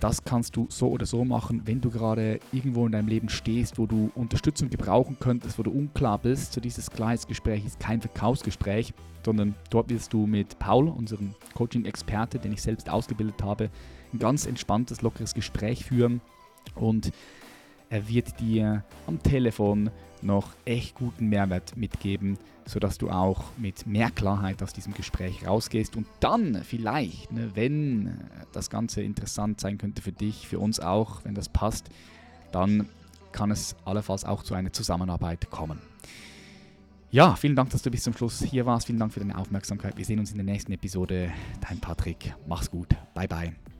Das 0.00 0.24
kannst 0.24 0.56
du 0.56 0.66
so 0.68 0.88
oder 0.88 1.06
so 1.06 1.24
machen, 1.24 1.62
wenn 1.66 1.80
du 1.80 1.90
gerade 1.90 2.40
irgendwo 2.52 2.84
in 2.86 2.92
deinem 2.92 3.06
Leben 3.06 3.28
stehst, 3.28 3.78
wo 3.78 3.86
du 3.86 4.10
Unterstützung 4.16 4.68
gebrauchen 4.68 5.16
könntest, 5.20 5.58
wo 5.58 5.62
du 5.62 5.70
unklar 5.70 6.18
bist. 6.18 6.52
So 6.52 6.60
dieses 6.60 6.90
Klarheitsgespräch 6.90 7.64
ist 7.64 7.78
kein 7.78 8.00
Verkaufsgespräch, 8.00 8.92
sondern 9.24 9.54
dort 9.70 9.88
wirst 9.88 10.12
du 10.12 10.26
mit 10.26 10.58
Paul, 10.58 10.88
unserem 10.88 11.36
Coaching-Experte, 11.54 12.40
den 12.40 12.52
ich 12.52 12.62
selbst 12.62 12.90
ausgebildet 12.90 13.40
habe, 13.44 13.70
ein 14.14 14.18
ganz 14.18 14.46
entspanntes, 14.46 15.02
lockeres 15.02 15.34
Gespräch 15.34 15.84
führen 15.84 16.20
und 16.74 17.12
er 17.90 18.08
wird 18.08 18.40
dir 18.40 18.84
am 19.06 19.22
Telefon 19.22 19.90
noch 20.22 20.54
echt 20.64 20.94
guten 20.94 21.28
Mehrwert 21.28 21.76
mitgeben, 21.76 22.38
sodass 22.66 22.96
du 22.98 23.10
auch 23.10 23.44
mit 23.58 23.86
mehr 23.86 24.10
Klarheit 24.10 24.62
aus 24.62 24.72
diesem 24.72 24.94
Gespräch 24.94 25.46
rausgehst 25.46 25.96
und 25.96 26.06
dann 26.20 26.62
vielleicht, 26.64 27.30
ne, 27.30 27.50
wenn 27.54 28.18
das 28.52 28.70
Ganze 28.70 29.02
interessant 29.02 29.60
sein 29.60 29.76
könnte 29.76 30.00
für 30.00 30.12
dich, 30.12 30.48
für 30.48 30.58
uns 30.58 30.80
auch, 30.80 31.24
wenn 31.24 31.34
das 31.34 31.48
passt, 31.48 31.90
dann 32.52 32.88
kann 33.32 33.50
es 33.50 33.76
allenfalls 33.84 34.24
auch 34.24 34.42
zu 34.42 34.54
einer 34.54 34.72
Zusammenarbeit 34.72 35.50
kommen. 35.50 35.78
Ja, 37.10 37.36
vielen 37.36 37.54
Dank, 37.54 37.70
dass 37.70 37.82
du 37.82 37.92
bis 37.92 38.02
zum 38.02 38.12
Schluss 38.12 38.42
hier 38.42 38.66
warst. 38.66 38.86
Vielen 38.86 38.98
Dank 38.98 39.12
für 39.12 39.20
deine 39.20 39.38
Aufmerksamkeit. 39.38 39.96
Wir 39.96 40.04
sehen 40.04 40.18
uns 40.18 40.32
in 40.32 40.36
der 40.36 40.44
nächsten 40.44 40.72
Episode. 40.72 41.30
Dein 41.60 41.78
Patrick. 41.78 42.34
Mach's 42.48 42.68
gut. 42.68 42.88
Bye, 43.14 43.28
bye. 43.28 43.73